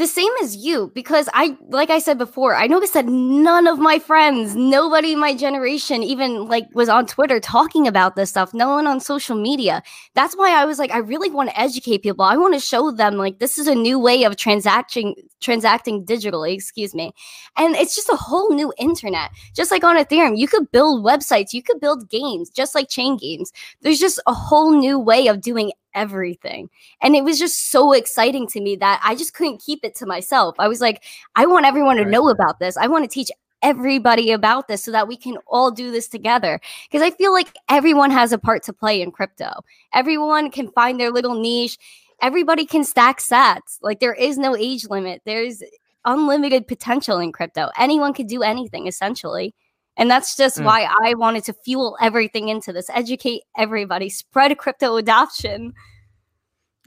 the 0.00 0.06
same 0.06 0.32
as 0.42 0.56
you 0.56 0.90
because 0.94 1.28
i 1.34 1.54
like 1.68 1.90
i 1.90 1.98
said 1.98 2.16
before 2.16 2.56
i 2.56 2.66
noticed 2.66 2.94
that 2.94 3.04
none 3.04 3.66
of 3.66 3.78
my 3.78 3.98
friends 3.98 4.56
nobody 4.56 5.12
in 5.12 5.20
my 5.20 5.34
generation 5.34 6.02
even 6.02 6.46
like 6.48 6.64
was 6.74 6.88
on 6.88 7.04
twitter 7.04 7.38
talking 7.38 7.86
about 7.86 8.16
this 8.16 8.30
stuff 8.30 8.54
no 8.54 8.70
one 8.70 8.86
on 8.86 8.98
social 8.98 9.36
media. 9.36 9.82
That's 10.14 10.34
why 10.36 10.50
i 10.52 10.64
was 10.64 10.78
like 10.78 10.90
i 10.90 10.98
really 10.98 11.28
want 11.28 11.50
to 11.50 11.60
educate 11.60 12.02
people. 12.02 12.24
I 12.24 12.36
want 12.36 12.54
to 12.54 12.60
show 12.60 12.90
them 12.90 13.16
like 13.16 13.40
this 13.40 13.58
is 13.58 13.66
a 13.66 13.74
new 13.74 13.98
way 13.98 14.24
of 14.24 14.36
transacting 14.36 15.14
transacting 15.40 16.06
digitally 16.06 16.54
excuse 16.54 16.94
me. 16.94 17.12
And 17.58 17.76
it's 17.76 17.94
just 17.94 18.08
a 18.08 18.16
whole 18.16 18.54
new 18.54 18.72
internet. 18.78 19.30
Just 19.54 19.70
like 19.70 19.84
on 19.84 19.96
ethereum 19.96 20.38
you 20.38 20.48
could 20.48 20.70
build 20.72 21.04
websites 21.04 21.52
you 21.52 21.62
could 21.62 21.78
build 21.78 22.08
games 22.08 22.48
just 22.48 22.74
like 22.74 22.88
chain 22.88 23.18
games. 23.18 23.52
There's 23.82 23.98
just 23.98 24.18
a 24.26 24.32
whole 24.32 24.72
new 24.72 24.98
way 24.98 25.26
of 25.26 25.42
doing 25.42 25.72
everything. 25.94 26.70
And 27.00 27.14
it 27.16 27.24
was 27.24 27.38
just 27.38 27.70
so 27.70 27.92
exciting 27.92 28.46
to 28.48 28.60
me 28.60 28.76
that 28.76 29.00
I 29.02 29.14
just 29.14 29.34
couldn't 29.34 29.62
keep 29.62 29.80
it 29.84 29.94
to 29.96 30.06
myself. 30.06 30.54
I 30.58 30.68
was 30.68 30.80
like, 30.80 31.04
I 31.36 31.46
want 31.46 31.66
everyone 31.66 31.96
to 31.96 32.02
right. 32.02 32.10
know 32.10 32.28
about 32.28 32.58
this. 32.58 32.76
I 32.76 32.86
want 32.86 33.04
to 33.04 33.08
teach 33.12 33.30
everybody 33.62 34.32
about 34.32 34.68
this 34.68 34.82
so 34.82 34.90
that 34.90 35.08
we 35.08 35.16
can 35.16 35.36
all 35.46 35.70
do 35.70 35.90
this 35.90 36.08
together. 36.08 36.60
Because 36.90 37.02
I 37.02 37.10
feel 37.10 37.32
like 37.32 37.54
everyone 37.68 38.10
has 38.10 38.32
a 38.32 38.38
part 38.38 38.62
to 38.64 38.72
play 38.72 39.02
in 39.02 39.10
crypto. 39.10 39.50
Everyone 39.92 40.50
can 40.50 40.70
find 40.72 40.98
their 40.98 41.10
little 41.10 41.40
niche. 41.40 41.78
Everybody 42.22 42.66
can 42.66 42.84
stack 42.84 43.20
sats. 43.20 43.78
Like 43.82 44.00
there 44.00 44.14
is 44.14 44.38
no 44.38 44.56
age 44.56 44.88
limit. 44.88 45.22
There's 45.24 45.62
unlimited 46.04 46.66
potential 46.66 47.18
in 47.18 47.32
crypto. 47.32 47.70
Anyone 47.78 48.14
can 48.14 48.26
do 48.26 48.42
anything 48.42 48.86
essentially. 48.86 49.54
And 50.00 50.10
that's 50.10 50.34
just 50.34 50.58
mm. 50.58 50.64
why 50.64 50.88
I 51.04 51.12
wanted 51.12 51.44
to 51.44 51.52
fuel 51.52 51.96
everything 52.00 52.48
into 52.48 52.72
this, 52.72 52.88
educate 52.88 53.42
everybody, 53.58 54.08
spread 54.08 54.56
crypto 54.56 54.96
adoption. 54.96 55.74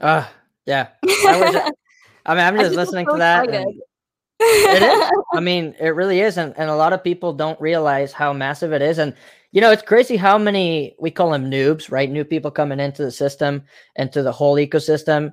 Uh, 0.00 0.26
yeah. 0.66 0.88
I, 1.04 1.70
I 2.26 2.34
mean, 2.34 2.44
I'm 2.44 2.56
just, 2.56 2.74
just 2.74 2.76
listening 2.76 3.06
so 3.06 3.12
to 3.12 3.18
that. 3.20 3.48
it 3.48 4.82
is. 4.82 5.10
I 5.32 5.38
mean, 5.38 5.76
it 5.78 5.90
really 5.90 6.20
is. 6.22 6.38
And, 6.38 6.54
and 6.58 6.68
a 6.68 6.74
lot 6.74 6.92
of 6.92 7.04
people 7.04 7.32
don't 7.32 7.60
realize 7.60 8.12
how 8.12 8.32
massive 8.32 8.72
it 8.72 8.82
is. 8.82 8.98
And, 8.98 9.14
you 9.52 9.60
know, 9.60 9.70
it's 9.70 9.82
crazy 9.82 10.16
how 10.16 10.36
many, 10.36 10.96
we 10.98 11.12
call 11.12 11.30
them 11.30 11.48
noobs, 11.48 11.92
right? 11.92 12.10
New 12.10 12.24
people 12.24 12.50
coming 12.50 12.80
into 12.80 13.04
the 13.04 13.12
system 13.12 13.62
and 13.94 14.10
to 14.10 14.24
the 14.24 14.32
whole 14.32 14.56
ecosystem. 14.56 15.32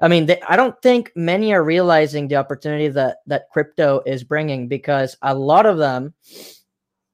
I 0.00 0.08
mean, 0.08 0.24
they, 0.24 0.40
I 0.48 0.56
don't 0.56 0.80
think 0.80 1.12
many 1.14 1.52
are 1.52 1.62
realizing 1.62 2.28
the 2.28 2.36
opportunity 2.36 2.88
that 2.88 3.18
that 3.26 3.50
crypto 3.52 4.00
is 4.06 4.24
bringing 4.24 4.66
because 4.66 5.18
a 5.20 5.34
lot 5.34 5.66
of 5.66 5.76
them 5.76 6.14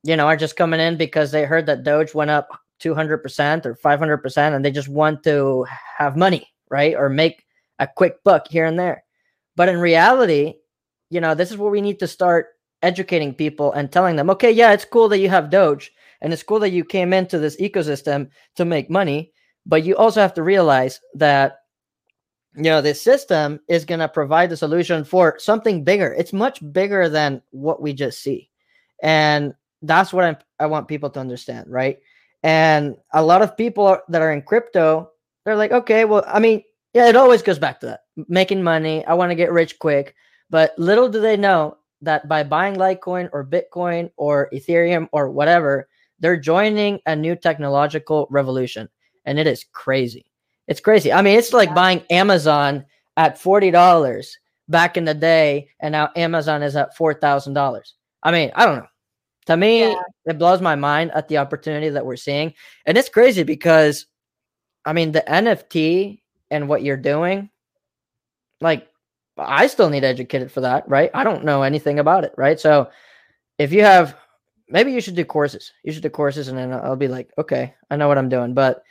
you 0.05 0.17
know, 0.17 0.27
are 0.27 0.37
just 0.37 0.57
coming 0.57 0.81
in 0.81 0.97
because 0.97 1.33
they 1.33 1.45
heard 1.45 1.67
that 1.67 1.83
Doge 1.83 2.15
went 2.15 2.31
up 2.31 2.49
200% 2.81 3.67
or 3.67 3.75
500% 3.75 4.55
and 4.55 4.65
they 4.65 4.71
just 4.71 4.89
want 4.89 5.23
to 5.25 5.67
have 5.97 6.17
money, 6.17 6.47
right? 6.71 6.95
Or 6.95 7.09
make 7.09 7.45
a 7.79 7.89
quick 7.89 8.23
buck 8.23 8.47
here 8.49 8.67
and 8.67 8.79
there. 8.79 9.05
But 9.57 9.69
in 9.69 9.79
reality, 9.79 10.55
you 11.11 11.21
know, 11.21 11.35
this 11.35 11.51
is 11.51 11.57
where 11.57 11.71
we 11.71 11.81
need 11.81 11.99
to 12.01 12.07
start 12.07 12.49
educating 12.83 13.35
people 13.35 13.73
and 13.73 13.91
telling 13.91 14.17
them, 14.17 14.29
okay, 14.29 14.51
yeah, 14.51 14.73
it's 14.73 14.85
cool 14.85 15.09
that 15.09 15.21
you 15.21 15.31
have 15.31 15.51
Doge 15.51 15.91
and 16.21 16.33
it's 16.33 16.43
cool 16.43 16.59
that 16.61 16.71
you 16.71 16.85
came 16.85 17.13
into 17.13 17.39
this 17.39 17.57
ecosystem 17.57 18.29
to 18.57 18.65
make 18.65 18.91
money, 18.91 19.33
but 19.65 19.85
you 19.85 19.97
also 19.97 20.21
have 20.21 20.35
to 20.35 20.43
realize 20.43 21.01
that 21.15 21.61
you 22.57 22.65
know 22.65 22.81
this 22.81 23.03
system 23.03 23.59
is 23.69 23.85
going 23.85 23.99
to 23.99 24.09
provide 24.09 24.49
the 24.49 24.57
solution 24.57 25.03
for 25.03 25.37
something 25.41 25.83
bigger 25.83 26.15
it's 26.15 26.33
much 26.33 26.61
bigger 26.73 27.09
than 27.09 27.43
what 27.51 27.83
we 27.83 27.93
just 27.93 28.23
see 28.23 28.49
and 29.03 29.55
that's 29.87 30.13
what 30.13 30.25
I'm, 30.25 30.37
I 30.59 30.67
want 30.67 30.89
people 30.89 31.11
to 31.11 31.21
understand, 31.21 31.71
right? 31.71 31.99
And 32.43 32.97
a 33.13 33.23
lot 33.23 33.43
of 33.43 33.57
people 33.57 33.99
that 34.09 34.23
are 34.23 34.33
in 34.33 34.43
crypto, 34.43 35.11
they're 35.45 35.57
like, 35.57 35.73
okay, 35.73 36.05
well, 36.05 36.25
I 36.27 36.41
mean, 36.41 36.63
yeah, 36.93 37.09
it 37.09 37.17
always 37.17 37.43
goes 37.43 37.59
back 37.59 37.81
to 37.81 37.87
that 37.87 38.01
making 38.29 38.63
money. 38.63 39.05
I 39.07 39.15
want 39.15 39.31
to 39.31 39.37
get 39.37 39.53
rich 39.53 39.79
quick. 39.79 40.15
But 40.51 40.79
little 40.79 41.09
do 41.09 41.21
they 41.21 41.37
know 41.37 41.79
that 42.03 42.29
by 42.29 42.43
buying 42.43 42.77
Litecoin 42.77 43.31
or 43.33 43.45
Bitcoin 43.45 44.11
or 44.17 44.49
Ethereum 44.53 45.09
or 45.13 45.31
whatever, 45.31 45.89
they're 46.21 46.37
joining 46.37 47.01
a 47.07 47.17
new 47.17 47.35
technological 47.35 48.27
revolution. 48.31 48.89
And 49.25 49.39
it 49.39 49.47
is 49.47 49.65
crazy. 49.73 50.27
It's 50.69 50.81
crazy. 50.81 51.13
I 51.13 51.23
mean, 51.23 51.39
it's 51.39 51.53
like 51.53 51.71
yeah. 51.71 51.75
buying 51.75 52.03
Amazon 52.11 52.85
at 53.17 53.41
$40 53.41 54.31
back 54.69 54.97
in 54.97 55.05
the 55.05 55.15
day, 55.15 55.69
and 55.81 55.93
now 55.93 56.11
Amazon 56.17 56.63
is 56.63 56.77
at 56.77 56.97
$4,000. 56.97 57.93
I 58.23 58.31
mean, 58.31 58.51
I 58.55 58.65
don't 58.65 58.79
know. 58.79 58.87
To 59.47 59.57
me, 59.57 59.81
yeah. 59.81 59.95
it 60.27 60.39
blows 60.39 60.61
my 60.61 60.75
mind 60.75 61.11
at 61.15 61.29
the 61.29 61.39
opportunity 61.39 61.91
that 61.91 62.07
we're 62.07 62.17
seeing. 62.17 62.55
And 62.87 62.97
it's 62.97 63.09
crazy 63.09 63.43
because 63.43 64.07
I 64.85 64.93
mean 64.93 65.13
the 65.13 65.25
NFT 65.27 66.21
and 66.51 66.69
what 66.69 66.83
you're 66.83 66.97
doing, 66.97 67.51
like 68.61 68.89
I 69.37 69.67
still 69.67 69.91
need 69.91 70.05
educated 70.05 70.51
for 70.51 70.63
that, 70.63 70.89
right? 70.89 71.11
I 71.13 71.25
don't 71.25 71.45
know 71.45 71.63
anything 71.63 71.99
about 71.99 72.25
it, 72.25 72.33
right? 72.37 72.59
So 72.59 72.91
if 73.59 73.73
you 73.73 73.83
have 73.83 74.17
maybe 74.69 74.93
you 74.93 75.01
should 75.01 75.17
do 75.17 75.25
courses. 75.25 75.73
You 75.83 75.93
should 75.93 76.03
do 76.03 76.11
courses 76.11 76.49
and 76.49 76.57
then 76.57 76.73
I'll 76.73 76.97
be 76.97 77.09
like, 77.09 77.31
okay, 77.39 77.75
I 77.91 77.97
know 77.97 78.09
what 78.09 78.19
I'm 78.19 78.29
doing. 78.29 78.55
But 78.55 78.83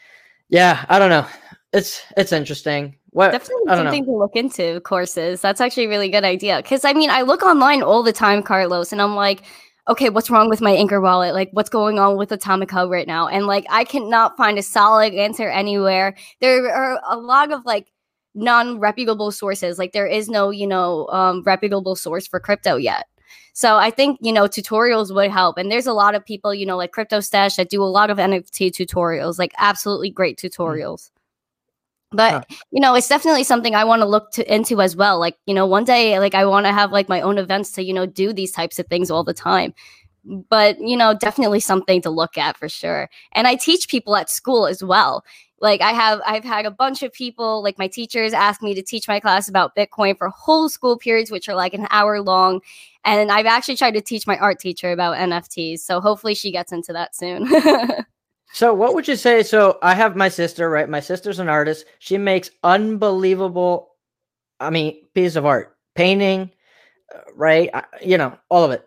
yeah, 0.49 0.85
I 0.89 0.99
don't 0.99 1.09
know. 1.09 1.25
It's 1.71 2.03
it's 2.15 2.31
interesting. 2.31 2.97
What 3.09 3.31
definitely 3.31 3.63
something 3.67 4.05
know. 4.05 4.13
to 4.13 4.17
look 4.17 4.35
into 4.35 4.79
courses. 4.81 5.41
That's 5.41 5.61
actually 5.61 5.85
a 5.85 5.89
really 5.89 6.09
good 6.09 6.23
idea. 6.23 6.61
Cause 6.61 6.85
I 6.85 6.93
mean 6.93 7.09
I 7.09 7.23
look 7.23 7.43
online 7.43 7.81
all 7.81 8.03
the 8.03 8.13
time, 8.13 8.43
Carlos, 8.43 8.91
and 8.91 9.01
I'm 9.01 9.15
like, 9.15 9.41
okay, 9.87 10.09
what's 10.09 10.29
wrong 10.29 10.49
with 10.49 10.61
my 10.61 10.71
Anchor 10.71 11.01
wallet? 11.01 11.33
Like, 11.33 11.49
what's 11.51 11.69
going 11.69 11.99
on 11.99 12.17
with 12.17 12.31
Atomic 12.31 12.71
Hub 12.71 12.89
right 12.89 13.07
now? 13.07 13.27
And 13.27 13.47
like, 13.47 13.65
I 13.69 13.83
cannot 13.83 14.37
find 14.37 14.57
a 14.57 14.63
solid 14.63 15.13
answer 15.13 15.49
anywhere. 15.49 16.15
There 16.39 16.73
are 16.73 16.99
a 17.09 17.17
lot 17.17 17.51
of 17.51 17.65
like 17.65 17.91
non-reputable 18.35 19.31
sources. 19.31 19.77
Like 19.77 19.91
there 19.91 20.07
is 20.07 20.29
no, 20.29 20.49
you 20.49 20.67
know, 20.67 21.07
um, 21.07 21.43
reputable 21.43 21.95
source 21.95 22.27
for 22.27 22.39
crypto 22.39 22.77
yet. 22.77 23.07
So 23.53 23.77
I 23.77 23.91
think, 23.91 24.17
you 24.21 24.31
know, 24.31 24.45
tutorials 24.45 25.13
would 25.13 25.29
help. 25.29 25.57
And 25.57 25.71
there's 25.71 25.85
a 25.85 25.93
lot 25.93 26.15
of 26.15 26.25
people, 26.25 26.55
you 26.55 26.65
know, 26.65 26.77
like 26.77 26.91
Crypto 26.91 27.19
Stash 27.19 27.55
that 27.57 27.69
do 27.69 27.83
a 27.83 27.85
lot 27.85 28.09
of 28.09 28.17
NFT 28.17 28.71
tutorials, 28.71 29.37
like 29.37 29.53
absolutely 29.59 30.09
great 30.09 30.37
mm. 30.37 30.49
tutorials. 30.49 31.11
But 32.13 32.31
huh. 32.31 32.57
you 32.71 32.79
know, 32.81 32.95
it's 32.95 33.07
definitely 33.07 33.43
something 33.43 33.75
I 33.75 33.83
want 33.83 34.01
to 34.01 34.05
look 34.05 34.31
to 34.31 34.53
into 34.53 34.81
as 34.81 34.95
well. 34.95 35.19
Like, 35.19 35.37
you 35.45 35.53
know, 35.53 35.65
one 35.65 35.83
day 35.83 36.19
like 36.19 36.35
I 36.35 36.45
want 36.45 36.65
to 36.65 36.71
have 36.71 36.91
like 36.91 37.09
my 37.09 37.21
own 37.21 37.37
events 37.37 37.71
to, 37.73 37.83
you 37.83 37.93
know, 37.93 38.05
do 38.05 38.33
these 38.33 38.51
types 38.51 38.79
of 38.79 38.87
things 38.87 39.11
all 39.11 39.23
the 39.23 39.33
time 39.33 39.73
but 40.25 40.79
you 40.79 40.95
know 40.95 41.13
definitely 41.13 41.59
something 41.59 42.01
to 42.01 42.09
look 42.09 42.37
at 42.37 42.55
for 42.55 42.69
sure 42.69 43.09
and 43.33 43.45
i 43.45 43.55
teach 43.55 43.89
people 43.89 44.15
at 44.15 44.29
school 44.29 44.65
as 44.65 44.81
well 44.81 45.21
like 45.59 45.81
i 45.81 45.91
have 45.91 46.21
i've 46.25 46.45
had 46.45 46.65
a 46.65 46.71
bunch 46.71 47.03
of 47.03 47.11
people 47.11 47.61
like 47.61 47.77
my 47.77 47.89
teachers 47.89 48.31
ask 48.31 48.61
me 48.61 48.73
to 48.73 48.81
teach 48.81 49.05
my 49.05 49.19
class 49.19 49.49
about 49.49 49.75
bitcoin 49.75 50.17
for 50.17 50.29
whole 50.29 50.69
school 50.69 50.97
periods 50.97 51.29
which 51.29 51.49
are 51.49 51.55
like 51.55 51.73
an 51.73 51.87
hour 51.89 52.21
long 52.21 52.61
and 53.05 53.31
I've 53.31 53.45
actually 53.45 53.75
tried 53.75 53.95
to 53.95 54.01
teach 54.01 54.25
my 54.27 54.37
art 54.37 54.59
teacher 54.59 54.91
about 54.91 55.17
NFTs. 55.17 55.79
So 55.79 55.99
hopefully 55.99 56.35
she 56.35 56.51
gets 56.51 56.71
into 56.71 56.93
that 56.93 57.15
soon. 57.15 57.47
so 58.53 58.71
what 58.71 58.93
would 58.93 59.07
you 59.07 59.15
say? 59.15 59.41
So 59.41 59.79
I 59.81 59.95
have 59.95 60.15
my 60.15 60.29
sister, 60.29 60.69
right? 60.69 60.87
My 60.87 60.99
sister's 60.99 61.39
an 61.39 61.49
artist. 61.49 61.85
She 61.97 62.19
makes 62.19 62.51
unbelievable, 62.63 63.95
I 64.59 64.69
mean, 64.69 65.07
piece 65.15 65.35
of 65.35 65.47
art, 65.47 65.75
painting, 65.95 66.51
uh, 67.13 67.21
right? 67.35 67.71
You 67.99 68.19
know, 68.19 68.37
all 68.49 68.63
of 68.63 68.69
it, 68.69 68.85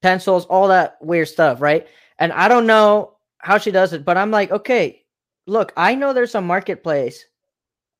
pencils, 0.00 0.46
all 0.46 0.68
that 0.68 0.96
weird 1.02 1.28
stuff, 1.28 1.60
right? 1.60 1.86
And 2.18 2.32
I 2.32 2.48
don't 2.48 2.66
know 2.66 3.18
how 3.40 3.58
she 3.58 3.70
does 3.70 3.92
it, 3.92 4.06
but 4.06 4.16
I'm 4.16 4.30
like, 4.30 4.50
okay, 4.50 5.04
look, 5.46 5.74
I 5.76 5.94
know 5.94 6.14
there's 6.14 6.34
a 6.34 6.40
marketplace 6.40 7.26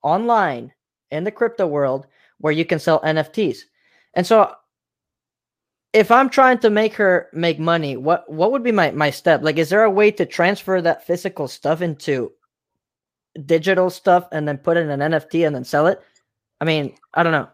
online 0.03 0.73
in 1.11 1.23
the 1.23 1.31
crypto 1.31 1.67
world 1.67 2.07
where 2.39 2.55
you 2.55 2.65
can 2.65 2.79
sell 2.79 3.03
NFTs. 3.03 3.59
And 4.15 4.27
so 4.27 4.55
if 5.95 6.11
I'm 6.11 6.29
trying 6.29 6.59
to 6.59 6.71
make 6.71 6.95
her 6.95 7.29
make 7.33 7.59
money, 7.59 7.97
what 7.97 8.31
what 8.31 8.51
would 8.51 8.65
be 8.65 8.73
my 8.73 8.91
my 8.91 9.11
step? 9.11 9.43
Like, 9.43 9.57
is 9.57 9.71
there 9.71 9.85
a 9.85 9.91
way 9.91 10.11
to 10.11 10.27
transfer 10.27 10.83
that 10.83 11.07
physical 11.07 11.47
stuff 11.47 11.81
into 11.81 12.33
digital 13.47 13.89
stuff 13.89 14.27
and 14.33 14.47
then 14.47 14.59
put 14.59 14.77
it 14.77 14.81
in 14.81 15.01
an 15.01 15.13
NFT 15.13 15.47
and 15.47 15.55
then 15.55 15.65
sell 15.65 15.87
it? 15.87 16.03
I 16.61 16.65
mean, 16.65 16.97
I 17.15 17.23
don't 17.23 17.33
know. 17.33 17.49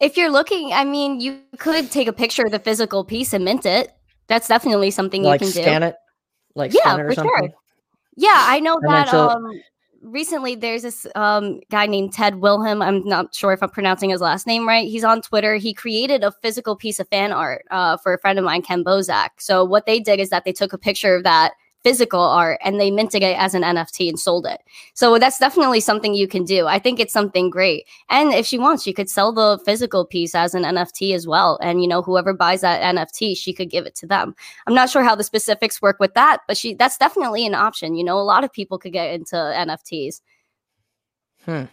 If 0.00 0.16
you're 0.16 0.30
looking, 0.30 0.72
I 0.72 0.84
mean, 0.84 1.20
you 1.20 1.40
could 1.58 1.90
take 1.90 2.08
a 2.08 2.12
picture 2.12 2.44
of 2.44 2.50
the 2.50 2.58
physical 2.58 3.04
piece 3.04 3.32
and 3.32 3.44
mint 3.44 3.64
it. 3.64 3.92
That's 4.26 4.48
definitely 4.48 4.90
something 4.90 5.22
like 5.22 5.40
you 5.40 5.46
can 5.46 5.52
scan 5.52 5.64
do. 5.64 5.70
Scan 5.70 5.82
it, 5.84 5.96
like 6.56 6.74
yeah, 6.74 6.96
for 6.96 7.14
sure. 7.14 7.48
Yeah, 8.16 8.34
I 8.34 8.58
know 8.58 8.74
and 8.82 8.92
that. 8.92 9.08
So, 9.10 9.28
um, 9.28 9.48
recently 10.06 10.54
there's 10.54 10.82
this 10.82 11.06
um, 11.14 11.60
guy 11.70 11.86
named 11.86 12.12
Ted 12.12 12.36
Wilhelm. 12.36 12.80
I'm 12.82 13.04
not 13.04 13.34
sure 13.34 13.52
if 13.52 13.62
I'm 13.62 13.70
pronouncing 13.70 14.10
his 14.10 14.20
last 14.20 14.46
name 14.46 14.66
right. 14.66 14.88
He's 14.88 15.04
on 15.04 15.22
Twitter. 15.22 15.56
He 15.56 15.74
created 15.74 16.24
a 16.24 16.32
physical 16.32 16.76
piece 16.76 17.00
of 17.00 17.08
fan 17.08 17.32
art 17.32 17.64
uh, 17.70 17.96
for 17.96 18.14
a 18.14 18.18
friend 18.18 18.38
of 18.38 18.44
mine, 18.44 18.62
Ken 18.62 18.84
Bozak. 18.84 19.30
So 19.38 19.64
what 19.64 19.86
they 19.86 20.00
did 20.00 20.20
is 20.20 20.30
that 20.30 20.44
they 20.44 20.52
took 20.52 20.72
a 20.72 20.78
picture 20.78 21.16
of 21.16 21.24
that 21.24 21.54
physical 21.86 22.20
art 22.20 22.58
and 22.64 22.80
they 22.80 22.90
minted 22.90 23.22
it 23.22 23.38
as 23.38 23.54
an 23.54 23.62
NFT 23.62 24.08
and 24.08 24.18
sold 24.18 24.44
it. 24.44 24.60
So 24.94 25.20
that's 25.20 25.38
definitely 25.38 25.78
something 25.78 26.14
you 26.14 26.26
can 26.26 26.42
do. 26.42 26.66
I 26.66 26.80
think 26.80 26.98
it's 26.98 27.12
something 27.12 27.48
great. 27.48 27.86
And 28.10 28.34
if 28.34 28.44
she 28.44 28.58
wants, 28.58 28.82
she 28.82 28.92
could 28.92 29.08
sell 29.08 29.32
the 29.32 29.60
physical 29.64 30.04
piece 30.04 30.34
as 30.34 30.52
an 30.52 30.64
NFT 30.64 31.14
as 31.14 31.28
well. 31.28 31.60
And 31.62 31.80
you 31.80 31.86
know, 31.86 32.02
whoever 32.02 32.34
buys 32.34 32.62
that 32.62 32.82
NFT, 32.82 33.36
she 33.36 33.52
could 33.52 33.70
give 33.70 33.86
it 33.86 33.94
to 33.96 34.06
them. 34.06 34.34
I'm 34.66 34.74
not 34.74 34.90
sure 34.90 35.04
how 35.04 35.14
the 35.14 35.22
specifics 35.22 35.80
work 35.80 36.00
with 36.00 36.14
that, 36.14 36.38
but 36.48 36.56
she 36.56 36.74
that's 36.74 36.98
definitely 36.98 37.46
an 37.46 37.54
option. 37.54 37.94
You 37.94 38.02
know, 38.02 38.18
a 38.18 38.26
lot 38.26 38.42
of 38.42 38.52
people 38.52 38.78
could 38.78 38.92
get 38.92 39.14
into 39.14 39.36
NFTs. 39.36 40.22
Hmm. 41.44 41.66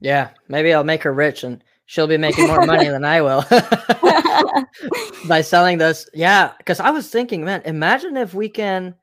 Yeah, 0.00 0.28
maybe 0.48 0.74
I'll 0.74 0.84
make 0.84 1.02
her 1.02 1.14
rich 1.14 1.44
and 1.44 1.64
she'll 1.86 2.06
be 2.06 2.18
making 2.18 2.46
more 2.46 2.66
money 2.66 2.90
than 2.90 3.06
I 3.06 3.22
will 3.22 3.42
by 5.28 5.40
selling 5.40 5.78
this. 5.78 6.10
Yeah, 6.12 6.52
because 6.58 6.78
I 6.78 6.90
was 6.90 7.08
thinking, 7.08 7.42
man, 7.42 7.62
imagine 7.64 8.18
if 8.18 8.34
we 8.34 8.50
can 8.50 8.96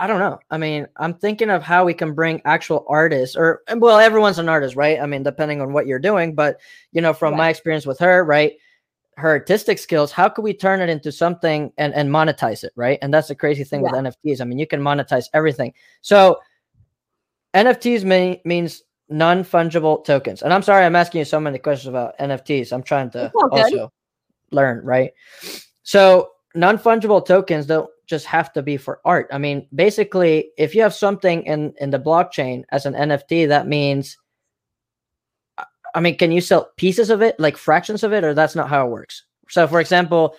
I 0.00 0.06
don't 0.06 0.18
know. 0.18 0.38
I 0.50 0.56
mean, 0.56 0.86
I'm 0.96 1.12
thinking 1.12 1.50
of 1.50 1.62
how 1.62 1.84
we 1.84 1.92
can 1.92 2.14
bring 2.14 2.40
actual 2.46 2.86
artists, 2.88 3.36
or 3.36 3.60
well, 3.76 3.98
everyone's 3.98 4.38
an 4.38 4.48
artist, 4.48 4.74
right? 4.74 4.98
I 4.98 5.04
mean, 5.04 5.22
depending 5.22 5.60
on 5.60 5.74
what 5.74 5.86
you're 5.86 5.98
doing, 5.98 6.34
but 6.34 6.58
you 6.92 7.02
know, 7.02 7.12
from 7.12 7.34
right. 7.34 7.38
my 7.38 7.48
experience 7.50 7.84
with 7.84 7.98
her, 7.98 8.24
right, 8.24 8.54
her 9.18 9.28
artistic 9.28 9.78
skills, 9.78 10.10
how 10.10 10.30
could 10.30 10.40
we 10.40 10.54
turn 10.54 10.80
it 10.80 10.88
into 10.88 11.12
something 11.12 11.70
and 11.76 11.92
and 11.92 12.08
monetize 12.08 12.64
it, 12.64 12.72
right? 12.76 12.98
And 13.02 13.12
that's 13.12 13.28
the 13.28 13.34
crazy 13.34 13.62
thing 13.62 13.84
yeah. 13.84 13.92
with 13.92 14.14
NFTs. 14.14 14.40
I 14.40 14.44
mean, 14.44 14.58
you 14.58 14.66
can 14.66 14.80
monetize 14.80 15.26
everything. 15.34 15.74
So 16.00 16.40
NFTs 17.52 18.02
may, 18.02 18.40
means 18.46 18.82
non 19.10 19.44
fungible 19.44 20.02
tokens. 20.02 20.40
And 20.40 20.54
I'm 20.54 20.62
sorry, 20.62 20.86
I'm 20.86 20.96
asking 20.96 21.18
you 21.18 21.24
so 21.26 21.40
many 21.40 21.58
questions 21.58 21.88
about 21.88 22.16
NFTs. 22.18 22.72
I'm 22.72 22.82
trying 22.82 23.10
to 23.10 23.30
also 23.52 23.92
learn, 24.50 24.82
right? 24.82 25.12
So 25.82 26.30
non 26.54 26.78
fungible 26.78 27.24
tokens 27.24 27.66
don't 27.66 27.90
just 28.10 28.26
have 28.26 28.52
to 28.52 28.62
be 28.62 28.76
for 28.76 29.00
art. 29.04 29.28
I 29.32 29.38
mean, 29.38 29.66
basically, 29.74 30.50
if 30.58 30.74
you 30.74 30.82
have 30.82 30.92
something 30.92 31.42
in 31.44 31.72
in 31.80 31.90
the 31.90 31.98
blockchain 31.98 32.64
as 32.70 32.84
an 32.84 32.94
NFT, 32.94 33.48
that 33.48 33.66
means 33.66 34.18
I 35.94 36.00
mean, 36.00 36.18
can 36.18 36.32
you 36.32 36.40
sell 36.40 36.70
pieces 36.76 37.10
of 37.10 37.22
it, 37.22 37.38
like 37.38 37.56
fractions 37.56 38.02
of 38.02 38.12
it, 38.12 38.24
or 38.24 38.34
that's 38.34 38.54
not 38.54 38.68
how 38.68 38.86
it 38.86 38.90
works? 38.90 39.24
So, 39.48 39.66
for 39.66 39.80
example, 39.80 40.36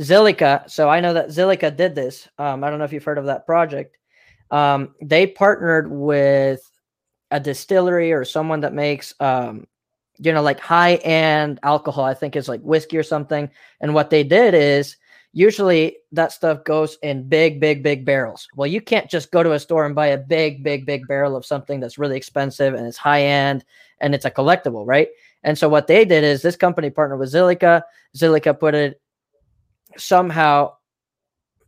Zilliqa. 0.00 0.70
So 0.70 0.88
I 0.88 1.00
know 1.00 1.14
that 1.14 1.28
Zilliqa 1.28 1.76
did 1.76 1.94
this. 1.94 2.28
Um, 2.38 2.64
I 2.64 2.70
don't 2.70 2.78
know 2.78 2.84
if 2.84 2.92
you've 2.92 3.04
heard 3.04 3.18
of 3.18 3.26
that 3.26 3.46
project. 3.46 3.96
Um, 4.50 4.94
they 5.02 5.26
partnered 5.26 5.90
with 5.90 6.68
a 7.30 7.40
distillery 7.40 8.12
or 8.12 8.24
someone 8.24 8.60
that 8.60 8.74
makes, 8.74 9.14
um, 9.20 9.66
you 10.18 10.32
know, 10.32 10.42
like 10.42 10.60
high 10.60 10.96
end 10.96 11.58
alcohol. 11.62 12.04
I 12.04 12.14
think 12.14 12.36
it's 12.36 12.48
like 12.48 12.60
whiskey 12.62 12.98
or 12.98 13.02
something. 13.02 13.50
And 13.80 13.94
what 13.94 14.10
they 14.10 14.24
did 14.24 14.54
is 14.54 14.96
usually 15.32 15.96
that 16.12 16.32
stuff 16.32 16.64
goes 16.64 16.98
in 17.02 17.28
big, 17.28 17.60
big, 17.60 17.82
big 17.82 18.04
barrels. 18.04 18.46
Well, 18.54 18.66
you 18.66 18.80
can't 18.80 19.10
just 19.10 19.30
go 19.30 19.42
to 19.42 19.52
a 19.52 19.58
store 19.58 19.86
and 19.86 19.94
buy 19.94 20.08
a 20.08 20.18
big, 20.18 20.62
big, 20.62 20.84
big 20.84 21.08
barrel 21.08 21.36
of 21.36 21.46
something 21.46 21.80
that's 21.80 21.98
really 21.98 22.16
expensive 22.16 22.74
and 22.74 22.86
it's 22.86 22.98
high 22.98 23.22
end 23.22 23.64
and 24.00 24.14
it's 24.14 24.26
a 24.26 24.30
collectible, 24.30 24.86
right? 24.86 25.08
And 25.42 25.56
so 25.56 25.68
what 25.68 25.86
they 25.86 26.04
did 26.04 26.22
is 26.22 26.42
this 26.42 26.56
company 26.56 26.90
partnered 26.90 27.18
with 27.18 27.32
Zilliqa. 27.32 27.82
Zilliqa 28.16 28.58
put 28.58 28.74
it 28.74 29.00
somehow 29.96 30.72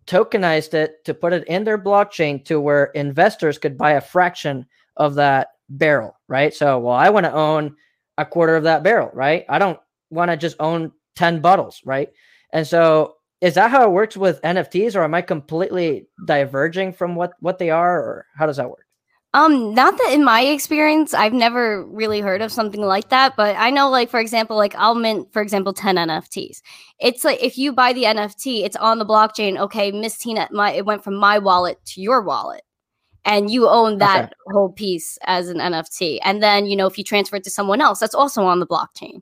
tokenized 0.07 0.75
it 0.75 1.03
to 1.07 1.15
put 1.15 1.33
it 1.33 1.47
in 1.49 1.65
their 1.65 1.79
blockchain 1.79 2.45
to 2.45 2.61
where 2.61 2.87
investors 2.87 3.57
could 3.57 3.79
buy 3.79 3.93
a 3.93 4.01
fraction 4.01 4.67
of 4.97 5.15
that 5.15 5.49
barrel, 5.71 6.19
right? 6.29 6.53
So, 6.53 6.79
well, 6.79 6.95
I 6.95 7.09
want 7.09 7.25
to 7.25 7.33
own 7.33 7.77
a 8.19 8.27
quarter 8.27 8.57
of 8.57 8.65
that 8.65 8.83
barrel, 8.83 9.11
right? 9.15 9.47
I 9.49 9.59
don't 9.59 9.79
want 10.11 10.31
to 10.31 10.37
just 10.37 10.57
own 10.61 10.93
10 11.17 11.41
bottles, 11.41 11.81
right? 11.85 12.11
And 12.53 12.67
so 12.67 13.17
is 13.41 13.55
that 13.55 13.71
how 13.71 13.85
it 13.85 13.93
works 13.93 14.17
with 14.17 14.41
NFTs, 14.43 14.97
or 14.97 15.05
am 15.05 15.15
I 15.15 15.23
completely 15.23 16.07
diverging 16.25 16.93
from 16.93 17.15
what 17.15 17.33
what 17.41 17.59
they 17.59 17.71
are, 17.71 17.99
or 17.99 18.27
how 18.37 18.47
does 18.47 18.57
that 18.57 18.69
work? 18.71 18.87
Um, 19.35 19.75
not 19.75 19.99
that 19.99 20.13
in 20.13 20.23
my 20.23 20.43
experience, 20.43 21.13
I've 21.13 21.33
never 21.33 21.85
really 21.87 22.21
heard 22.21 22.41
of 22.41 22.53
something 22.53 22.81
like 22.81 23.09
that, 23.09 23.35
but 23.37 23.57
I 23.59 23.71
know, 23.71 23.91
like 23.91 24.09
for 24.09 24.21
example, 24.21 24.57
like 24.57 24.77
I'll 24.77 24.95
mint, 24.95 25.33
for 25.33 25.43
example, 25.43 25.73
ten 25.73 25.97
NFTs. 25.97 26.63
It's 27.01 27.25
like 27.25 27.43
if 27.43 27.59
you 27.59 27.73
buy 27.73 27.93
the 27.93 28.05
NFT, 28.05 28.65
it's 28.65 28.77
on 28.77 29.01
the 29.01 29.05
blockchain. 29.05 29.59
Okay, 29.59 29.91
Miss 29.91 30.17
Tina, 30.17 30.49
my 30.53 30.71
it 30.71 30.87
went 30.87 31.03
from 31.03 31.17
my 31.17 31.39
wallet 31.39 31.85
to 31.87 32.01
your 32.01 32.23
wallet, 32.23 32.63
and 33.25 33.51
you 33.51 33.69
own 33.69 33.99
that 33.99 34.27
okay. 34.27 34.33
whole 34.53 34.71
piece 34.71 35.19
as 35.25 35.49
an 35.49 35.59
NFT. 35.59 36.21
And 36.23 36.41
then 36.41 36.67
you 36.67 36.77
know 36.77 36.87
if 36.87 36.97
you 36.97 37.03
transfer 37.03 37.35
it 37.35 37.45
to 37.45 37.51
someone 37.51 37.81
else, 37.81 37.99
that's 37.99 38.15
also 38.15 38.45
on 38.45 38.61
the 38.61 38.67
blockchain. 38.69 39.21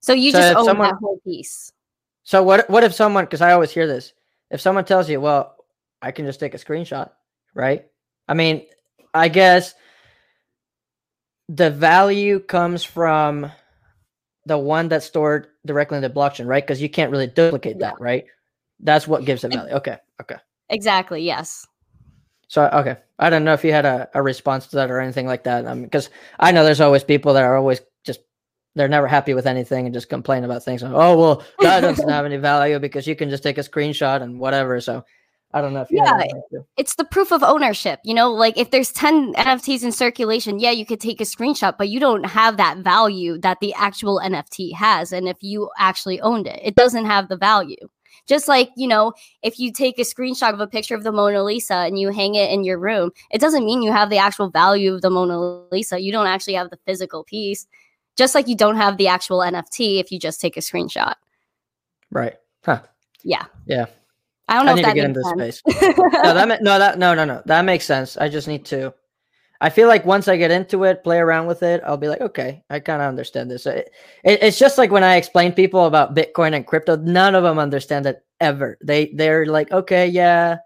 So 0.00 0.12
you 0.12 0.32
so 0.32 0.38
just 0.38 0.56
own 0.56 0.64
someone, 0.64 0.88
that 0.88 0.98
whole 1.00 1.20
piece. 1.24 1.72
So 2.26 2.42
what 2.42 2.68
what 2.68 2.82
if 2.82 2.92
someone 2.92 3.24
because 3.24 3.40
I 3.40 3.52
always 3.52 3.70
hear 3.70 3.86
this, 3.86 4.12
if 4.50 4.60
someone 4.60 4.84
tells 4.84 5.08
you, 5.08 5.20
well, 5.20 5.54
I 6.02 6.10
can 6.10 6.26
just 6.26 6.40
take 6.40 6.54
a 6.54 6.58
screenshot, 6.58 7.10
right? 7.54 7.86
I 8.26 8.34
mean, 8.34 8.66
I 9.14 9.28
guess 9.28 9.74
the 11.48 11.70
value 11.70 12.40
comes 12.40 12.82
from 12.82 13.52
the 14.44 14.58
one 14.58 14.88
that's 14.88 15.06
stored 15.06 15.46
directly 15.64 15.98
in 15.98 16.02
the 16.02 16.10
blockchain, 16.10 16.46
right? 16.46 16.64
Because 16.64 16.82
you 16.82 16.90
can't 16.90 17.12
really 17.12 17.28
duplicate 17.28 17.76
yeah. 17.78 17.90
that, 17.90 18.00
right? 18.00 18.24
That's 18.80 19.06
what 19.06 19.24
gives 19.24 19.44
it 19.44 19.52
value. 19.52 19.74
Okay. 19.74 19.96
Okay. 20.20 20.36
Exactly. 20.68 21.22
Yes. 21.22 21.64
So 22.48 22.68
okay, 22.72 22.96
I 23.20 23.30
don't 23.30 23.44
know 23.44 23.52
if 23.52 23.62
you 23.62 23.70
had 23.70 23.86
a, 23.86 24.08
a 24.14 24.22
response 24.22 24.66
to 24.68 24.76
that 24.76 24.90
or 24.90 24.98
anything 24.98 25.28
like 25.28 25.44
that. 25.44 25.64
Um, 25.64 25.82
because 25.82 26.10
I 26.40 26.50
know 26.50 26.64
there's 26.64 26.80
always 26.80 27.04
people 27.04 27.34
that 27.34 27.44
are 27.44 27.56
always 27.56 27.80
they're 28.76 28.88
never 28.88 29.08
happy 29.08 29.34
with 29.34 29.46
anything 29.46 29.86
and 29.86 29.94
just 29.94 30.08
complain 30.08 30.44
about 30.44 30.62
things. 30.62 30.82
Like, 30.82 30.92
oh 30.94 31.18
well, 31.18 31.42
that 31.58 31.80
doesn't 31.80 32.08
have 32.08 32.24
any 32.24 32.36
value 32.36 32.78
because 32.78 33.06
you 33.06 33.16
can 33.16 33.30
just 33.30 33.42
take 33.42 33.58
a 33.58 33.62
screenshot 33.62 34.22
and 34.22 34.38
whatever. 34.38 34.80
So 34.80 35.04
I 35.52 35.62
don't 35.62 35.72
know 35.72 35.80
if 35.80 35.90
yeah, 35.90 36.22
it's 36.76 36.94
the 36.96 37.04
proof 37.06 37.32
of 37.32 37.42
ownership. 37.42 38.00
You 38.04 38.12
know, 38.12 38.30
like 38.30 38.58
if 38.58 38.70
there's 38.70 38.92
10 38.92 39.32
NFTs 39.34 39.82
in 39.82 39.92
circulation, 39.92 40.58
yeah, 40.58 40.72
you 40.72 40.84
could 40.84 41.00
take 41.00 41.20
a 41.20 41.24
screenshot, 41.24 41.78
but 41.78 41.88
you 41.88 41.98
don't 41.98 42.26
have 42.26 42.58
that 42.58 42.78
value 42.78 43.38
that 43.38 43.58
the 43.60 43.72
actual 43.74 44.20
NFT 44.22 44.74
has. 44.74 45.12
And 45.12 45.26
if 45.26 45.38
you 45.40 45.70
actually 45.78 46.20
owned 46.20 46.46
it, 46.46 46.60
it 46.62 46.74
doesn't 46.74 47.06
have 47.06 47.28
the 47.28 47.36
value. 47.36 47.88
Just 48.26 48.48
like, 48.48 48.70
you 48.76 48.88
know, 48.88 49.12
if 49.42 49.58
you 49.58 49.72
take 49.72 49.98
a 49.98 50.02
screenshot 50.02 50.52
of 50.52 50.60
a 50.60 50.66
picture 50.66 50.96
of 50.96 51.04
the 51.04 51.12
Mona 51.12 51.42
Lisa 51.44 51.74
and 51.74 51.98
you 51.98 52.10
hang 52.10 52.34
it 52.34 52.50
in 52.50 52.64
your 52.64 52.78
room, 52.78 53.12
it 53.30 53.40
doesn't 53.40 53.64
mean 53.64 53.82
you 53.82 53.92
have 53.92 54.10
the 54.10 54.18
actual 54.18 54.50
value 54.50 54.94
of 54.94 55.02
the 55.02 55.10
Mona 55.10 55.38
Lisa. 55.70 56.00
You 56.00 56.12
don't 56.12 56.26
actually 56.26 56.54
have 56.54 56.70
the 56.70 56.78
physical 56.84 57.24
piece. 57.24 57.66
Just 58.16 58.34
like 58.34 58.48
you 58.48 58.56
don't 58.56 58.76
have 58.76 58.96
the 58.96 59.08
actual 59.08 59.38
NFT 59.38 60.00
if 60.00 60.10
you 60.10 60.18
just 60.18 60.40
take 60.40 60.56
a 60.56 60.60
screenshot. 60.60 61.14
Right. 62.10 62.34
Huh. 62.64 62.82
Yeah. 63.22 63.44
Yeah. 63.66 63.86
I 64.48 64.54
don't 64.54 64.66
know 64.66 64.70
I 64.70 64.74
if 64.74 64.76
need 64.76 64.84
that 64.84 64.90
to 64.90 64.94
get 64.94 65.08
makes 65.08 65.28
into 65.28 65.44
sense. 65.44 65.56
space. 65.58 65.96
no, 65.98 66.34
that 66.34 66.48
ma- 66.48 66.58
no, 66.60 66.78
that 66.78 66.98
no, 66.98 67.14
no, 67.14 67.24
no. 67.24 67.42
That 67.46 67.62
makes 67.64 67.84
sense. 67.84 68.16
I 68.16 68.28
just 68.28 68.46
need 68.48 68.64
to. 68.66 68.94
I 69.60 69.70
feel 69.70 69.88
like 69.88 70.04
once 70.04 70.28
I 70.28 70.36
get 70.36 70.50
into 70.50 70.84
it, 70.84 71.02
play 71.02 71.18
around 71.18 71.46
with 71.46 71.62
it, 71.62 71.80
I'll 71.84 71.96
be 71.96 72.08
like, 72.08 72.20
okay, 72.20 72.62
I 72.68 72.78
kind 72.78 73.00
of 73.02 73.08
understand 73.08 73.50
this. 73.50 73.66
It, 73.66 73.90
it- 74.22 74.42
it's 74.42 74.58
just 74.58 74.78
like 74.78 74.90
when 74.90 75.02
I 75.02 75.16
explain 75.16 75.52
people 75.52 75.86
about 75.86 76.14
Bitcoin 76.14 76.54
and 76.54 76.66
crypto, 76.66 76.96
none 76.96 77.34
of 77.34 77.42
them 77.42 77.58
understand 77.58 78.06
it 78.06 78.24
ever. 78.40 78.78
They 78.84 79.12
they're 79.14 79.46
like, 79.46 79.72
okay, 79.72 80.06
yeah, 80.06 80.58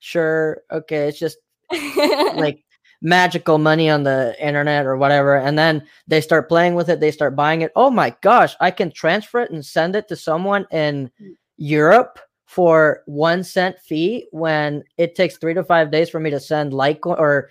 sure, 0.00 0.62
okay, 0.72 1.08
it's 1.08 1.18
just 1.18 1.38
like 2.36 2.64
magical 3.00 3.58
money 3.58 3.88
on 3.88 4.02
the 4.02 4.34
internet 4.44 4.84
or 4.84 4.96
whatever 4.96 5.36
and 5.36 5.56
then 5.56 5.86
they 6.08 6.20
start 6.20 6.48
playing 6.48 6.74
with 6.74 6.88
it 6.88 6.98
they 6.98 7.10
start 7.10 7.36
buying 7.36 7.62
it. 7.62 7.70
Oh 7.76 7.90
my 7.90 8.14
gosh 8.22 8.56
i 8.60 8.70
can 8.70 8.90
transfer 8.90 9.40
it 9.40 9.50
and 9.50 9.64
send 9.64 9.94
it 9.94 10.08
to 10.08 10.16
someone 10.16 10.66
in 10.72 11.10
europe 11.56 12.18
for 12.46 13.02
one 13.06 13.44
cent 13.44 13.78
fee 13.78 14.26
when 14.32 14.82
it 14.96 15.14
takes 15.14 15.36
three 15.36 15.54
to 15.54 15.62
five 15.62 15.90
days 15.90 16.10
for 16.10 16.18
me 16.18 16.30
to 16.30 16.40
send 16.40 16.72
litecoin 16.72 17.18
or 17.18 17.50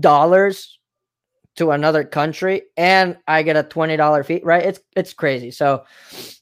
dollars 0.00 0.78
to 1.56 1.70
another 1.70 2.02
country 2.02 2.62
and 2.76 3.16
i 3.28 3.42
get 3.42 3.56
a 3.56 3.62
$20 3.62 4.24
fee 4.24 4.40
right? 4.42 4.64
It's 4.64 4.80
it's 4.96 5.12
crazy. 5.12 5.50
So 5.50 5.84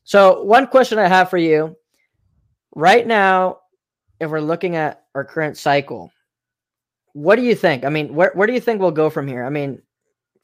so 0.05 0.43
one 0.43 0.69
question 0.69 0.99
i 0.99 1.09
have 1.09 1.29
for 1.29 1.39
you. 1.39 1.77
Right 2.75 3.07
now 3.07 3.59
if 4.21 4.31
we're 4.31 4.41
looking 4.41 4.77
at 4.77 5.05
our 5.15 5.25
current 5.25 5.59
cycle 5.59 6.11
what 7.13 7.37
do 7.37 7.43
you 7.43 7.55
think? 7.55 7.85
I 7.85 7.89
mean, 7.89 8.15
where 8.15 8.33
where 8.35 8.47
do 8.47 8.53
you 8.53 8.61
think 8.61 8.81
we'll 8.81 8.91
go 8.91 9.11
from 9.11 9.29
here? 9.29 9.45
I 9.45 9.51
mean, 9.51 9.83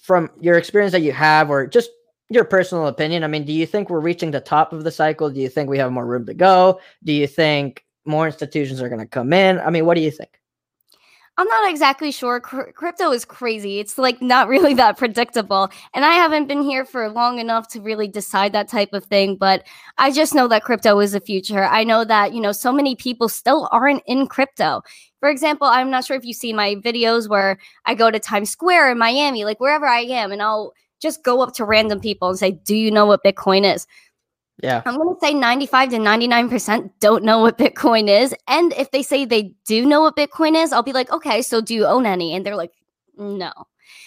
from 0.02 0.31
your 0.40 0.57
experience 0.57 0.92
that 0.92 1.00
you 1.00 1.12
have, 1.12 1.50
or 1.50 1.66
just 1.66 1.90
your 2.31 2.44
personal 2.44 2.87
opinion. 2.87 3.24
I 3.24 3.26
mean, 3.26 3.44
do 3.44 3.52
you 3.52 3.66
think 3.66 3.88
we're 3.88 4.00
reaching 4.00 4.31
the 4.31 4.40
top 4.40 4.72
of 4.72 4.85
the 4.85 4.90
cycle? 4.90 5.31
Do 5.31 5.40
you 5.40 5.48
think 5.48 5.68
we 5.68 5.78
have 5.78 5.92
more 5.92 6.07
room 6.07 6.26
to 6.26 6.35
go? 6.35 6.81
Do 7.04 7.12
you 7.12 7.26
think 7.26 7.85
more 8.04 8.26
institutions 8.26 8.81
are 8.83 8.88
going 8.88 9.00
to 9.00 9.07
come 9.07 9.33
in? 9.33 9.59
I 9.59 9.70
mean, 9.70 9.87
what 9.87 9.94
do 9.94 10.02
you 10.02 10.11
think? 10.11 10.40
I'm 11.38 11.46
not 11.46 11.70
exactly 11.70 12.11
sure. 12.11 12.40
Cr- 12.40 12.72
crypto 12.74 13.12
is 13.12 13.24
crazy. 13.24 13.79
It's 13.79 13.96
like 13.96 14.20
not 14.20 14.48
really 14.55 14.74
that 14.74 14.98
predictable. 14.98 15.70
And 15.94 16.05
I 16.05 16.14
haven't 16.14 16.48
been 16.48 16.62
here 16.62 16.85
for 16.85 17.09
long 17.09 17.38
enough 17.38 17.68
to 17.68 17.81
really 17.81 18.09
decide 18.09 18.53
that 18.53 18.68
type 18.68 18.92
of 18.92 19.05
thing. 19.05 19.37
But 19.37 19.64
I 19.98 20.11
just 20.11 20.35
know 20.35 20.48
that 20.48 20.64
crypto 20.64 20.98
is 20.98 21.12
the 21.12 21.20
future. 21.20 21.64
I 21.64 21.85
know 21.85 22.05
that, 22.05 22.35
you 22.35 22.40
know, 22.40 22.51
so 22.51 22.72
many 22.72 22.96
people 22.96 23.29
still 23.29 23.68
aren't 23.70 24.03
in 24.07 24.27
crypto. 24.27 24.83
For 25.20 25.31
example, 25.31 25.68
I'm 25.68 25.90
not 25.90 26.05
sure 26.05 26.16
if 26.16 26.24
you 26.24 26.35
see 26.35 26.53
my 26.53 26.74
videos 26.74 27.29
where 27.29 27.59
I 27.87 27.94
go 27.94 28.11
to 28.11 28.18
Times 28.18 28.51
Square 28.51 28.90
in 28.90 28.98
Miami, 28.98 29.44
like 29.44 29.61
wherever 29.61 29.87
I 29.87 30.01
am, 30.01 30.33
and 30.33 30.42
I'll 30.42 30.72
just 31.01 31.22
go 31.22 31.40
up 31.40 31.55
to 31.55 31.64
random 31.64 32.01
people 32.01 32.29
and 32.29 32.38
say, 32.38 32.51
Do 32.51 32.74
you 32.74 32.90
know 32.90 33.07
what 33.07 33.22
Bitcoin 33.24 33.72
is? 33.72 33.87
Yeah. 34.62 34.82
I'm 34.86 34.96
going 34.96 35.14
to 35.14 35.20
say 35.20 35.34
95 35.34 35.90
to 35.90 35.96
99% 35.98 36.90
don't 37.00 37.22
know 37.22 37.38
what 37.38 37.58
Bitcoin 37.58 38.08
is. 38.08 38.34
And 38.48 38.72
if 38.72 38.90
they 38.90 39.02
say 39.02 39.24
they 39.24 39.54
do 39.66 39.86
know 39.86 40.00
what 40.00 40.16
Bitcoin 40.16 40.60
is, 40.60 40.72
I'll 40.72 40.82
be 40.82 40.92
like, 40.92 41.10
okay, 41.12 41.42
so 41.42 41.60
do 41.60 41.74
you 41.74 41.86
own 41.86 42.06
any? 42.06 42.34
And 42.34 42.44
they're 42.44 42.56
like, 42.56 42.72
no. 43.16 43.52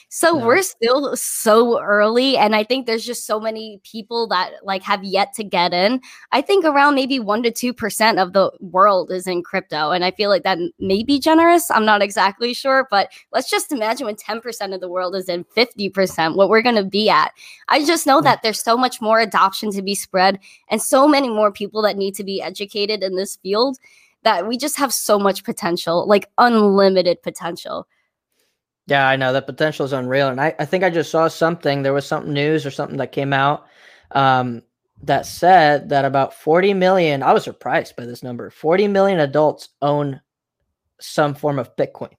So 0.10 0.38
we're 0.38 0.62
still 0.62 1.16
so 1.16 1.82
early. 1.82 2.38
And 2.38 2.56
I 2.56 2.64
think 2.64 2.86
there's 2.86 3.06
just 3.06 3.26
so 3.26 3.40
many 3.40 3.80
people 3.84 4.28
that 4.28 4.52
like 4.64 4.84
have 4.84 5.04
yet 5.04 5.34
to 5.36 5.44
get 5.44 5.74
in. 5.74 6.02
I 6.32 6.42
think 6.42 6.66
around 6.66 6.96
maybe 6.96 7.20
1% 7.20 7.54
to 7.56 7.74
2% 7.74 8.22
of 8.22 8.34
the 8.34 8.52
world 8.60 9.12
is 9.12 9.28
in 9.28 9.42
crypto. 9.42 9.92
And 9.92 10.04
I 10.04 10.12
feel 10.12 10.30
like 10.30 10.44
that 10.44 10.58
may 10.80 11.04
be 11.04 11.20
generous. 11.20 11.72
I'm 11.72 11.86
not 11.86 12.02
exactly 12.02 12.54
sure. 12.54 12.88
But 12.92 13.10
let's 13.32 13.50
just 13.50 13.72
imagine 13.72 14.06
when 14.06 14.16
10% 14.16 14.74
of 14.74 14.82
the 14.82 14.90
world 14.90 15.16
is 15.16 15.30
in 15.30 15.46
50%, 15.56 16.36
what 16.36 16.50
we're 16.50 16.62
going 16.62 16.76
to 16.76 16.84
be 16.84 17.10
at. 17.10 17.32
I 17.70 17.86
just 17.86 18.06
know 18.06 18.22
that 18.22 18.42
there's 18.44 18.62
so 18.62 18.76
much 18.76 19.02
more 19.02 19.20
adoption 19.20 19.72
to 19.72 19.82
be 19.82 19.96
spread 19.96 20.40
and 20.70 20.82
so 20.82 21.08
many 21.08 21.30
more 21.30 21.52
people 21.52 21.82
that 21.84 21.98
need 21.98 22.16
to 22.16 22.24
be 22.24 22.42
educated 22.42 23.02
in 23.04 23.16
this 23.16 23.38
field 23.38 23.78
that 24.24 24.48
we 24.48 24.58
just 24.58 24.78
have 24.78 24.94
so 24.94 25.18
much 25.18 25.44
potential, 25.44 26.08
like 26.08 26.30
unlimited 26.38 27.22
potential. 27.24 27.88
Yeah, 28.92 29.08
I 29.08 29.16
know 29.16 29.32
that 29.32 29.46
potential 29.46 29.86
is 29.86 29.94
unreal. 29.94 30.28
And 30.28 30.42
I, 30.42 30.54
I 30.60 30.66
think 30.66 30.84
I 30.84 30.90
just 30.90 31.12
saw 31.12 31.30
something. 31.30 31.82
There 31.82 31.94
was 31.94 32.06
something 32.06 32.34
news 32.34 32.66
or 32.66 32.72
something 32.72 32.98
that 32.98 33.14
came 33.14 33.32
out 33.32 33.66
um, 34.12 34.64
that 35.04 35.26
said 35.26 35.88
that 35.88 36.04
about 36.04 36.34
40 36.34 36.74
million, 36.74 37.24
I 37.24 37.32
was 37.32 37.46
surprised 37.46 37.96
by 37.96 38.06
this 38.06 38.22
number, 38.22 38.50
40 38.50 38.90
million 38.90 39.22
adults 39.22 39.70
own 39.82 40.20
some 41.00 41.34
form 41.36 41.58
of 41.58 41.74
Bitcoin. 41.78 42.12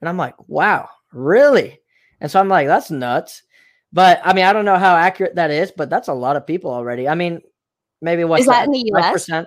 And 0.00 0.08
I'm 0.08 0.16
like, 0.16 0.34
wow, 0.48 0.88
really? 1.12 1.78
And 2.20 2.28
so 2.28 2.40
I'm 2.40 2.48
like, 2.48 2.66
that's 2.66 2.90
nuts. 2.90 3.44
But 3.92 4.20
I 4.24 4.32
mean, 4.32 4.44
I 4.44 4.52
don't 4.52 4.64
know 4.64 4.76
how 4.76 4.96
accurate 4.96 5.36
that 5.36 5.52
is, 5.52 5.70
but 5.70 5.88
that's 5.88 6.08
a 6.08 6.14
lot 6.14 6.34
of 6.34 6.48
people 6.48 6.72
already. 6.72 7.06
I 7.06 7.14
mean, 7.14 7.42
maybe 8.02 8.24
what's 8.24 8.40
Is 8.40 8.48
that 8.48 8.66
in 8.66 8.72
the 8.72 8.90
US? 8.96 9.28
5% 9.28 9.46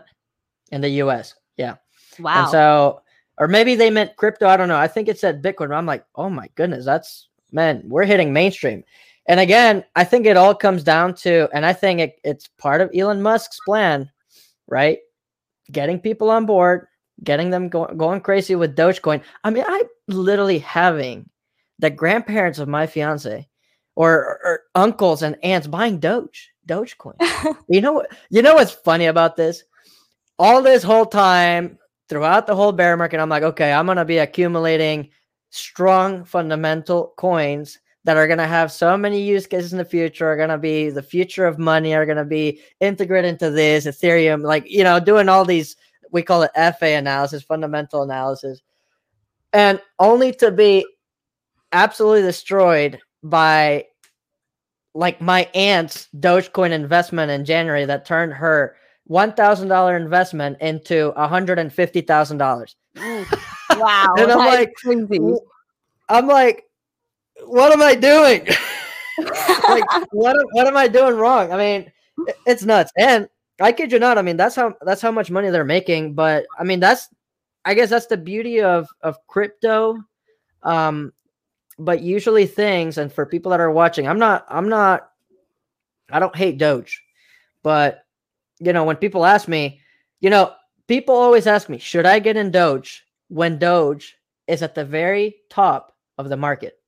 In 0.71 0.79
the 0.79 0.89
US. 1.01 1.35
Yeah. 1.57 1.75
Wow. 2.17 2.43
And 2.43 2.49
so, 2.49 3.01
or 3.41 3.47
maybe 3.47 3.73
they 3.73 3.89
meant 3.89 4.15
crypto. 4.17 4.47
I 4.47 4.55
don't 4.55 4.67
know. 4.67 4.77
I 4.77 4.87
think 4.87 5.07
it 5.07 5.17
said 5.19 5.41
Bitcoin. 5.41 5.69
but 5.69 5.73
I'm 5.73 5.87
like, 5.87 6.05
oh 6.13 6.29
my 6.29 6.47
goodness, 6.53 6.85
that's 6.85 7.27
man, 7.51 7.81
we're 7.87 8.05
hitting 8.05 8.31
mainstream. 8.31 8.83
And 9.25 9.39
again, 9.39 9.83
I 9.95 10.03
think 10.03 10.27
it 10.27 10.37
all 10.37 10.53
comes 10.53 10.83
down 10.83 11.15
to, 11.15 11.49
and 11.51 11.65
I 11.65 11.73
think 11.73 11.99
it, 11.99 12.19
it's 12.23 12.47
part 12.59 12.81
of 12.81 12.91
Elon 12.95 13.23
Musk's 13.23 13.57
plan, 13.65 14.11
right? 14.67 14.99
Getting 15.71 15.99
people 15.99 16.29
on 16.29 16.45
board, 16.45 16.85
getting 17.23 17.49
them 17.49 17.67
go- 17.67 17.91
going 17.97 18.21
crazy 18.21 18.53
with 18.53 18.75
Dogecoin. 18.75 19.23
I 19.43 19.49
mean, 19.49 19.63
I'm 19.67 19.85
literally 20.07 20.59
having 20.59 21.27
the 21.79 21.89
grandparents 21.89 22.59
of 22.59 22.67
my 22.67 22.85
fiance 22.85 23.47
or, 23.95 24.11
or, 24.11 24.39
or 24.43 24.61
uncles 24.75 25.23
and 25.23 25.35
aunts 25.43 25.65
buying 25.65 25.99
Doge, 25.99 26.51
Dogecoin. 26.67 27.15
you 27.67 27.81
know 27.81 27.93
what? 27.93 28.11
You 28.29 28.43
know 28.43 28.53
what's 28.53 28.71
funny 28.71 29.07
about 29.07 29.35
this? 29.35 29.63
All 30.37 30.61
this 30.61 30.83
whole 30.83 31.07
time, 31.07 31.79
throughout 32.11 32.45
the 32.45 32.53
whole 32.53 32.73
bear 32.73 32.97
market, 32.97 33.21
I'm 33.21 33.29
like, 33.29 33.41
okay, 33.41 33.71
I'm 33.71 33.87
gonna 33.87 34.03
be 34.03 34.17
accumulating 34.17 35.09
strong 35.49 36.25
fundamental 36.25 37.13
coins 37.15 37.79
that 38.03 38.17
are 38.17 38.27
gonna 38.27 38.45
have 38.45 38.69
so 38.69 38.97
many 38.97 39.21
use 39.21 39.47
cases 39.47 39.71
in 39.71 39.77
the 39.77 39.85
future, 39.85 40.27
are 40.27 40.35
gonna 40.35 40.57
be 40.57 40.89
the 40.89 41.01
future 41.01 41.45
of 41.45 41.57
money, 41.57 41.95
are 41.95 42.05
gonna 42.05 42.25
be 42.25 42.59
integrated 42.81 43.29
into 43.29 43.49
this 43.49 43.85
Ethereum, 43.85 44.43
like 44.43 44.69
you 44.69 44.83
know, 44.83 44.99
doing 44.99 45.29
all 45.29 45.45
these 45.45 45.77
we 46.11 46.21
call 46.21 46.43
it 46.43 46.51
FA 46.53 46.97
analysis, 46.97 47.43
fundamental 47.43 48.03
analysis, 48.03 48.61
and 49.53 49.81
only 49.97 50.33
to 50.33 50.51
be 50.51 50.85
absolutely 51.71 52.23
destroyed 52.23 52.99
by 53.23 53.85
like 54.93 55.21
my 55.21 55.47
aunt's 55.55 56.09
Dogecoin 56.19 56.71
investment 56.71 57.31
in 57.31 57.45
January 57.45 57.85
that 57.85 58.05
turned 58.05 58.33
her 58.33 58.75
one 59.11 59.33
thousand 59.33 59.67
dollar 59.67 59.97
investment 59.97 60.57
into 60.61 61.11
hundred 61.17 61.59
and 61.59 61.71
fifty 61.71 61.99
thousand 61.99 62.37
dollars. 62.37 62.77
wow. 62.95 64.13
And 64.17 64.31
I'm 64.31 64.37
like, 64.37 64.73
crazy. 64.75 65.19
I'm 66.07 66.27
like, 66.27 66.63
what 67.43 67.73
am 67.73 67.81
I 67.81 67.93
doing? 67.95 68.47
like, 69.67 69.83
what 70.13 70.39
am- 70.39 70.47
what 70.53 70.65
am 70.65 70.77
I 70.77 70.87
doing 70.87 71.15
wrong? 71.15 71.51
I 71.51 71.57
mean, 71.57 71.91
it's 72.45 72.63
nuts. 72.63 72.91
And 72.97 73.27
I 73.59 73.73
kid 73.73 73.91
you 73.91 73.99
not. 73.99 74.17
I 74.17 74.21
mean, 74.21 74.37
that's 74.37 74.55
how 74.55 74.75
that's 74.81 75.01
how 75.01 75.11
much 75.11 75.29
money 75.29 75.49
they're 75.49 75.65
making. 75.65 76.13
But 76.13 76.45
I 76.57 76.63
mean, 76.63 76.79
that's 76.79 77.09
I 77.65 77.73
guess 77.73 77.89
that's 77.89 78.07
the 78.07 78.17
beauty 78.17 78.61
of 78.61 78.87
of 79.01 79.17
crypto. 79.27 79.97
Um, 80.63 81.11
but 81.77 82.01
usually 82.01 82.45
things, 82.45 82.97
and 82.97 83.11
for 83.11 83.25
people 83.25 83.49
that 83.51 83.59
are 83.59 83.71
watching, 83.71 84.07
I'm 84.07 84.19
not 84.19 84.45
I'm 84.47 84.69
not 84.69 85.09
I 86.09 86.19
don't 86.19 86.35
hate 86.35 86.57
Doge, 86.57 87.03
but 87.61 88.00
you 88.61 88.73
know, 88.73 88.83
when 88.83 88.95
people 88.95 89.25
ask 89.25 89.47
me, 89.47 89.81
you 90.19 90.29
know, 90.29 90.53
people 90.87 91.15
always 91.15 91.47
ask 91.47 91.67
me, 91.67 91.79
should 91.79 92.05
I 92.05 92.19
get 92.19 92.37
in 92.37 92.51
Doge 92.51 93.03
when 93.27 93.57
Doge 93.57 94.15
is 94.47 94.61
at 94.61 94.75
the 94.75 94.85
very 94.85 95.37
top 95.49 95.95
of 96.17 96.29
the 96.29 96.37
market? 96.37 96.79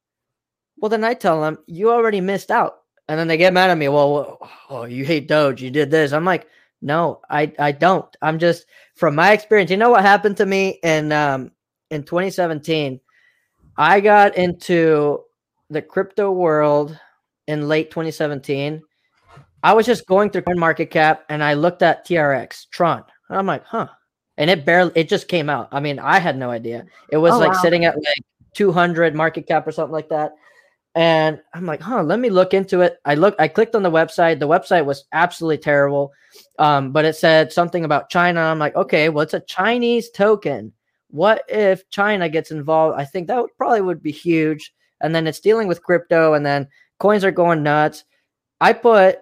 Well, 0.77 0.89
then 0.89 1.03
I 1.03 1.15
tell 1.15 1.41
them, 1.41 1.57
you 1.65 1.91
already 1.91 2.21
missed 2.21 2.51
out. 2.51 2.79
And 3.07 3.19
then 3.19 3.27
they 3.27 3.37
get 3.37 3.53
mad 3.53 3.69
at 3.69 3.77
me. 3.77 3.89
Well, 3.89 4.37
oh, 4.69 4.85
you 4.85 5.03
hate 5.03 5.27
Doge. 5.27 5.61
You 5.61 5.71
did 5.71 5.91
this. 5.91 6.13
I'm 6.13 6.23
like, 6.25 6.47
no, 6.81 7.21
I, 7.29 7.51
I 7.59 7.71
don't. 7.71 8.15
I'm 8.21 8.39
just 8.39 8.65
from 8.95 9.15
my 9.15 9.31
experience. 9.31 9.71
You 9.71 9.77
know 9.77 9.89
what 9.89 10.03
happened 10.03 10.37
to 10.37 10.45
me 10.45 10.79
in 10.83 11.11
um 11.11 11.51
in 11.89 12.03
2017? 12.03 12.99
I 13.77 13.99
got 13.99 14.37
into 14.37 15.23
the 15.69 15.81
crypto 15.81 16.31
world 16.31 16.97
in 17.47 17.67
late 17.67 17.89
2017. 17.89 18.81
I 19.63 19.73
was 19.73 19.85
just 19.85 20.05
going 20.07 20.29
through 20.29 20.43
market 20.55 20.91
cap 20.91 21.23
and 21.29 21.43
I 21.43 21.53
looked 21.53 21.81
at 21.81 22.05
TRX 22.05 22.69
Tron. 22.69 23.03
And 23.29 23.37
I'm 23.39 23.45
like, 23.47 23.63
huh. 23.65 23.87
And 24.37 24.49
it 24.49 24.65
barely 24.65 24.91
it 24.95 25.07
just 25.09 25.27
came 25.27 25.49
out. 25.49 25.69
I 25.71 25.79
mean, 25.79 25.99
I 25.99 26.19
had 26.19 26.37
no 26.37 26.49
idea. 26.51 26.85
It 27.09 27.17
was 27.17 27.33
Oh, 27.33 27.39
like 27.39 27.53
wow. 27.53 27.61
sitting 27.61 27.85
at 27.85 27.95
like 27.95 28.21
200 28.53 29.15
market 29.15 29.47
cap 29.47 29.65
or 29.65 29.71
something 29.71 29.93
like 29.93 30.09
that. 30.09 30.33
and 30.95 31.41
I'm 31.55 31.65
like, 31.65 31.81
huh, 31.81 32.03
let 32.03 32.19
me 32.19 32.29
look 32.29 32.53
into 32.53 32.81
it. 32.81 32.97
I 33.05 33.15
look, 33.15 33.35
I 33.39 33.47
clicked 33.47 33.73
on 33.75 33.81
the 33.83 33.89
website. 33.91 34.39
The 34.39 34.47
website 34.47 34.85
was 34.85 35.05
absolutely 35.11 35.57
terrible. 35.59 36.11
Um, 36.59 36.91
but 36.91 37.05
it 37.05 37.15
said 37.15 37.51
something 37.51 37.83
about 37.85 38.09
China. 38.09 38.41
I'm 38.41 38.59
like, 38.59 38.75
okay, 38.75 39.09
well, 39.09 39.23
it's 39.23 39.33
a 39.33 39.39
Chinese 39.39 40.09
token. 40.11 40.71
What 41.09 41.43
if 41.47 41.89
China 41.89 42.27
gets 42.29 42.51
involved? 42.51 42.99
I 42.99 43.05
think 43.05 43.27
that 43.27 43.41
would, 43.41 43.55
probably 43.57 43.81
would 43.81 44.03
be 44.03 44.11
huge. 44.11 44.73
And 45.01 45.13
then 45.15 45.25
it's 45.27 45.39
dealing 45.39 45.67
with 45.67 45.83
crypto, 45.83 46.33
and 46.33 46.45
then 46.45 46.67
coins 46.99 47.23
are 47.23 47.31
going 47.31 47.61
nuts. 47.63 48.03
I 48.61 48.73
put, 48.73 49.19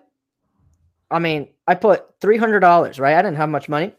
I 1.12 1.20
mean, 1.20 1.50
I 1.68 1.76
put 1.76 2.06
three 2.22 2.38
hundred 2.38 2.62
dollars. 2.62 3.00
Right, 3.00 3.16
I 3.16 3.22
didn't 3.22 3.38
have 3.38 3.50
much 3.50 3.70
money. 3.70 3.94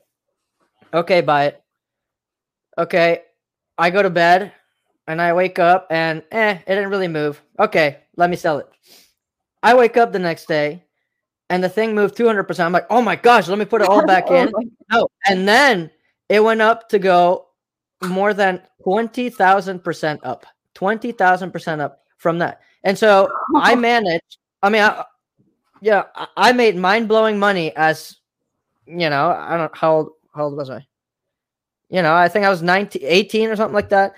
Okay, 0.92 1.20
buy 1.20 1.46
it. 1.46 1.62
Okay, 2.77 3.22
I 3.79 3.90
go 3.90 4.03
to 4.03 4.11
bed 4.11 4.53
and 5.07 5.20
I 5.20 5.33
wake 5.33 5.59
up 5.59 5.87
and 5.90 6.22
eh, 6.31 6.59
it 6.66 6.75
didn't 6.75 6.90
really 6.90 7.09
move. 7.09 7.40
Okay, 7.59 7.98
let 8.16 8.31
me 8.31 8.37
sell 8.37 8.59
it. 8.59 8.68
I 9.62 9.75
wake 9.75 9.96
up 9.96 10.12
the 10.12 10.18
next 10.18 10.46
day 10.48 10.83
and 11.51 11.62
the 11.62 11.68
thing 11.68 11.94
moved 11.94 12.16
200%. 12.16 12.61
I'm 12.64 12.72
like, 12.72 12.87
oh 12.90 13.03
my 13.03 13.16
gosh, 13.16 13.48
let 13.48 13.59
me 13.59 13.64
put 13.64 13.83
it 13.83 13.88
all 13.88 14.05
back 14.07 14.31
in. 14.31 14.51
Oh 14.55 14.62
no. 14.90 15.09
And 15.27 15.46
then 15.46 15.90
it 16.29 16.42
went 16.42 16.62
up 16.62 16.88
to 16.90 16.98
go 16.98 17.48
more 18.03 18.35
than 18.35 18.62
20,000% 18.87 20.18
up. 20.22 20.46
20,000% 20.75 21.81
up 21.81 22.03
from 22.16 22.38
that. 22.38 22.61
And 22.85 22.98
so 22.98 23.29
I 23.57 23.75
managed, 23.77 24.38
I 24.62 24.70
mean, 24.70 24.83
I, 24.83 25.05
yeah, 25.83 26.05
I 26.37 26.53
made 26.53 26.77
mind 26.77 27.09
blowing 27.09 27.38
money 27.38 27.75
as, 27.75 28.16
you 28.87 29.11
know, 29.11 29.31
I 29.31 29.57
don't 29.57 29.77
how 29.77 29.97
old, 29.97 30.11
how 30.33 30.45
old 30.45 30.57
was 30.57 30.71
I? 30.71 30.87
You 31.90 32.03
know, 32.03 32.14
I 32.14 32.29
think 32.29 32.47
I 32.47 32.51
was 32.51 32.62
19, 32.62 33.03
18 33.05 33.51
or 33.51 33.57
something 33.57 33.75
like 33.75 33.88
that 33.88 34.14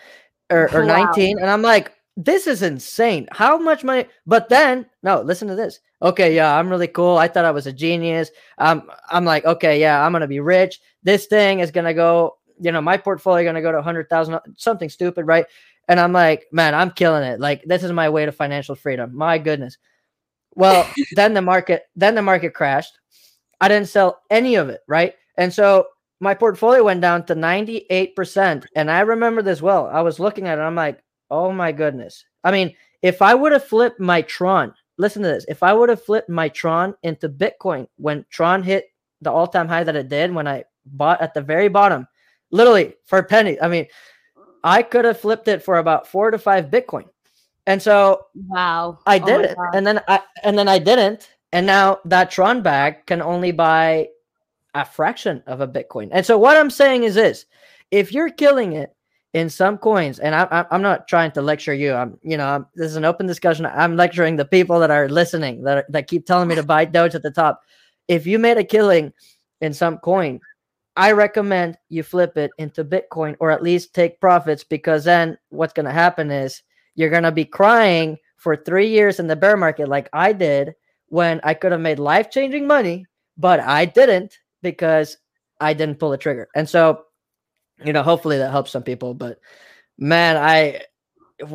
or, 0.51 0.73
or 0.75 0.85
wow. 0.85 1.07
19. 1.07 1.39
And 1.39 1.49
I'm 1.51 1.63
like, 1.63 1.93
this 2.19 2.47
is 2.47 2.63
insane. 2.63 3.27
How 3.33 3.59
much 3.59 3.83
money? 3.83 4.05
But 4.27 4.51
then, 4.51 4.87
no, 5.03 5.23
listen 5.23 5.49
to 5.49 5.57
this. 5.57 5.81
Okay, 6.03 6.37
yeah, 6.37 6.57
I'm 6.57 6.69
really 6.69 6.87
cool. 6.87 7.17
I 7.17 7.29
thought 7.29 7.47
I 7.47 7.51
was 7.51 7.67
a 7.67 7.73
genius. 7.73 8.31
Um, 8.59 8.89
I'm 9.11 9.25
like, 9.25 9.47
okay, 9.47 9.81
yeah, 9.81 10.05
I'm 10.05 10.13
gonna 10.13 10.29
be 10.29 10.41
rich. 10.41 10.81
This 11.03 11.27
thing 11.27 11.61
is 11.61 11.71
gonna 11.71 11.95
go, 11.95 12.37
you 12.61 12.71
know, 12.73 12.83
my 12.83 12.99
portfolio 12.99 13.49
gonna 13.49 13.63
go 13.63 13.73
to 13.73 13.81
hundred 13.83 14.11
thousand, 14.11 14.39
something 14.57 14.91
stupid, 14.91 15.27
right? 15.27 15.47
And 15.89 15.99
I'm 15.99 16.13
like, 16.13 16.47
man, 16.53 16.75
I'm 16.75 16.91
killing 16.91 17.25
it. 17.25 17.41
Like, 17.41 17.65
this 17.65 17.83
is 17.83 17.91
my 17.91 18.11
way 18.11 18.27
to 18.27 18.33
financial 18.33 18.75
freedom. 18.75 19.17
My 19.17 19.39
goodness. 19.39 19.79
Well, 20.57 20.89
then 21.13 21.35
the 21.35 21.43
market, 21.43 21.85
then 21.97 22.15
the 22.15 22.23
market 22.23 22.55
crashed. 22.55 22.99
I 23.61 23.69
didn't 23.69 23.89
sell 23.89 24.23
any 24.31 24.57
of 24.57 24.69
it, 24.69 24.81
right? 24.89 25.15
And 25.37 25.53
so 25.53 25.87
my 26.21 26.35
portfolio 26.35 26.85
went 26.85 27.01
down 27.01 27.27
to 27.27 27.35
98%. 27.35 28.65
And 28.77 28.91
I 28.91 29.01
remember 29.01 29.43
this 29.43 29.63
well. 29.63 29.87
I 29.87 30.01
was 30.01 30.21
looking 30.21 30.47
at 30.47 30.59
it, 30.59 30.63
I'm 30.63 30.75
like, 30.75 31.01
oh 31.31 31.53
my 31.53 31.73
goodness. 31.73 32.25
I 32.43 32.51
mean, 32.51 32.75
if 33.03 33.21
I 33.23 33.35
would 33.35 33.53
have 33.53 33.65
flipped 33.65 34.01
my 34.01 34.23
Tron, 34.23 34.73
listen 34.97 35.23
to 35.23 35.29
this. 35.29 35.45
If 35.49 35.63
I 35.63 35.73
would 35.73 35.89
have 35.89 36.03
flipped 36.03 36.29
my 36.29 36.49
Tron 36.49 36.95
into 37.03 37.29
Bitcoin 37.29 37.87
when 37.97 38.25
Tron 38.31 38.63
hit 38.63 38.87
the 39.21 39.31
all 39.31 39.47
time 39.47 39.69
high 39.69 39.85
that 39.85 39.97
it 39.97 40.09
did 40.09 40.35
when 40.35 40.47
I 40.47 40.65
bought 40.87 41.21
at 41.21 41.35
the 41.35 41.43
very 41.43 41.69
bottom, 41.69 42.07
literally 42.51 42.95
for 43.07 43.19
a 43.19 43.25
penny, 43.25 43.61
I 43.61 43.69
mean, 43.69 43.87
I 44.63 44.83
could 44.83 45.05
have 45.05 45.21
flipped 45.21 45.49
it 45.49 45.63
for 45.63 45.79
about 45.79 46.07
four 46.07 46.31
to 46.31 46.39
five 46.39 46.67
Bitcoin. 46.67 47.05
And 47.67 47.81
so 47.81 48.27
wow, 48.35 48.99
I 49.07 49.19
oh 49.19 49.27
did 49.27 49.41
oh 49.41 49.45
it. 49.45 49.57
God. 49.57 49.75
And 49.75 49.87
then 49.87 50.01
I 50.09 50.21
and 50.43 50.59
then 50.59 50.69
I 50.69 50.79
didn't. 50.79 51.31
And 51.53 51.67
now 51.67 52.01
that 52.05 52.31
Tron 52.31 52.63
bag 52.63 53.07
can 53.07 53.23
only 53.23 53.53
buy 53.53 54.09
a 54.75 54.85
fraction 54.85 55.43
of 55.47 55.61
a 55.61 55.69
Bitcoin. 55.69 56.09
And 56.13 56.27
so 56.27 56.37
what 56.37 56.57
I'm 56.57 56.71
saying 56.71 57.05
is 57.05 57.15
this: 57.15 57.47
if 57.91 58.13
you're 58.13 58.31
killing 58.31 58.73
it 58.73 58.95
in 59.33 59.49
some 59.49 59.79
coins, 59.79 60.19
and 60.19 60.35
I, 60.35 60.67
am 60.71 60.83
not 60.83 61.09
trying 61.09 61.33
to 61.33 61.43
lecture 61.43 61.75
you, 61.75 61.95
I'm 61.95 62.19
you 62.23 62.37
know 62.37 62.47
I'm, 62.47 62.67
this 62.75 62.91
is 62.91 62.97
an 62.97 63.05
open 63.05 63.27
discussion. 63.27 63.67
I'm 63.67 63.97
lecturing 63.97 64.37
the 64.37 64.45
people 64.45 64.79
that 64.81 64.91
are 64.91 65.09
listening 65.09 65.63
that 65.63 65.79
are, 65.79 65.87
that 65.89 66.09
keep 66.09 66.27
telling 66.27 66.49
me 66.49 66.55
to 66.57 66.63
buy 66.63 66.85
Doge 66.85 67.15
at 67.15 67.23
the 67.23 67.31
top. 67.31 67.63
If 68.09 68.27
you 68.27 68.39
made 68.39 68.59
a 68.59 68.65
killing 68.65 69.13
in 69.63 69.73
some 69.73 69.97
coin, 69.99 70.41
I 70.97 71.13
recommend 71.13 71.79
you 71.89 72.03
flip 72.03 72.37
it 72.37 72.51
into 72.59 72.85
Bitcoin 72.85 73.37
or 73.41 73.51
at 73.51 73.63
least 73.63 73.95
take 73.95 74.21
profits 74.21 74.63
because 74.63 75.05
then 75.05 75.39
what's 75.49 75.73
going 75.73 75.87
to 75.87 75.93
happen 75.93 76.31
is 76.31 76.63
you're 76.95 77.11
going 77.11 77.23
to 77.25 77.33
be 77.33 77.45
crying 77.45 78.19
for 78.37 78.57
three 78.57 78.89
years 78.89 79.19
in 79.21 79.27
the 79.27 79.37
bear 79.37 79.57
market 79.57 79.89
like 79.89 80.09
I 80.13 80.33
did 80.33 80.75
when 81.09 81.41
I 81.45 81.55
could 81.55 81.73
have 81.73 81.81
made 81.81 81.99
life 81.99 82.31
changing 82.31 82.67
money, 82.67 83.07
but 83.39 83.61
I 83.61 83.85
didn't 83.85 84.39
because 84.63 85.17
I 85.61 85.73
didn't 85.75 85.99
pull 85.99 86.11
the 86.11 86.19
trigger. 86.19 86.49
And 86.55 86.69
so, 86.69 87.05
you 87.85 87.93
know, 87.93 88.03
hopefully 88.03 88.39
that 88.39 88.51
helps 88.51 88.71
some 88.71 88.83
people. 88.83 89.15
But 89.15 89.39
man, 89.99 90.37
I 90.37 90.83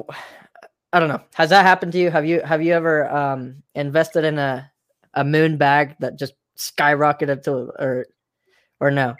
I 0.91 0.99
don't 0.99 1.10
know. 1.10 1.21
Has 1.36 1.52
that 1.52 1.65
happened 1.65 1.91
to 1.91 1.99
you? 1.99 2.10
Have 2.10 2.25
you 2.25 2.41
have 2.41 2.63
you 2.63 2.73
ever 2.73 3.08
um 3.10 3.62
invested 3.75 4.25
in 4.25 4.39
a 4.39 4.71
a 5.13 5.23
moon 5.23 5.58
bag 5.58 5.95
that 5.99 6.17
just 6.17 6.34
skyrocketed 6.58 7.43
to 7.43 7.52
or 7.80 8.08
or 8.80 8.89
no? 8.89 9.15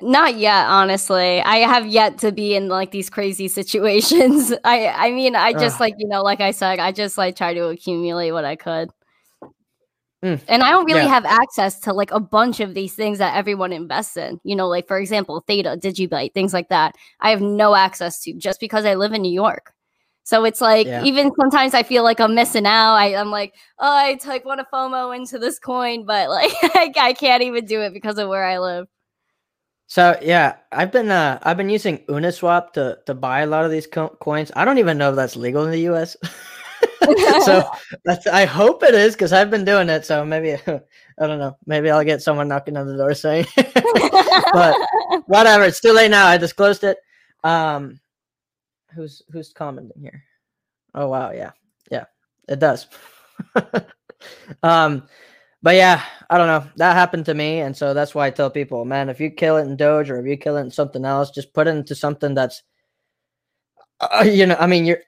Not 0.00 0.36
yet, 0.36 0.66
honestly. 0.66 1.40
I 1.40 1.56
have 1.58 1.86
yet 1.86 2.18
to 2.18 2.32
be 2.32 2.54
in 2.54 2.68
like 2.68 2.90
these 2.90 3.10
crazy 3.10 3.48
situations. 3.48 4.52
I 4.64 4.88
I 4.88 5.10
mean, 5.10 5.34
I 5.34 5.52
just 5.52 5.80
like, 5.80 5.94
you 5.98 6.08
know, 6.08 6.22
like 6.22 6.40
I 6.40 6.52
said, 6.52 6.78
I 6.78 6.92
just 6.92 7.18
like 7.18 7.36
try 7.36 7.54
to 7.54 7.66
accumulate 7.66 8.32
what 8.32 8.44
I 8.44 8.56
could. 8.56 8.90
Mm. 10.24 10.40
And 10.48 10.62
I 10.64 10.70
don't 10.70 10.84
really 10.84 11.02
yeah. 11.02 11.08
have 11.08 11.24
access 11.24 11.78
to 11.80 11.92
like 11.92 12.10
a 12.10 12.18
bunch 12.18 12.58
of 12.58 12.74
these 12.74 12.94
things 12.94 13.18
that 13.18 13.36
everyone 13.36 13.72
invests 13.72 14.16
in. 14.16 14.40
You 14.44 14.56
know, 14.56 14.68
like 14.68 14.88
for 14.88 14.98
example, 14.98 15.44
Theta, 15.46 15.78
Digibyte, 15.80 16.34
things 16.34 16.52
like 16.52 16.68
that. 16.68 16.94
I 17.20 17.30
have 17.30 17.40
no 17.40 17.74
access 17.74 18.20
to 18.22 18.32
just 18.34 18.60
because 18.60 18.84
I 18.84 18.94
live 18.94 19.12
in 19.12 19.22
New 19.22 19.32
York. 19.32 19.72
So 20.24 20.44
it's 20.44 20.60
like 20.60 20.86
yeah. 20.86 21.04
even 21.04 21.30
sometimes 21.40 21.72
I 21.72 21.82
feel 21.82 22.02
like 22.02 22.20
I'm 22.20 22.34
missing 22.34 22.66
out. 22.66 22.96
I, 22.96 23.12
am 23.12 23.30
like, 23.30 23.54
oh, 23.78 23.90
I 23.90 24.18
like 24.26 24.44
want 24.44 24.60
to 24.60 24.66
FOMO 24.72 25.16
into 25.16 25.38
this 25.38 25.58
coin, 25.58 26.04
but 26.04 26.28
like 26.74 26.98
I 26.98 27.14
can't 27.18 27.42
even 27.42 27.64
do 27.64 27.80
it 27.80 27.94
because 27.94 28.18
of 28.18 28.28
where 28.28 28.44
I 28.44 28.58
live. 28.58 28.88
So 29.88 30.18
yeah, 30.20 30.56
I've 30.70 30.92
been 30.92 31.10
uh 31.10 31.38
I've 31.42 31.56
been 31.56 31.70
using 31.70 32.04
Uniswap 32.08 32.72
to 32.74 32.98
to 33.06 33.14
buy 33.14 33.40
a 33.40 33.46
lot 33.46 33.64
of 33.64 33.70
these 33.70 33.86
co- 33.86 34.16
coins. 34.20 34.52
I 34.54 34.64
don't 34.66 34.76
even 34.78 34.98
know 34.98 35.10
if 35.10 35.16
that's 35.16 35.34
legal 35.34 35.64
in 35.64 35.70
the 35.70 35.80
U.S. 35.88 36.14
so 37.44 37.68
that's 38.04 38.26
I 38.26 38.44
hope 38.44 38.82
it 38.82 38.94
is 38.94 39.14
because 39.14 39.32
I've 39.32 39.50
been 39.50 39.64
doing 39.64 39.88
it. 39.88 40.04
So 40.04 40.26
maybe 40.26 40.54
I 40.66 41.26
don't 41.26 41.38
know. 41.38 41.56
Maybe 41.64 41.90
I'll 41.90 42.04
get 42.04 42.20
someone 42.20 42.48
knocking 42.48 42.76
on 42.76 42.86
the 42.86 42.98
door 42.98 43.14
saying, 43.14 43.46
but 44.52 44.76
whatever. 45.26 45.64
It's 45.64 45.80
too 45.80 45.92
late 45.92 46.10
now. 46.10 46.26
I 46.26 46.36
disclosed 46.36 46.84
it. 46.84 46.98
Um, 47.42 47.98
who's 48.94 49.22
who's 49.32 49.54
commenting 49.54 50.02
here? 50.02 50.22
Oh 50.94 51.08
wow, 51.08 51.30
yeah, 51.30 51.52
yeah, 51.90 52.04
it 52.46 52.58
does. 52.58 52.88
um, 54.62 55.08
but 55.62 55.74
yeah, 55.74 56.02
I 56.30 56.38
don't 56.38 56.46
know. 56.46 56.70
That 56.76 56.94
happened 56.94 57.26
to 57.26 57.34
me, 57.34 57.60
and 57.60 57.76
so 57.76 57.94
that's 57.94 58.14
why 58.14 58.26
I 58.26 58.30
tell 58.30 58.50
people, 58.50 58.84
man, 58.84 59.08
if 59.08 59.20
you 59.20 59.30
kill 59.30 59.56
it 59.56 59.62
in 59.62 59.76
Doge 59.76 60.10
or 60.10 60.20
if 60.20 60.26
you 60.26 60.36
kill 60.36 60.56
it 60.56 60.62
in 60.62 60.70
something 60.70 61.04
else, 61.04 61.30
just 61.30 61.52
put 61.52 61.66
it 61.66 61.70
into 61.70 61.94
something 61.94 62.34
that's, 62.34 62.62
uh, 64.00 64.24
you 64.24 64.46
know, 64.46 64.56
I 64.58 64.66
mean, 64.66 64.84
you're 64.84 65.02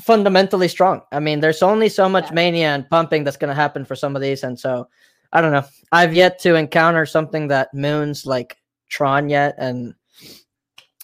fundamentally 0.00 0.68
strong. 0.68 1.02
I 1.12 1.20
mean, 1.20 1.40
there's 1.40 1.62
only 1.62 1.88
so 1.88 2.08
much 2.08 2.26
yeah. 2.26 2.34
mania 2.34 2.68
and 2.74 2.90
pumping 2.90 3.22
that's 3.22 3.36
going 3.36 3.50
to 3.50 3.54
happen 3.54 3.84
for 3.84 3.94
some 3.94 4.16
of 4.16 4.22
these, 4.22 4.42
and 4.42 4.58
so 4.58 4.88
I 5.32 5.40
don't 5.40 5.52
know. 5.52 5.64
I've 5.92 6.14
yet 6.14 6.38
to 6.40 6.54
encounter 6.56 7.06
something 7.06 7.48
that 7.48 7.72
moons 7.72 8.26
like 8.26 8.56
Tron 8.88 9.28
yet, 9.28 9.54
and 9.58 9.94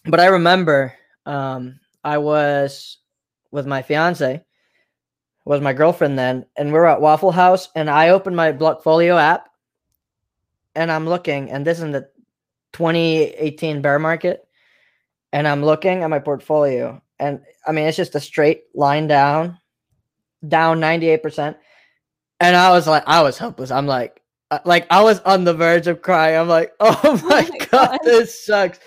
but 0.05 0.21
I 0.21 0.27
remember 0.27 0.95
um, 1.27 1.79
I 2.03 2.19
was 2.19 2.99
with 3.53 3.67
my 3.67 3.83
fiance, 3.83 4.43
was 5.45 5.61
my 5.61 5.73
girlfriend 5.73 6.19
then, 6.19 6.47
and 6.57 6.69
we 6.69 6.75
were 6.75 6.87
at 6.87 7.01
Waffle 7.01 7.33
House, 7.33 7.69
and 7.75 7.89
I 7.89 8.11
opened 8.11 8.37
my 8.37 8.53
Blockfolio 8.53 9.19
app, 9.19 9.49
and 10.75 10.91
I'm 10.93 11.09
looking, 11.09 11.51
and 11.51 11.67
this 11.67 11.79
is 11.79 11.85
in 11.85 11.93
the 11.93 12.09
2018 12.73 13.83
bear 13.83 13.99
market, 13.99 14.47
and 15.33 15.49
I'm 15.49 15.65
looking 15.65 16.03
at 16.03 16.11
my 16.11 16.19
portfolio, 16.19 17.03
and 17.19 17.41
I 17.67 17.73
mean, 17.73 17.87
it's 17.87 17.97
just 17.97 18.15
a 18.15 18.21
straight 18.21 18.65
line 18.75 19.07
down, 19.07 19.59
down 20.47 20.81
98%. 20.81 21.57
And 22.41 22.57
I 22.57 22.71
was 22.71 22.87
like, 22.87 23.05
I 23.07 23.23
was 23.23 23.37
helpless. 23.37 23.71
I'm 23.71 23.87
like, 23.87 24.23
uh, 24.51 24.61
like 24.65 24.87
I 24.91 25.03
was 25.03 25.21
on 25.21 25.45
the 25.45 25.55
verge 25.55 25.87
of 25.87 26.03
crying. 26.03 26.39
I'm 26.39 26.49
like, 26.49 26.73
oh, 26.81 26.99
oh 27.05 27.17
my, 27.29 27.47
oh 27.47 27.51
my 27.51 27.59
god, 27.71 27.71
god, 27.71 27.99
this 28.03 28.45
sucks. 28.45 28.81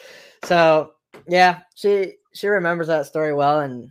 So 0.46 0.94
yeah, 1.28 1.62
she 1.76 2.14
she 2.34 2.48
remembers 2.48 2.88
that 2.88 3.06
story 3.06 3.34
well, 3.34 3.62
and 3.62 3.90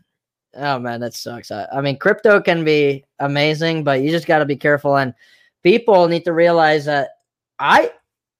oh 0.54 0.78
man, 0.78 1.00
that 1.00 1.14
sucks. 1.14 1.50
I, 1.50 1.66
I 1.72 1.80
mean, 1.80 1.98
crypto 1.98 2.40
can 2.40 2.64
be 2.64 3.04
amazing, 3.18 3.84
but 3.84 4.02
you 4.02 4.10
just 4.10 4.26
got 4.26 4.38
to 4.38 4.44
be 4.44 4.56
careful, 4.56 4.96
and 4.96 5.14
people 5.62 6.08
need 6.08 6.24
to 6.24 6.32
realize 6.32 6.84
that 6.86 7.10
I 7.58 7.92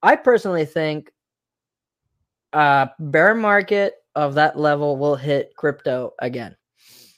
I 0.03 0.17
personally 0.17 0.65
think 0.65 1.11
uh 2.53 2.87
bear 2.99 3.35
market 3.35 3.95
of 4.15 4.35
that 4.35 4.59
level 4.59 4.97
will 4.97 5.17
hit 5.17 5.55
crypto 5.57 6.13
again. 6.19 6.57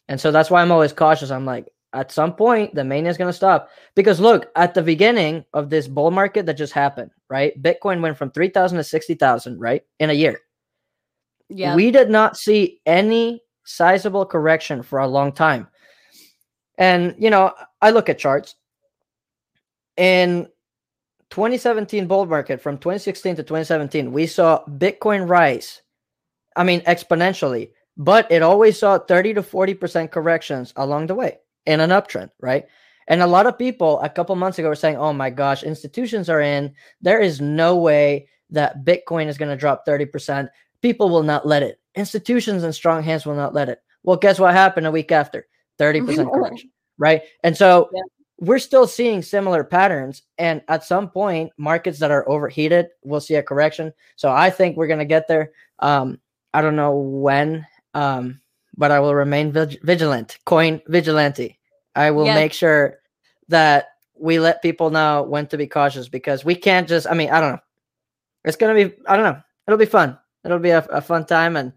And 0.09 0.21
so 0.21 0.31
that's 0.31 0.51
why 0.51 0.63
I'm 0.63 0.71
always 0.71 0.93
cautious. 0.93 1.31
I'm 1.31 1.47
like, 1.47 1.69
at 1.95 2.13
some 2.13 2.35
point, 2.35 2.75
the 2.75 2.85
mania 2.85 3.11
is 3.11 3.17
going 3.17 3.29
to 3.29 3.33
stop. 3.33 3.71
Because 3.95 4.21
look, 4.21 4.51
at 4.57 4.75
the 4.75 4.83
beginning 4.83 5.45
of 5.55 5.71
this 5.71 5.89
bull 5.89 6.11
market 6.11 6.45
that 6.47 6.55
just 6.55 6.73
happened, 6.73 7.11
right? 7.31 7.61
Bitcoin 7.63 8.01
went 8.01 8.19
from 8.19 8.31
3,000 8.31 8.77
to 8.79 8.85
60,000, 8.85 9.59
right? 9.59 9.83
In 10.01 10.11
a 10.11 10.13
year. 10.13 10.41
Yeah. 11.49 11.75
We 11.75 11.91
did 11.91 12.11
not 12.11 12.37
see 12.37 12.81
any 12.85 13.43
sizable 13.65 14.27
correction 14.27 14.83
for 14.83 14.99
a 14.99 15.09
long 15.09 15.33
time. 15.33 15.69
And 16.79 17.15
you 17.19 17.31
know, 17.31 17.53
I 17.81 17.91
look 17.91 18.09
at 18.09 18.19
charts. 18.19 18.57
In 19.97 20.49
2017 21.31 22.07
bull 22.07 22.27
market 22.27 22.61
from 22.61 22.79
2016 22.79 23.37
to 23.37 23.43
2017, 23.43 24.13
we 24.13 24.27
saw 24.27 24.65
Bitcoin 24.67 25.29
rise. 25.29 25.83
I 26.57 26.65
mean, 26.65 26.81
exponentially, 26.83 27.71
but 27.97 28.31
it 28.31 28.43
always 28.43 28.79
saw 28.79 28.99
30 28.99 29.35
to 29.35 29.43
40% 29.43 30.11
corrections 30.11 30.73
along 30.77 31.09
the 31.09 31.15
way 31.15 31.39
in 31.67 31.81
an 31.81 31.91
uptrend, 31.91 32.31
right? 32.41 32.67
And 33.09 33.21
a 33.21 33.27
lot 33.27 33.47
of 33.47 33.59
people 33.59 34.01
a 34.01 34.09
couple 34.09 34.35
months 34.37 34.59
ago 34.59 34.69
were 34.69 34.75
saying, 34.75 34.97
oh 34.97 35.13
my 35.13 35.31
gosh, 35.31 35.63
institutions 35.63 36.29
are 36.29 36.41
in. 36.41 36.75
There 37.01 37.21
is 37.21 37.41
no 37.41 37.77
way 37.77 38.29
that 38.51 38.85
Bitcoin 38.85 39.27
is 39.27 39.39
going 39.39 39.51
to 39.51 39.57
drop 39.57 39.87
30%. 39.87 40.49
People 40.81 41.11
will 41.11 41.23
not 41.23 41.47
let 41.47 41.63
it. 41.63 41.81
Institutions 41.95 42.63
and 42.63 42.75
strong 42.75 43.03
hands 43.03 43.27
will 43.27 43.35
not 43.35 43.55
let 43.55 43.69
it. 43.69 43.81
Well, 44.03 44.17
guess 44.17 44.39
what 44.39 44.53
happened 44.53 44.87
a 44.87 44.91
week 44.91 45.13
after? 45.13 45.47
30% 45.79 46.31
correction, 46.33 46.71
right? 46.99 47.23
And 47.43 47.57
so 47.57 47.89
yeah. 47.93 48.03
we're 48.39 48.59
still 48.59 48.87
seeing 48.87 49.23
similar 49.23 49.65
patterns. 49.65 50.23
And 50.39 50.63
at 50.69 50.85
some 50.85 51.11
point, 51.11 51.51
markets 51.57 51.99
that 51.99 52.11
are 52.11 52.29
overheated 52.29 52.89
will 53.03 53.21
see 53.21 53.35
a 53.35 53.43
correction. 53.43 53.93
So 54.17 54.31
I 54.31 54.51
think 54.51 54.77
we're 54.77 54.87
going 54.87 54.99
to 54.99 55.05
get 55.05 55.27
there. 55.27 55.53
Um, 55.81 56.21
I 56.53 56.63
don't 56.63 56.77
know 56.77 56.95
when, 56.97 57.67
um, 57.95 58.41
but 58.77 58.91
I 58.91 59.01
will 59.01 59.15
remain 59.15 59.53
vig- 59.53 59.83
vigilant, 59.83 60.39
coin 60.45 60.81
vigilante. 60.87 61.59
I 61.97 62.11
will 62.11 62.27
yeah. 62.27 62.35
make 62.35 62.53
sure 62.53 62.99
that 63.49 63.89
we 64.19 64.39
let 64.39 64.63
people 64.63 64.91
know 64.91 65.23
when 65.23 65.47
to 65.49 65.57
be 65.57 65.67
cautious 65.67 66.09
because 66.09 66.45
we 66.45 66.55
can't 66.55 66.89
just, 66.89 67.07
I 67.09 67.15
mean, 67.15 67.31
I 67.31 67.41
don't 67.41 67.53
know. 67.53 67.61
It's 68.45 68.57
going 68.57 68.77
to 68.77 68.89
be, 68.89 68.97
I 69.09 69.17
don't 69.17 69.25
know. 69.25 69.43
It'll 69.67 69.79
be 69.79 69.87
fun. 69.87 70.19
It'll 70.45 70.59
be 70.59 70.71
a, 70.71 70.81
a 70.91 71.01
fun 71.01 71.27
time. 71.27 71.57
And 71.57 71.73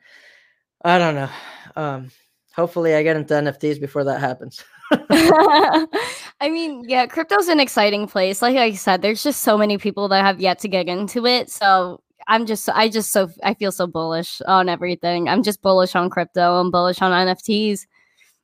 I 0.84 0.98
don't 0.98 1.16
know. 1.16 1.30
Um, 1.76 2.12
hopefully 2.54 2.96
I 2.96 3.04
get 3.04 3.16
into 3.16 3.34
NFTs 3.34 3.80
before 3.80 4.04
that 4.04 4.20
happens. 4.20 4.64
I 4.92 6.50
mean, 6.50 6.84
yeah, 6.88 7.06
crypto's 7.08 7.48
an 7.48 7.60
exciting 7.60 8.08
place. 8.08 8.42
Like 8.42 8.58
I 8.58 8.74
said, 8.74 9.02
there's 9.02 9.24
just 9.24 9.42
so 9.42 9.58
many 9.58 9.78
people 9.78 10.08
that 10.10 10.26
have 10.26 10.40
yet 10.40 10.60
to 10.60 10.68
get 10.68 10.88
into 10.88 11.26
it. 11.26 11.50
So 11.50 12.02
I'm 12.28 12.46
just, 12.46 12.70
I 12.70 12.90
just 12.90 13.12
so, 13.12 13.30
I 13.44 13.54
feel 13.54 13.72
so 13.72 13.88
bullish 13.88 14.42
on 14.48 14.70
everything. 14.70 15.30
I'm 15.30 15.44
just 15.44 15.62
bullish 15.62 15.96
on 15.96 16.10
crypto. 16.10 16.60
I'm 16.60 16.72
bullish 16.72 17.02
on 17.02 17.12
NFTs. 17.12 17.86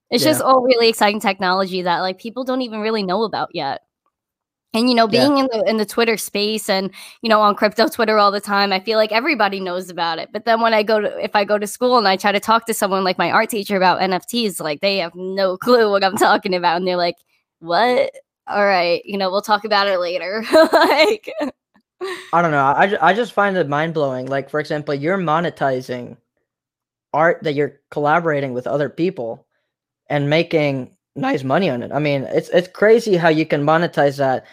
It's 0.10 0.24
yeah. 0.24 0.32
just 0.32 0.42
all 0.42 0.62
really 0.62 0.90
exciting 0.90 1.20
technology 1.20 1.82
that 1.82 2.00
like 2.00 2.20
people 2.20 2.44
don't 2.44 2.62
even 2.62 2.82
really 2.82 3.04
know 3.04 3.24
about 3.24 3.50
yet. 3.54 3.82
And 4.76 4.90
you 4.90 4.96
know, 4.96 5.08
being 5.08 5.38
yeah. 5.38 5.44
in 5.44 5.50
the 5.52 5.64
in 5.68 5.78
the 5.78 5.86
Twitter 5.86 6.18
space 6.18 6.68
and 6.68 6.90
you 7.22 7.30
know 7.30 7.42
on 7.42 7.54
crypto 7.54 7.88
Twitter 7.88 8.18
all 8.18 8.32
the 8.32 8.42
time, 8.42 8.74
I 8.74 8.80
feel 8.80 8.98
like 8.98 9.12
everybody 9.12 9.60
knows 9.60 9.88
about 9.88 10.18
it. 10.18 10.30
But 10.34 10.46
then 10.46 10.62
when 10.62 10.74
I 10.74 10.82
go 10.82 11.00
to 11.00 11.24
if 11.24 11.36
I 11.36 11.44
go 11.44 11.60
to 11.60 11.68
school 11.68 12.00
and 12.00 12.08
I 12.08 12.18
try 12.18 12.32
to 12.32 12.40
talk 12.40 12.66
to 12.66 12.74
someone 12.74 13.04
like 13.04 13.20
my 13.20 13.30
art 13.30 13.52
teacher 13.52 13.78
about 13.78 14.02
NFTs, 14.02 14.60
like 14.60 14.82
they 14.82 14.98
have 14.98 15.14
no 15.14 15.58
clue 15.64 15.92
what 15.92 16.04
I'm 16.04 16.18
talking 16.18 16.56
about, 16.56 16.78
and 16.78 16.88
they're 16.88 16.98
like, 16.98 17.18
"What? 17.60 18.12
All 18.48 18.66
right, 18.66 19.06
you 19.06 19.18
know, 19.18 19.30
we'll 19.30 19.44
talk 19.44 19.64
about 19.64 19.88
it 19.88 20.00
later." 20.00 20.44
like, 20.74 21.32
I 22.34 22.42
don't 22.42 22.52
know. 22.52 22.66
I 22.66 22.98
I 23.00 23.14
just 23.22 23.34
find 23.34 23.56
it 23.56 23.70
mind 23.70 23.94
blowing. 23.94 24.26
Like 24.26 24.50
for 24.50 24.60
example, 24.60 24.96
you're 24.96 25.20
monetizing 25.20 26.18
art 27.14 27.44
that 27.44 27.54
you're 27.54 27.80
collaborating 27.92 28.54
with 28.54 28.66
other 28.66 28.90
people 28.90 29.46
and 30.08 30.32
making 30.32 30.96
nice 31.16 31.44
money 31.44 31.70
on 31.70 31.84
it. 31.84 31.92
I 31.92 32.00
mean, 32.00 32.24
it's 32.24 32.50
it's 32.50 32.68
crazy 32.68 33.18
how 33.18 33.30
you 33.30 33.46
can 33.46 33.64
monetize 33.64 34.18
that 34.18 34.46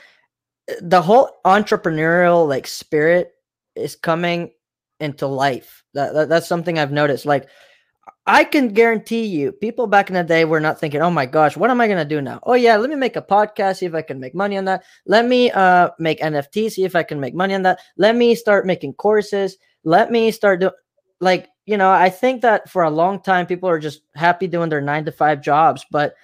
the 0.81 1.03
whole 1.03 1.41
entrepreneurial 1.45 2.49
like 2.49 2.67
spirit 2.67 3.33
is 3.75 3.97
coming 3.97 4.51
into 4.99 5.27
life. 5.27 5.83
That, 5.95 6.15
that, 6.15 6.29
that's 6.29 6.47
something 6.47 6.79
I've 6.79 6.93
noticed. 6.93 7.27
Like 7.27 7.49
I 8.27 8.45
can 8.45 8.69
guarantee 8.69 9.25
you, 9.25 9.53
people 9.53 9.87
back 9.87 10.09
in 10.09 10.15
the 10.15 10.23
day 10.23 10.45
were 10.45 10.61
not 10.61 10.79
thinking, 10.79 11.03
"Oh 11.03 11.11
my 11.11 11.27
gosh, 11.27 11.57
what 11.57 11.71
am 11.71 11.81
I 11.81 11.89
gonna 11.89 12.05
do 12.05 12.21
now?" 12.21 12.41
Oh 12.45 12.55
yeah, 12.55 12.77
let 12.77 12.91
me 12.91 12.97
make 12.97 13.17
a 13.17 13.23
podcast, 13.23 13.79
see 13.79 13.87
if 13.87 13.95
I 13.95 14.03
can 14.03 14.21
make 14.21 14.35
money 14.35 14.57
on 14.57 14.65
that. 14.67 14.85
Let 15.07 15.27
me 15.27 15.51
uh 15.51 15.91
make 15.99 16.21
NFT, 16.21 16.71
see 16.71 16.85
if 16.85 16.95
I 16.97 17.03
can 17.03 17.21
make 17.21 17.35
money 17.35 17.55
on 17.55 17.63
that. 17.63 17.81
Let 17.97 18.17
me 18.17 18.35
start 18.35 18.67
making 18.67 18.95
courses. 18.95 19.57
Let 19.85 20.11
me 20.11 20.31
start 20.31 20.61
doing 20.61 20.73
like 21.21 21.49
you 21.67 21.77
know. 21.77 21.91
I 21.91 22.11
think 22.11 22.43
that 22.43 22.69
for 22.69 22.83
a 22.85 22.91
long 22.91 23.21
time, 23.23 23.47
people 23.47 23.69
are 23.69 23.79
just 23.79 24.03
happy 24.15 24.47
doing 24.47 24.69
their 24.71 24.81
nine 24.81 25.05
to 25.07 25.13
five 25.13 25.41
jobs. 25.43 25.85
But 25.91 26.15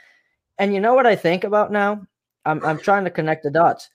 and 0.58 0.74
you 0.74 0.80
know 0.80 0.94
what 0.94 1.06
I 1.06 1.16
think 1.16 1.44
about 1.44 1.72
now? 1.72 2.06
I'm 2.44 2.64
I'm 2.64 2.78
trying 2.78 3.04
to 3.04 3.10
connect 3.10 3.42
the 3.42 3.50
dots 3.50 3.90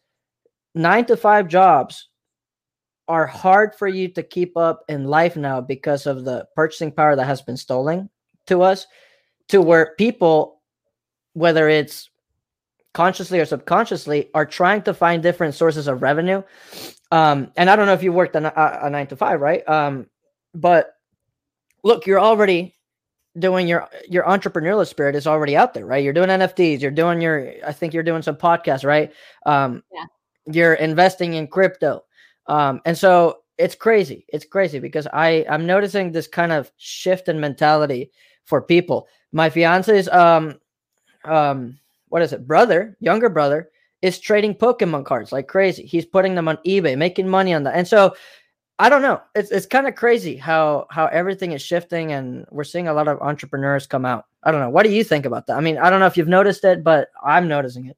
nine 0.75 1.05
to 1.05 1.17
five 1.17 1.47
jobs 1.47 2.07
are 3.07 3.27
hard 3.27 3.75
for 3.75 3.87
you 3.87 4.07
to 4.07 4.23
keep 4.23 4.55
up 4.55 4.85
in 4.87 5.03
life 5.05 5.35
now 5.35 5.59
because 5.59 6.05
of 6.05 6.23
the 6.23 6.47
purchasing 6.55 6.91
power 6.91 7.15
that 7.15 7.25
has 7.25 7.41
been 7.41 7.57
stolen 7.57 8.09
to 8.47 8.61
us 8.61 8.87
to 9.49 9.61
where 9.61 9.95
people 9.97 10.61
whether 11.33 11.67
it's 11.69 12.09
consciously 12.93 13.39
or 13.39 13.45
subconsciously 13.45 14.29
are 14.33 14.45
trying 14.45 14.81
to 14.81 14.93
find 14.93 15.23
different 15.23 15.55
sources 15.55 15.87
of 15.87 16.01
revenue. 16.01 16.41
Um 17.11 17.51
and 17.57 17.69
i 17.69 17.75
don't 17.75 17.85
know 17.85 17.93
if 17.93 18.03
you 18.03 18.13
worked 18.13 18.35
a, 18.35 18.85
a, 18.85 18.89
nine 18.89 19.07
to 19.07 19.15
five 19.15 19.41
right? 19.41 19.67
Um 19.67 20.07
but 20.53 20.93
look 21.83 22.05
you're 22.05 22.19
already 22.19 22.75
doing 23.37 23.67
your 23.67 23.89
your 24.09 24.23
entrepreneurial 24.23 24.87
spirit 24.87 25.15
is 25.15 25.27
already 25.27 25.57
out 25.57 25.73
there 25.73 25.85
right? 25.85 26.03
You're 26.03 26.13
doing 26.13 26.29
nfts 26.29 26.81
you're 26.81 26.91
doing 26.91 27.19
your 27.19 27.53
i 27.65 27.73
think 27.73 27.93
you're 27.93 28.03
doing 28.03 28.21
some 28.21 28.35
podcasts 28.35 28.85
right? 28.85 29.11
Um 29.45 29.83
yeah 29.93 30.05
you're 30.45 30.73
investing 30.73 31.33
in 31.33 31.47
crypto. 31.47 32.03
Um, 32.47 32.81
and 32.85 32.97
so 32.97 33.39
it's 33.57 33.75
crazy. 33.75 34.25
It's 34.29 34.45
crazy 34.45 34.79
because 34.79 35.07
I 35.13 35.45
I'm 35.49 35.65
noticing 35.65 36.11
this 36.11 36.27
kind 36.27 36.51
of 36.51 36.71
shift 36.77 37.27
in 37.27 37.39
mentality 37.39 38.11
for 38.45 38.61
people. 38.61 39.07
My 39.31 39.49
fiance's 39.49 40.09
um 40.09 40.59
um 41.25 41.77
what 42.09 42.21
is 42.21 42.33
it 42.33 42.47
brother, 42.47 42.97
younger 42.99 43.29
brother, 43.29 43.69
is 44.01 44.19
trading 44.19 44.55
Pokemon 44.55 45.05
cards 45.05 45.31
like 45.31 45.47
crazy. 45.47 45.85
He's 45.85 46.05
putting 46.05 46.35
them 46.35 46.47
on 46.47 46.57
eBay, 46.65 46.97
making 46.97 47.29
money 47.29 47.53
on 47.53 47.63
that. 47.63 47.75
And 47.75 47.87
so 47.87 48.15
I 48.79 48.89
don't 48.89 49.03
know. 49.03 49.21
It's 49.35 49.51
it's 49.51 49.67
kind 49.67 49.87
of 49.87 49.93
crazy 49.95 50.35
how 50.35 50.87
how 50.89 51.05
everything 51.07 51.51
is 51.51 51.61
shifting 51.61 52.13
and 52.13 52.45
we're 52.49 52.63
seeing 52.63 52.87
a 52.87 52.93
lot 52.93 53.07
of 53.07 53.21
entrepreneurs 53.21 53.85
come 53.85 54.05
out. 54.05 54.25
I 54.43 54.51
don't 54.51 54.59
know. 54.59 54.71
What 54.71 54.83
do 54.83 54.91
you 54.91 55.03
think 55.03 55.27
about 55.27 55.45
that? 55.47 55.57
I 55.57 55.61
mean, 55.61 55.77
I 55.77 55.91
don't 55.91 55.99
know 55.99 56.07
if 56.07 56.17
you've 56.17 56.27
noticed 56.27 56.63
it, 56.63 56.83
but 56.83 57.09
I'm 57.23 57.47
noticing 57.47 57.85
it. 57.85 57.97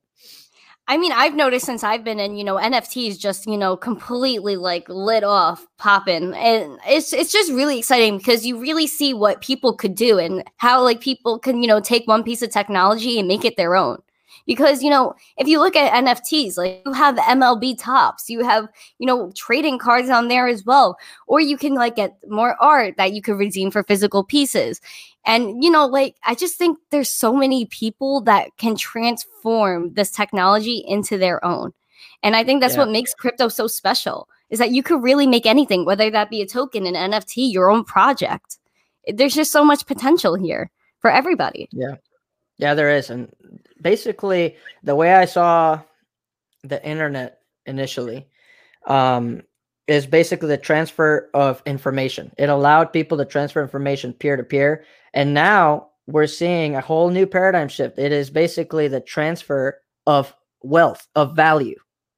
I 0.87 0.97
mean, 0.97 1.13
I've 1.13 1.33
noticed 1.33 1.65
since 1.65 1.83
I've 1.83 2.03
been 2.03 2.19
in, 2.19 2.35
you 2.35 2.43
know, 2.43 2.55
NFTs 2.55 3.17
just, 3.17 3.47
you 3.47 3.57
know, 3.57 3.77
completely 3.77 4.57
like 4.57 4.87
lit 4.89 5.23
off, 5.23 5.65
popping. 5.77 6.33
And 6.33 6.77
it's 6.85 7.13
it's 7.13 7.31
just 7.31 7.51
really 7.53 7.79
exciting 7.79 8.17
because 8.17 8.45
you 8.45 8.59
really 8.59 8.87
see 8.87 9.13
what 9.13 9.41
people 9.41 9.73
could 9.73 9.95
do 9.95 10.19
and 10.19 10.43
how 10.57 10.83
like 10.83 10.99
people 10.99 11.39
can, 11.39 11.61
you 11.61 11.67
know, 11.67 11.79
take 11.79 12.05
one 12.05 12.21
piece 12.23 12.41
of 12.41 12.49
technology 12.49 13.17
and 13.17 13.27
make 13.29 13.45
it 13.45 13.55
their 13.55 13.75
own 13.75 14.01
because 14.45 14.83
you 14.83 14.89
know 14.89 15.13
if 15.37 15.47
you 15.47 15.59
look 15.59 15.75
at 15.75 15.93
nfts 16.03 16.57
like 16.57 16.81
you 16.85 16.91
have 16.91 17.15
mlb 17.15 17.75
tops, 17.77 18.29
you 18.29 18.43
have 18.43 18.67
you 18.99 19.05
know 19.05 19.31
trading 19.35 19.77
cards 19.77 20.09
on 20.09 20.27
there 20.27 20.47
as 20.47 20.65
well 20.65 20.97
or 21.27 21.39
you 21.39 21.57
can 21.57 21.75
like 21.75 21.95
get 21.95 22.17
more 22.27 22.61
art 22.61 22.95
that 22.97 23.13
you 23.13 23.21
could 23.21 23.37
redeem 23.37 23.71
for 23.71 23.83
physical 23.83 24.23
pieces 24.23 24.81
and 25.25 25.63
you 25.63 25.69
know 25.69 25.85
like 25.85 26.15
i 26.23 26.35
just 26.35 26.57
think 26.57 26.77
there's 26.89 27.09
so 27.09 27.33
many 27.33 27.65
people 27.65 28.21
that 28.21 28.49
can 28.57 28.75
transform 28.75 29.93
this 29.93 30.11
technology 30.11 30.83
into 30.87 31.17
their 31.17 31.43
own. 31.43 31.73
And 32.21 32.35
i 32.35 32.43
think 32.43 32.61
that's 32.61 32.75
yeah. 32.75 32.81
what 32.81 32.91
makes 32.91 33.13
crypto 33.13 33.47
so 33.47 33.67
special 33.67 34.27
is 34.49 34.59
that 34.59 34.71
you 34.71 34.83
could 34.83 35.01
really 35.03 35.27
make 35.27 35.45
anything 35.45 35.85
whether 35.85 36.09
that 36.09 36.29
be 36.29 36.41
a 36.41 36.47
token 36.47 36.85
an 36.85 37.11
nft 37.11 37.51
your 37.51 37.69
own 37.69 37.83
project. 37.83 38.57
There's 39.07 39.35
just 39.35 39.51
so 39.51 39.63
much 39.63 39.85
potential 39.85 40.35
here 40.35 40.71
for 40.99 41.11
everybody. 41.11 41.67
Yeah. 41.71 41.95
Yeah 42.57 42.73
there 42.73 42.89
is. 42.89 43.09
And 43.09 43.33
basically 43.81 44.55
the 44.83 44.95
way 44.95 45.13
I 45.13 45.25
saw 45.25 45.81
the 46.63 46.85
internet 46.85 47.39
initially 47.65 48.27
um, 48.87 49.41
is 49.87 50.05
basically 50.05 50.47
the 50.47 50.57
transfer 50.57 51.29
of 51.33 51.61
information. 51.65 52.31
It 52.37 52.49
allowed 52.49 52.93
people 52.93 53.17
to 53.17 53.25
transfer 53.25 53.61
information 53.61 54.13
peer 54.13 54.37
to 54.37 54.43
peer. 54.43 54.85
And 55.13 55.33
now 55.33 55.89
we're 56.07 56.27
seeing 56.27 56.75
a 56.75 56.81
whole 56.81 57.09
new 57.09 57.25
paradigm 57.25 57.67
shift. 57.67 57.99
It 57.99 58.11
is 58.11 58.29
basically 58.29 58.87
the 58.87 59.01
transfer 59.01 59.79
of 60.07 60.33
wealth, 60.61 61.07
of 61.15 61.35
value. 61.35 61.77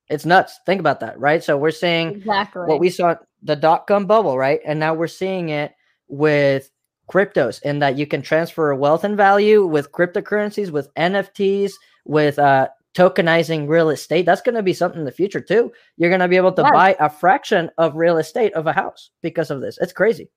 It's 0.10 0.26
nuts. 0.26 0.60
Think 0.66 0.80
about 0.80 1.00
that, 1.00 1.20
right? 1.20 1.44
So 1.44 1.58
we're 1.58 1.72
seeing 1.72 2.18
exactly 2.18 2.68
what 2.68 2.80
we 2.80 2.90
saw 2.90 3.16
the 3.42 3.56
dot 3.56 3.88
com 3.88 4.06
bubble, 4.06 4.38
right? 4.38 4.60
And 4.66 4.80
now 4.80 4.94
we're 4.94 5.08
seeing 5.08 5.50
it 5.50 5.74
with 6.08 6.70
cryptos 7.10 7.62
in 7.64 7.80
that 7.80 7.98
you 7.98 8.06
can 8.06 8.22
transfer 8.22 8.74
wealth 8.76 9.04
and 9.04 9.18
value 9.18 9.66
with 9.66 9.92
cryptocurrencies, 9.92 10.70
with 10.70 10.94
NFTs, 10.96 11.74
with 12.06 12.38
uh, 12.38 12.68
tokenizing 12.96 13.68
real 13.68 13.90
estate. 13.90 14.26
That's 14.26 14.42
going 14.42 14.56
to 14.56 14.64
be 14.64 14.74
something 14.74 15.00
in 15.00 15.06
the 15.06 15.12
future 15.12 15.42
too. 15.42 15.72
You're 15.98 16.10
going 16.10 16.22
to 16.22 16.28
be 16.28 16.38
able 16.38 16.54
to 16.54 16.64
buy 16.64 16.96
a 17.00 17.10
fraction 17.10 17.70
of 17.78 17.96
real 17.96 18.18
estate 18.18 18.54
of 18.54 18.66
a 18.66 18.74
house 18.74 19.12
because 19.22 19.52
of 19.52 19.62
this. 19.62 19.78
It's 19.80 19.94
crazy. 19.94 20.30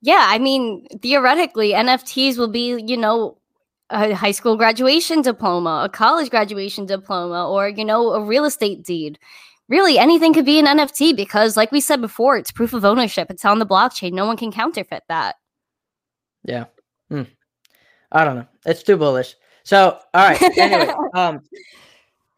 Yeah, 0.00 0.26
I 0.28 0.38
mean, 0.38 0.86
theoretically, 1.02 1.72
NFTs 1.72 2.36
will 2.36 2.48
be, 2.48 2.80
you 2.86 2.96
know, 2.96 3.38
a 3.90 4.14
high 4.14 4.32
school 4.32 4.56
graduation 4.56 5.22
diploma, 5.22 5.82
a 5.84 5.88
college 5.88 6.30
graduation 6.30 6.86
diploma, 6.86 7.48
or, 7.48 7.68
you 7.68 7.84
know, 7.84 8.12
a 8.12 8.22
real 8.22 8.44
estate 8.44 8.82
deed. 8.84 9.18
Really, 9.68 9.98
anything 9.98 10.32
could 10.32 10.46
be 10.46 10.58
an 10.58 10.66
NFT 10.66 11.16
because, 11.16 11.56
like 11.56 11.72
we 11.72 11.80
said 11.80 12.00
before, 12.00 12.36
it's 12.36 12.50
proof 12.50 12.72
of 12.72 12.84
ownership. 12.84 13.30
It's 13.30 13.44
on 13.44 13.58
the 13.58 13.66
blockchain. 13.66 14.12
No 14.12 14.26
one 14.26 14.36
can 14.36 14.52
counterfeit 14.52 15.02
that. 15.08 15.36
Yeah. 16.44 16.66
Hmm. 17.10 17.22
I 18.10 18.24
don't 18.24 18.36
know. 18.36 18.46
It's 18.64 18.82
too 18.82 18.96
bullish. 18.96 19.34
So, 19.68 19.98
all 20.14 20.26
right. 20.26 20.40
Anyway, 20.56 20.90
um, 21.14 21.42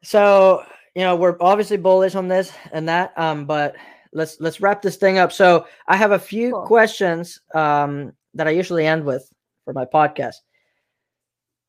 so 0.03 0.65
you 0.97 1.03
know 1.03 1.15
we're 1.15 1.37
obviously 1.41 1.77
bullish 1.77 2.17
on 2.17 2.27
this 2.27 2.53
and 2.73 2.89
that, 2.89 3.17
um, 3.17 3.47
but 3.47 3.77
let's 4.13 4.41
let's 4.41 4.61
wrap 4.61 4.83
this 4.83 4.97
thing 4.97 5.19
up. 5.19 5.31
So 5.31 5.69
I 5.87 5.95
have 5.95 6.11
a 6.11 6.19
few 6.19 6.51
Cool. 6.51 6.63
questions 6.67 7.41
um 7.55 8.15
that 8.35 8.49
I 8.49 8.51
usually 8.51 8.85
end 8.85 9.05
with 9.05 9.33
for 9.65 9.73
my 9.73 9.85
podcast. 9.85 10.35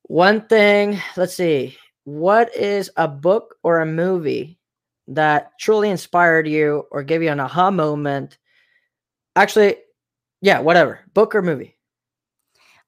One 0.07 0.47
thing, 0.47 0.99
let's 1.15 1.35
see, 1.35 1.77
what 2.05 2.55
is 2.55 2.89
a 2.97 3.07
book 3.07 3.57
or 3.61 3.81
a 3.81 3.85
movie 3.85 4.57
that 5.09 5.51
truly 5.59 5.91
inspired 5.91 6.47
you 6.47 6.87
or 6.89 7.03
gave 7.03 7.21
you 7.21 7.29
an 7.29 7.39
aha 7.39 7.69
moment? 7.69 8.39
Actually, 9.35 9.75
yeah, 10.41 10.59
whatever, 10.59 11.01
book 11.13 11.35
or 11.35 11.43
movie. 11.43 11.77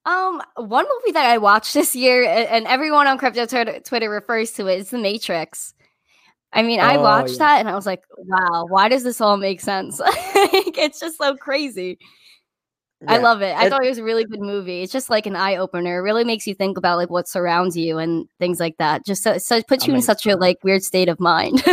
Um, 0.05 0.41
one 0.57 0.85
movie 0.85 1.13
that 1.13 1.25
I 1.29 1.37
watched 1.37 1.73
this 1.73 1.95
year, 1.95 2.23
and 2.25 2.67
everyone 2.67 3.07
on 3.07 3.17
crypto 3.17 3.45
Twitter, 3.45 4.09
refers 4.09 4.51
to 4.53 4.67
it, 4.67 4.79
is 4.79 4.89
The 4.89 4.97
Matrix. 4.97 5.73
I 6.51 6.61
mean, 6.61 6.79
I 6.79 6.97
Oh, 6.97 7.01
watched 7.01 7.31
yeah. 7.33 7.37
that 7.39 7.59
and 7.61 7.69
I 7.69 7.73
was 7.73 7.85
like, 7.85 8.03
wow, 8.17 8.65
why 8.69 8.87
does 8.89 9.03
this 9.03 9.19
all 9.21 9.37
make 9.37 9.59
sense? 9.61 9.99
It's 10.75 10.99
just 10.99 11.17
so 11.17 11.35
crazy. 11.37 11.97
I 13.07 13.17
love 13.17 13.41
it. 13.41 13.55
I 13.57 13.65
It- 13.65 13.69
thought 13.69 13.83
it 13.85 13.89
was 13.89 13.97
a 13.97 14.03
really 14.03 14.25
good 14.25 14.39
movie. 14.41 14.81
It's 14.81 14.91
just 14.91 15.09
like 15.09 15.25
an 15.25 15.35
eye 15.35 15.55
opener. 15.55 15.99
It 15.99 16.01
really 16.03 16.23
makes 16.25 16.45
you 16.45 16.53
think 16.53 16.77
about 16.77 16.97
like 16.97 17.09
what 17.09 17.27
surrounds 17.27 17.75
you 17.77 17.97
and 17.97 18.27
things 18.39 18.59
like 18.59 18.75
that. 18.77 19.05
Just 19.05 19.23
so, 19.23 19.37
so 19.37 19.55
it 19.57 19.67
puts 19.67 19.85
I 19.85 19.87
you 19.87 19.95
in 19.95 20.01
such 20.01 20.25
a 20.25 20.35
like 20.35 20.57
weird 20.63 20.83
state 20.83 21.09
of 21.09 21.19
mind. 21.19 21.63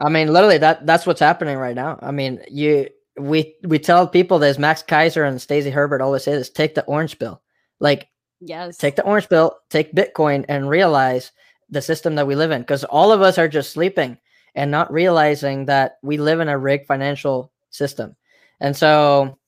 I 0.00 0.08
mean, 0.10 0.32
literally, 0.32 0.58
that 0.58 0.84
that's 0.86 1.06
what's 1.06 1.20
happening 1.20 1.56
right 1.56 1.74
now. 1.74 1.98
I 2.02 2.10
mean, 2.10 2.40
you 2.50 2.88
we 3.18 3.54
we 3.62 3.78
tell 3.78 4.06
people 4.06 4.38
this. 4.38 4.58
Max 4.58 4.82
Keiser 4.82 5.26
and 5.26 5.40
Stacy 5.40 5.70
Herbert 5.70 6.02
always 6.02 6.24
say 6.24 6.32
this: 6.32 6.50
take 6.50 6.74
the 6.74 6.84
orange 6.84 7.18
pill. 7.18 7.42
Like, 7.80 8.08
yes. 8.40 8.76
take 8.78 8.96
the 8.96 9.04
orange 9.04 9.28
pill, 9.28 9.56
take 9.70 9.92
Bitcoin, 9.92 10.44
and 10.48 10.68
realize 10.68 11.32
the 11.68 11.82
system 11.82 12.14
that 12.14 12.26
we 12.26 12.34
live 12.34 12.50
in. 12.50 12.62
Because 12.62 12.84
all 12.84 13.12
of 13.12 13.22
us 13.22 13.38
are 13.38 13.48
just 13.48 13.72
sleeping 13.72 14.18
and 14.54 14.70
not 14.70 14.92
realizing 14.92 15.66
that 15.66 15.98
we 16.02 16.16
live 16.16 16.40
in 16.40 16.48
a 16.48 16.58
rigged 16.58 16.86
financial 16.86 17.52
system. 17.70 18.16
And 18.60 18.74
so, 18.74 19.38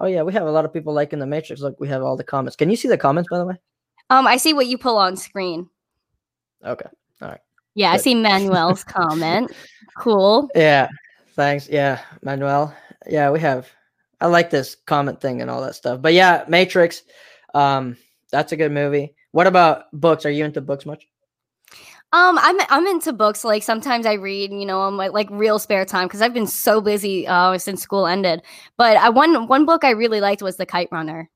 oh 0.00 0.06
yeah, 0.06 0.22
we 0.22 0.32
have 0.32 0.46
a 0.46 0.50
lot 0.50 0.64
of 0.64 0.72
people 0.72 0.94
liking 0.94 1.18
the 1.18 1.26
Matrix. 1.26 1.60
Look, 1.60 1.80
we 1.80 1.88
have 1.88 2.02
all 2.02 2.16
the 2.16 2.24
comments. 2.24 2.56
Can 2.56 2.70
you 2.70 2.76
see 2.76 2.88
the 2.88 2.98
comments, 2.98 3.28
by 3.30 3.38
the 3.38 3.46
way? 3.46 3.56
um, 4.10 4.26
I 4.26 4.36
see 4.36 4.52
what 4.52 4.66
you 4.66 4.78
pull 4.78 4.96
on 4.96 5.16
screen. 5.16 5.68
Okay. 6.64 6.88
All 7.20 7.28
right. 7.28 7.40
Yeah, 7.74 7.92
I 7.92 7.96
see 7.96 8.14
Manuel's 8.14 8.84
comment. 8.84 9.50
Cool. 9.98 10.48
Yeah. 10.54 10.88
Thanks. 11.34 11.68
Yeah, 11.68 12.00
Manuel. 12.22 12.74
Yeah, 13.08 13.30
we 13.30 13.40
have. 13.40 13.68
I 14.20 14.26
like 14.26 14.50
this 14.50 14.76
comment 14.86 15.20
thing 15.20 15.42
and 15.42 15.50
all 15.50 15.60
that 15.62 15.74
stuff. 15.74 16.00
But 16.00 16.14
yeah, 16.14 16.44
Matrix. 16.48 17.02
Um, 17.54 17.96
that's 18.30 18.52
a 18.52 18.56
good 18.56 18.72
movie. 18.72 19.14
What 19.32 19.46
about 19.46 19.84
books? 19.92 20.24
Are 20.26 20.30
you 20.30 20.44
into 20.44 20.60
books 20.60 20.86
much? 20.86 21.06
Um, 22.12 22.38
I'm 22.40 22.56
I'm 22.70 22.86
into 22.86 23.12
books. 23.12 23.42
Like 23.44 23.64
sometimes 23.64 24.06
I 24.06 24.12
read, 24.14 24.52
you 24.52 24.64
know, 24.64 24.80
on 24.80 24.94
my 24.94 25.08
like 25.08 25.28
real 25.30 25.58
spare 25.58 25.84
time 25.84 26.06
because 26.06 26.22
I've 26.22 26.34
been 26.34 26.46
so 26.46 26.80
busy 26.80 27.26
uh, 27.26 27.58
since 27.58 27.82
school 27.82 28.06
ended. 28.06 28.42
But 28.76 28.96
I 28.96 29.08
one 29.08 29.48
one 29.48 29.66
book 29.66 29.82
I 29.82 29.90
really 29.90 30.20
liked 30.20 30.40
was 30.40 30.56
The 30.56 30.66
Kite 30.66 30.88
Runner. 30.92 31.28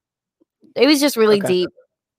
It 0.76 0.86
was 0.86 1.00
just 1.00 1.16
really 1.16 1.38
Okay. 1.38 1.48
deep. 1.48 1.70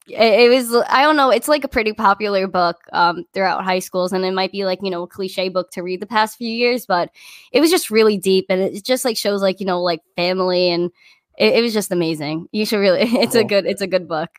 It, 0.08 0.18
it 0.18 0.50
was 0.50 0.74
I 0.90 1.04
don't 1.04 1.18
know. 1.18 1.30
It's 1.30 1.48
like 1.48 1.64
a 1.64 1.68
pretty 1.68 1.94
popular 1.94 2.48
book 2.48 2.78
um 2.94 3.26
throughout 3.34 3.64
high 3.64 3.80
schools, 3.80 4.12
and 4.12 4.26
it 4.26 4.34
might 4.34 4.52
be 4.52 4.66
like 4.66 4.80
you 4.82 4.90
know 4.90 5.04
a 5.04 5.08
cliche 5.08 5.50
book 5.50 5.72
to 5.72 5.82
read 5.82 6.02
the 6.02 6.08
past 6.08 6.38
few 6.38 6.50
years, 6.50 6.86
but 6.86 7.12
it 7.52 7.62
was 7.62 7.70
just 7.70 7.92
really 7.92 8.18
deep, 8.18 8.46
and 8.50 8.62
it 8.62 8.84
just 8.84 9.06
like 9.06 9.18
shows 9.18 9.42
like 9.42 9.60
you 9.60 9.66
know 9.66 9.82
like 9.82 10.02
family, 10.16 10.70
and 10.70 10.92
it, 11.38 11.56
it 11.56 11.62
was 11.62 11.74
just 11.74 11.92
amazing. 11.92 12.48
You 12.52 12.66
should 12.66 12.80
really. 12.80 13.02
It's 13.20 13.36
a 13.36 13.44
good. 13.44 13.66
It's 13.66 13.82
a 13.82 13.88
good 13.88 14.08
book. 14.08 14.30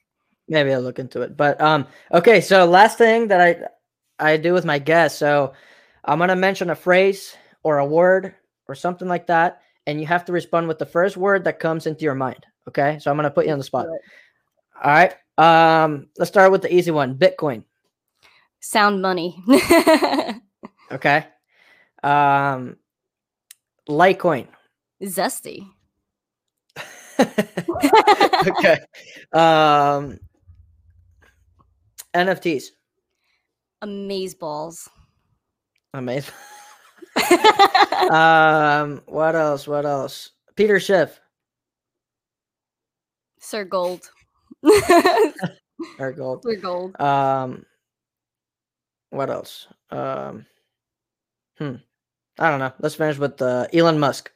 Maybe 0.48 0.72
I'll 0.72 0.80
look 0.80 0.98
into 0.98 1.22
it. 1.22 1.36
But 1.36 1.60
um, 1.60 1.86
okay. 2.12 2.40
So 2.40 2.64
last 2.66 2.98
thing 2.98 3.28
that 3.28 3.40
I 3.40 4.32
I 4.32 4.36
do 4.36 4.52
with 4.52 4.64
my 4.64 4.78
guests. 4.78 5.18
So 5.18 5.52
I'm 6.04 6.18
gonna 6.18 6.36
mention 6.36 6.70
a 6.70 6.74
phrase 6.74 7.36
or 7.62 7.78
a 7.78 7.86
word 7.86 8.34
or 8.68 8.74
something 8.74 9.08
like 9.08 9.26
that, 9.28 9.62
and 9.86 10.00
you 10.00 10.06
have 10.06 10.24
to 10.26 10.32
respond 10.32 10.68
with 10.68 10.78
the 10.78 10.86
first 10.86 11.16
word 11.16 11.44
that 11.44 11.58
comes 11.58 11.86
into 11.86 12.04
your 12.04 12.14
mind. 12.14 12.46
Okay. 12.68 12.98
So 13.00 13.10
I'm 13.10 13.16
gonna 13.16 13.30
put 13.30 13.46
you 13.46 13.52
on 13.52 13.58
the 13.58 13.64
spot. 13.64 13.86
All 14.82 14.90
right. 14.90 15.14
Um, 15.38 16.08
let's 16.18 16.30
start 16.30 16.52
with 16.52 16.62
the 16.62 16.74
easy 16.74 16.90
one. 16.90 17.16
Bitcoin. 17.16 17.64
Sound 18.60 19.00
money. 19.00 19.42
Okay. 20.92 21.24
Um, 22.02 22.76
Litecoin. 23.88 24.48
Zesty. 25.02 25.66
okay. 27.20 28.78
Um, 29.32 30.18
NFTs. 32.14 32.64
Amaze 33.82 34.34
balls. 34.34 34.88
Amazing. 35.94 36.34
um, 38.10 39.02
what 39.06 39.36
else? 39.36 39.66
What 39.66 39.86
else? 39.86 40.30
Peter 40.56 40.80
Schiff. 40.80 41.20
Sir 43.38 43.64
Gold. 43.64 44.10
Or 45.98 46.12
gold. 46.12 46.42
Sir 46.42 46.56
Gold. 46.56 47.00
Um, 47.00 47.64
what 49.10 49.30
else? 49.30 49.66
Um, 49.90 50.46
hmm. 51.58 51.76
I 52.38 52.50
don't 52.50 52.58
know. 52.58 52.72
Let's 52.78 52.94
finish 52.94 53.18
with 53.18 53.40
uh, 53.42 53.66
Elon 53.72 53.98
Musk. 53.98 54.30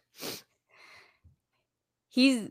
He's 2.08 2.48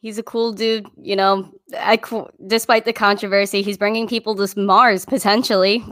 he's 0.00 0.18
a 0.18 0.22
cool 0.22 0.52
dude. 0.52 0.86
You 0.96 1.16
know, 1.16 1.50
I 1.78 2.00
despite 2.46 2.84
the 2.84 2.92
controversy, 2.92 3.62
he's 3.62 3.78
bringing 3.78 4.06
people 4.06 4.34
to 4.36 4.58
Mars 4.58 5.04
potentially. 5.04 5.82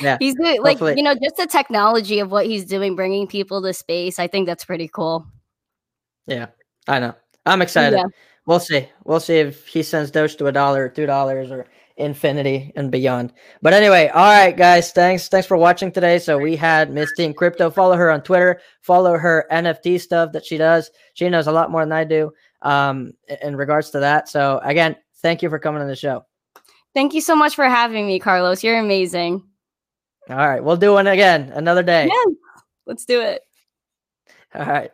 Yeah, 0.00 0.16
he's 0.20 0.34
doing 0.34 0.62
like 0.62 0.78
hopefully. 0.78 0.94
you 0.96 1.02
know 1.02 1.14
just 1.14 1.36
the 1.36 1.46
technology 1.46 2.20
of 2.20 2.30
what 2.30 2.46
he's 2.46 2.64
doing, 2.64 2.94
bringing 2.94 3.26
people 3.26 3.62
to 3.62 3.72
space. 3.72 4.18
I 4.18 4.26
think 4.26 4.46
that's 4.46 4.64
pretty 4.64 4.88
cool. 4.88 5.26
Yeah, 6.26 6.46
I 6.86 7.00
know. 7.00 7.14
I'm 7.46 7.62
excited. 7.62 7.96
Yeah. 7.96 8.04
We'll 8.46 8.60
see. 8.60 8.88
We'll 9.04 9.20
see 9.20 9.36
if 9.36 9.66
he 9.66 9.82
sends 9.82 10.10
Doge 10.10 10.36
to 10.36 10.46
a 10.46 10.52
dollar 10.52 10.88
two 10.88 11.06
dollars 11.06 11.50
or 11.50 11.66
infinity 11.96 12.72
and 12.76 12.90
beyond. 12.90 13.32
But 13.62 13.72
anyway, 13.72 14.08
all 14.08 14.24
right, 14.24 14.56
guys. 14.56 14.92
Thanks. 14.92 15.28
Thanks 15.28 15.46
for 15.46 15.56
watching 15.56 15.92
today. 15.92 16.18
So 16.18 16.38
we 16.38 16.56
had 16.56 16.92
Misty 16.92 17.24
in 17.24 17.34
crypto. 17.34 17.70
Follow 17.70 17.96
her 17.96 18.10
on 18.10 18.22
Twitter. 18.22 18.60
Follow 18.82 19.16
her 19.16 19.46
NFT 19.50 20.00
stuff 20.00 20.32
that 20.32 20.44
she 20.44 20.58
does. 20.58 20.90
She 21.14 21.28
knows 21.28 21.46
a 21.46 21.52
lot 21.52 21.70
more 21.70 21.82
than 21.82 21.92
I 21.92 22.04
do 22.04 22.32
um, 22.62 23.12
in 23.42 23.56
regards 23.56 23.90
to 23.90 24.00
that. 24.00 24.28
So 24.28 24.60
again, 24.64 24.96
thank 25.22 25.42
you 25.42 25.48
for 25.48 25.58
coming 25.58 25.82
on 25.82 25.88
the 25.88 25.96
show. 25.96 26.24
Thank 26.94 27.14
you 27.14 27.20
so 27.20 27.34
much 27.34 27.54
for 27.54 27.64
having 27.64 28.06
me, 28.06 28.18
Carlos. 28.18 28.62
You're 28.62 28.78
amazing. 28.78 29.42
All 30.30 30.36
right, 30.36 30.62
we'll 30.62 30.76
do 30.76 30.92
one 30.92 31.06
again 31.06 31.52
another 31.54 31.82
day. 31.82 32.06
Yeah. 32.06 32.32
Let's 32.86 33.04
do 33.04 33.20
it. 33.20 33.42
All 34.54 34.64
right. 34.64 34.90